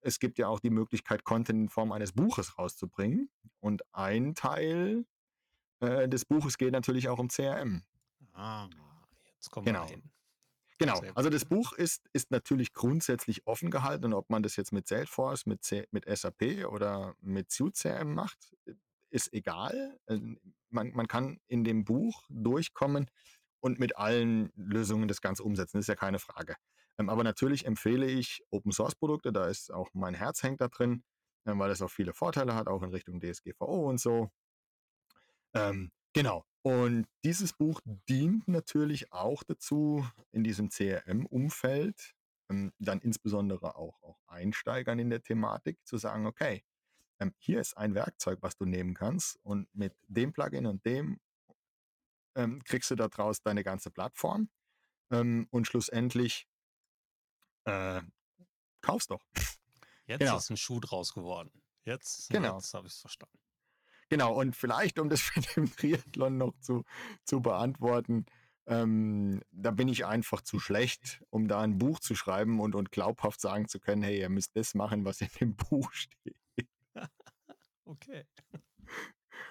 es 0.00 0.18
gibt 0.18 0.38
ja 0.38 0.48
auch 0.48 0.60
die 0.60 0.70
Möglichkeit, 0.70 1.24
Content 1.24 1.58
in 1.58 1.68
Form 1.68 1.92
eines 1.92 2.12
Buches 2.12 2.58
rauszubringen. 2.58 3.30
Und 3.60 3.82
ein 3.92 4.34
Teil 4.34 5.06
äh, 5.80 6.08
des 6.08 6.24
Buches 6.24 6.58
geht 6.58 6.72
natürlich 6.72 7.08
auch 7.08 7.18
um 7.18 7.28
CRM. 7.28 7.82
Ah, 8.34 8.68
jetzt 9.34 9.50
kommen 9.50 9.66
genau. 9.66 9.84
wir 9.84 9.96
hin. 9.96 10.10
Genau, 10.78 11.00
also 11.14 11.28
das 11.28 11.44
Buch 11.44 11.72
ist, 11.72 12.08
ist 12.12 12.30
natürlich 12.30 12.72
grundsätzlich 12.72 13.46
offen 13.46 13.70
gehalten 13.70 14.06
und 14.06 14.14
ob 14.14 14.30
man 14.30 14.44
das 14.44 14.54
jetzt 14.56 14.72
mit 14.72 14.86
Salesforce, 14.86 15.46
mit, 15.46 15.64
C, 15.64 15.86
mit 15.90 16.04
SAP 16.08 16.66
oder 16.70 17.16
mit 17.20 17.50
SuiteCRM 17.50 18.14
macht, 18.14 18.54
ist 19.10 19.32
egal. 19.32 19.98
Ähm, 20.06 20.38
man, 20.70 20.92
man 20.92 21.08
kann 21.08 21.40
in 21.48 21.64
dem 21.64 21.84
Buch 21.84 22.24
durchkommen 22.28 23.10
und 23.60 23.80
mit 23.80 23.96
allen 23.96 24.52
Lösungen 24.54 25.08
das 25.08 25.20
Ganze 25.20 25.42
umsetzen, 25.42 25.78
das 25.78 25.84
ist 25.84 25.88
ja 25.88 25.96
keine 25.96 26.20
Frage. 26.20 26.54
Ähm, 26.98 27.08
aber 27.08 27.24
natürlich 27.24 27.66
empfehle 27.66 28.06
ich 28.06 28.44
Open 28.50 28.70
Source 28.70 28.94
Produkte, 28.94 29.32
da 29.32 29.48
ist 29.48 29.72
auch 29.72 29.90
mein 29.94 30.14
Herz 30.14 30.42
hängt 30.42 30.60
da 30.60 30.68
drin, 30.68 31.02
ähm, 31.46 31.58
weil 31.58 31.70
es 31.70 31.82
auch 31.82 31.90
viele 31.90 32.12
Vorteile 32.12 32.54
hat, 32.54 32.68
auch 32.68 32.82
in 32.82 32.90
Richtung 32.90 33.20
DSGVO 33.20 33.88
und 33.88 33.98
so. 33.98 34.30
Ähm, 35.54 35.90
genau. 36.12 36.44
Und 36.68 37.06
dieses 37.24 37.54
Buch 37.54 37.80
dient 38.10 38.46
natürlich 38.46 39.10
auch 39.10 39.42
dazu, 39.42 40.06
in 40.32 40.44
diesem 40.44 40.68
CRM-Umfeld, 40.68 42.14
ähm, 42.50 42.74
dann 42.78 43.00
insbesondere 43.00 43.76
auch, 43.76 44.02
auch 44.02 44.20
Einsteigern 44.26 44.98
in 44.98 45.08
der 45.08 45.22
Thematik, 45.22 45.78
zu 45.86 45.96
sagen, 45.96 46.26
okay, 46.26 46.62
ähm, 47.20 47.34
hier 47.38 47.62
ist 47.62 47.74
ein 47.78 47.94
Werkzeug, 47.94 48.40
was 48.42 48.58
du 48.58 48.66
nehmen 48.66 48.92
kannst 48.92 49.38
und 49.44 49.74
mit 49.74 49.96
dem 50.08 50.34
Plugin 50.34 50.66
und 50.66 50.84
dem 50.84 51.18
ähm, 52.36 52.62
kriegst 52.64 52.90
du 52.90 52.96
daraus 52.96 53.40
deine 53.40 53.64
ganze 53.64 53.90
Plattform 53.90 54.50
ähm, 55.10 55.48
und 55.50 55.66
schlussendlich 55.66 56.46
äh, 57.64 58.02
kaufst 58.82 59.10
doch. 59.10 59.24
Jetzt 60.04 60.18
genau. 60.18 60.36
ist 60.36 60.50
ein 60.50 60.58
Schuh 60.58 60.80
draus 60.80 61.14
geworden. 61.14 61.50
Jetzt, 61.86 62.28
genau. 62.28 62.56
jetzt 62.56 62.74
habe 62.74 62.88
ich 62.88 62.92
es 62.92 63.00
verstanden. 63.00 63.38
Genau, 64.08 64.34
und 64.34 64.56
vielleicht, 64.56 64.98
um 64.98 65.08
das 65.08 65.30
mit 65.36 65.56
dem 65.56 65.70
Triathlon 65.70 66.38
noch 66.38 66.54
zu, 66.60 66.84
zu 67.24 67.40
beantworten, 67.40 68.26
ähm, 68.66 69.40
da 69.50 69.70
bin 69.70 69.88
ich 69.88 70.04
einfach 70.04 70.42
zu 70.42 70.60
schlecht, 70.60 71.22
um 71.30 71.48
da 71.48 71.60
ein 71.60 71.78
Buch 71.78 72.00
zu 72.00 72.14
schreiben 72.14 72.60
und, 72.60 72.74
und 72.74 72.90
glaubhaft 72.90 73.40
sagen 73.40 73.66
zu 73.66 73.80
können, 73.80 74.02
hey, 74.02 74.20
ihr 74.20 74.28
müsst 74.28 74.56
das 74.56 74.74
machen, 74.74 75.04
was 75.04 75.20
in 75.20 75.30
dem 75.40 75.56
Buch 75.70 75.92
steht. 75.92 76.36
okay. 77.84 78.24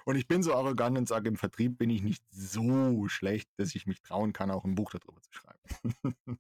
Und 0.05 0.15
ich 0.15 0.27
bin 0.27 0.43
so 0.43 0.53
arrogant 0.53 0.97
und 0.97 1.07
sage, 1.07 1.29
im 1.29 1.35
Vertrieb 1.35 1.77
bin 1.77 1.89
ich 1.89 2.01
nicht 2.01 2.23
so 2.29 3.07
schlecht, 3.07 3.49
dass 3.57 3.75
ich 3.75 3.87
mich 3.87 4.01
trauen 4.01 4.33
kann, 4.33 4.51
auch 4.51 4.63
ein 4.63 4.75
Buch 4.75 4.91
darüber 4.91 5.21
zu 5.21 5.33
schreiben. 5.33 6.39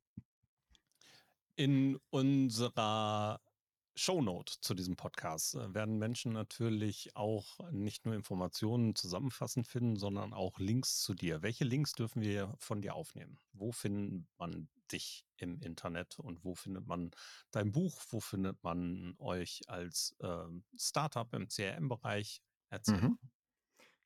In 1.55 1.99
unserer 2.11 3.41
Shownote 3.97 4.53
zu 4.61 4.75
diesem 4.75 4.95
Podcast 4.95 5.55
äh, 5.55 5.73
werden 5.73 5.97
Menschen 5.97 6.31
natürlich 6.31 7.15
auch 7.15 7.59
nicht 7.71 8.05
nur 8.05 8.13
Informationen 8.13 8.93
zusammenfassend 8.95 9.67
finden, 9.67 9.95
sondern 9.97 10.33
auch 10.33 10.59
Links 10.59 10.99
zu 10.99 11.15
dir. 11.15 11.41
Welche 11.41 11.65
Links 11.65 11.93
dürfen 11.93 12.21
wir 12.21 12.53
von 12.59 12.81
dir 12.81 12.93
aufnehmen? 12.93 13.39
Wo 13.53 13.71
findet 13.71 14.27
man 14.37 14.69
dich 14.91 15.25
im 15.37 15.59
Internet 15.61 16.19
und 16.19 16.43
wo 16.43 16.53
findet 16.53 16.85
man 16.85 17.11
dein 17.51 17.71
Buch? 17.71 18.01
Wo 18.09 18.19
findet 18.19 18.63
man 18.63 19.15
euch 19.17 19.61
als 19.67 20.15
äh, 20.19 20.45
Startup 20.77 21.33
im 21.33 21.47
CRM-Bereich? 21.47 22.41
Erzähl. 22.69 23.01
Mhm. 23.01 23.19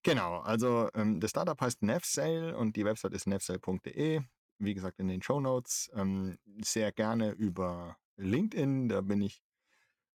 Genau, 0.04 0.40
also 0.40 0.90
ähm, 0.96 1.20
das 1.20 1.32
Startup 1.32 1.60
heißt 1.60 1.84
Nefsale 1.84 2.58
und 2.58 2.76
die 2.76 2.86
Website 2.86 3.14
ist 3.14 3.28
nefsale.de. 3.28 4.22
Wie 4.58 4.74
gesagt, 4.74 5.00
in 5.00 5.10
den 5.10 5.22
Show 5.22 5.42
Notes. 5.42 5.92
Ähm, 5.94 6.40
sehr 6.64 6.92
gerne 6.92 7.32
über 7.32 7.98
LinkedIn, 8.16 8.88
da 8.88 9.02
bin 9.02 9.22
ich 9.22 9.42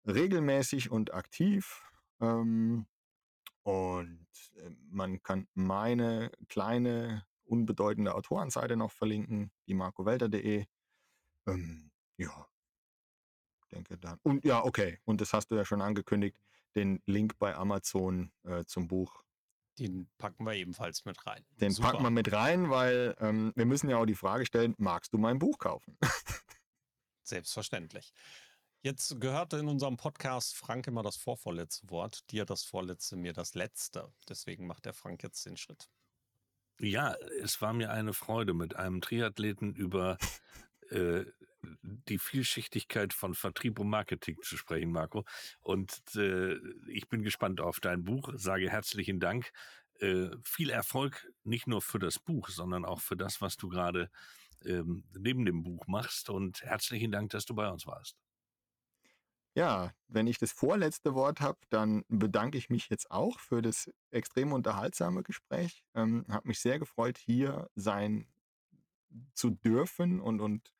regelmäßig 0.07 0.90
und 0.90 1.14
aktiv. 1.14 1.82
Ähm, 2.20 2.86
und 3.62 4.28
äh, 4.57 4.70
man 4.90 5.22
kann 5.22 5.48
meine 5.55 6.30
kleine, 6.48 7.26
unbedeutende 7.44 8.14
Autorenseite 8.14 8.76
noch 8.76 8.92
verlinken, 8.92 9.50
die 9.66 9.74
markowelter.de. 9.74 10.66
Ähm, 11.46 11.90
ja, 12.16 12.46
denke 13.74 13.98
dann. 13.98 14.18
Und 14.22 14.44
ja, 14.44 14.64
okay, 14.64 15.00
und 15.05 15.20
das 15.20 15.32
hast 15.32 15.50
du 15.50 15.57
ja 15.57 15.64
schon 15.64 15.82
angekündigt, 15.82 16.36
den 16.74 17.02
Link 17.07 17.38
bei 17.38 17.55
Amazon 17.55 18.32
äh, 18.44 18.64
zum 18.64 18.88
Buch. 18.88 19.22
Den 19.78 20.09
packen 20.18 20.44
wir 20.44 20.55
ebenfalls 20.55 21.05
mit 21.05 21.26
rein. 21.26 21.44
Den 21.61 21.72
Super. 21.72 21.90
packen 21.90 22.05
wir 22.05 22.11
mit 22.11 22.32
rein, 22.32 22.70
weil 22.70 23.16
ähm, 23.18 23.52
wir 23.57 23.66
müssen 23.66 23.90
ja 23.90 23.96
auch 23.96 24.07
die 24.07 24.14
Frage 24.14 24.46
stellen, 24.46 24.74
magst 24.78 25.12
du 25.12 25.18
mein 25.18 25.38
Buch 25.38 25.59
kaufen? 25.59 25.98
Selbstverständlich. 27.24 28.12
Jetzt 28.85 29.18
gehört 29.18 29.55
in 29.55 29.66
unserem 29.66 29.97
Podcast 29.97 30.55
Frank 30.55 30.87
immer 30.87 31.03
das 31.03 31.16
vorvorletzte 31.16 31.89
Wort, 31.89 32.30
dir 32.30 32.45
das 32.45 32.64
vorletzte, 32.64 33.16
mir 33.16 33.32
das 33.32 33.55
letzte. 33.55 34.12
Deswegen 34.28 34.66
macht 34.66 34.85
der 34.85 34.93
Frank 34.93 35.22
jetzt 35.22 35.47
den 35.47 35.57
Schritt. 35.57 35.89
Ja, 36.78 37.16
es 37.41 37.62
war 37.62 37.72
mir 37.72 37.91
eine 37.91 38.12
Freude, 38.12 38.53
mit 38.53 38.76
einem 38.76 39.01
Triathleten 39.01 39.74
über 39.74 40.18
äh, 40.91 41.24
die 41.62 42.18
Vielschichtigkeit 42.18 43.14
von 43.14 43.35
Vertrieb 43.35 43.78
und 43.78 43.89
Marketing 43.89 44.37
zu 44.43 44.59
sprechen, 44.59 44.93
Marco. 44.93 45.24
Und 45.62 46.03
äh, 46.14 46.57
ich 46.87 47.09
bin 47.09 47.22
gespannt 47.22 47.62
auf 47.62 47.80
dein 47.80 48.05
Buch. 48.05 48.35
Sage 48.35 48.70
herzlichen 48.70 49.18
Dank. 49.18 49.51
Äh, 49.99 50.28
viel 50.43 50.68
Erfolg 50.68 51.32
nicht 51.43 51.66
nur 51.66 51.80
für 51.80 52.01
das 52.01 52.18
Buch, 52.18 52.51
sondern 52.51 52.85
auch 52.85 53.01
für 53.01 53.16
das, 53.16 53.41
was 53.41 53.57
du 53.57 53.70
gerade 53.70 54.11
ähm, 54.62 55.05
neben 55.18 55.47
dem 55.47 55.62
Buch 55.62 55.87
machst. 55.87 56.28
Und 56.28 56.62
herzlichen 56.62 57.12
Dank, 57.12 57.30
dass 57.30 57.47
du 57.47 57.55
bei 57.55 57.70
uns 57.70 57.87
warst. 57.87 58.18
Ja, 59.57 59.92
wenn 60.09 60.26
ich 60.26 60.38
das 60.38 60.50
vorletzte 60.50 61.14
Wort 61.14 61.40
habe, 61.40 61.59
dann 61.70 62.05
bedanke 62.09 62.59
ich 62.59 62.70
mich 62.70 62.88
jetzt 62.88 63.11
auch 63.11 63.38
für 63.38 63.62
das 63.62 63.88
extrem 64.11 64.52
unterhaltsame 64.52 65.22
Gespräch. 65.22 65.84
Ähm, 65.94 66.24
habe 66.28 66.48
mich 66.48 66.59
sehr 66.59 66.80
gefreut, 66.80 67.18
hier 67.18 67.70
sein 67.76 68.26
zu 69.34 69.50
dürfen 69.50 70.20
und, 70.20 70.40
und 70.40 70.74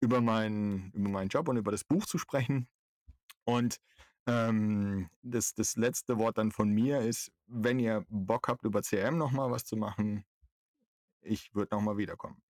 über, 0.00 0.22
meinen, 0.22 0.90
über 0.92 1.10
meinen 1.10 1.28
Job 1.28 1.48
und 1.48 1.58
über 1.58 1.70
das 1.70 1.84
Buch 1.84 2.06
zu 2.06 2.16
sprechen. 2.16 2.68
Und 3.44 3.80
ähm, 4.26 5.10
das, 5.22 5.54
das 5.54 5.76
letzte 5.76 6.16
Wort 6.16 6.38
dann 6.38 6.52
von 6.52 6.70
mir 6.70 7.00
ist, 7.00 7.30
wenn 7.46 7.78
ihr 7.78 8.06
Bock 8.08 8.48
habt, 8.48 8.64
über 8.64 8.80
CRM 8.80 9.18
nochmal 9.18 9.50
was 9.50 9.64
zu 9.64 9.76
machen, 9.76 10.24
ich 11.20 11.54
würde 11.54 11.74
nochmal 11.74 11.98
wiederkommen. 11.98 12.42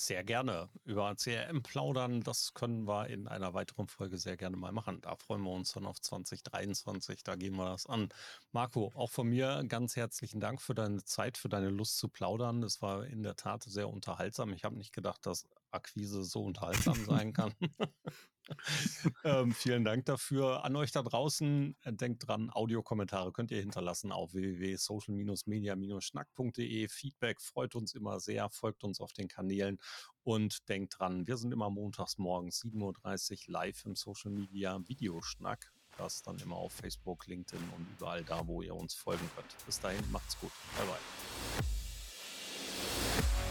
Sehr 0.00 0.22
gerne. 0.22 0.68
Über 0.84 1.16
CRM 1.16 1.60
plaudern, 1.64 2.20
das 2.20 2.54
können 2.54 2.86
wir 2.86 3.08
in 3.08 3.26
einer 3.26 3.52
weiteren 3.52 3.88
Folge 3.88 4.16
sehr 4.16 4.36
gerne 4.36 4.56
mal 4.56 4.70
machen. 4.70 5.00
Da 5.00 5.16
freuen 5.16 5.42
wir 5.42 5.50
uns 5.50 5.72
dann 5.72 5.86
auf 5.86 6.00
2023, 6.00 7.24
da 7.24 7.34
gehen 7.34 7.56
wir 7.56 7.64
das 7.64 7.86
an. 7.86 8.08
Marco, 8.52 8.92
auch 8.94 9.10
von 9.10 9.28
mir 9.28 9.64
ganz 9.66 9.96
herzlichen 9.96 10.38
Dank 10.38 10.62
für 10.62 10.76
deine 10.76 11.02
Zeit, 11.02 11.36
für 11.36 11.48
deine 11.48 11.70
Lust 11.70 11.98
zu 11.98 12.08
plaudern. 12.08 12.62
Es 12.62 12.80
war 12.80 13.06
in 13.06 13.24
der 13.24 13.34
Tat 13.34 13.64
sehr 13.64 13.88
unterhaltsam. 13.88 14.52
Ich 14.52 14.62
habe 14.62 14.76
nicht 14.76 14.92
gedacht, 14.92 15.26
dass 15.26 15.46
Akquise 15.70 16.24
so 16.24 16.44
unterhaltsam 16.44 17.04
sein 17.04 17.32
kann. 17.32 17.54
ähm, 19.24 19.52
vielen 19.52 19.84
Dank 19.84 20.06
dafür. 20.06 20.64
An 20.64 20.74
euch 20.76 20.92
da 20.92 21.02
draußen, 21.02 21.76
äh, 21.82 21.92
denkt 21.92 22.26
dran, 22.26 22.48
Audiokommentare 22.50 23.32
könnt 23.32 23.50
ihr 23.50 23.60
hinterlassen 23.60 24.12
auf 24.12 24.32
www.social-media-schnack.de. 24.34 26.88
Feedback 26.88 27.40
freut 27.40 27.74
uns 27.74 27.94
immer 27.94 28.20
sehr, 28.20 28.48
folgt 28.50 28.84
uns 28.84 29.00
auf 29.00 29.12
den 29.12 29.26
Kanälen 29.28 29.78
und 30.22 30.68
denkt 30.68 30.98
dran, 30.98 31.26
wir 31.26 31.36
sind 31.36 31.52
immer 31.52 31.70
montags 31.70 32.18
morgens 32.18 32.62
7.30 32.62 33.48
Uhr 33.48 33.52
live 33.52 33.84
im 33.86 33.96
Social 33.96 34.30
Media 34.30 34.78
Videoschnack. 34.86 35.72
Das 35.96 36.22
dann 36.22 36.38
immer 36.38 36.56
auf 36.56 36.74
Facebook, 36.74 37.26
LinkedIn 37.26 37.70
und 37.76 37.88
überall 37.96 38.22
da, 38.22 38.46
wo 38.46 38.62
ihr 38.62 38.74
uns 38.74 38.94
folgen 38.94 39.28
könnt. 39.34 39.56
Bis 39.66 39.80
dahin, 39.80 40.08
macht's 40.12 40.38
gut. 40.38 40.52
Bye 40.76 40.86
bye. 40.86 40.98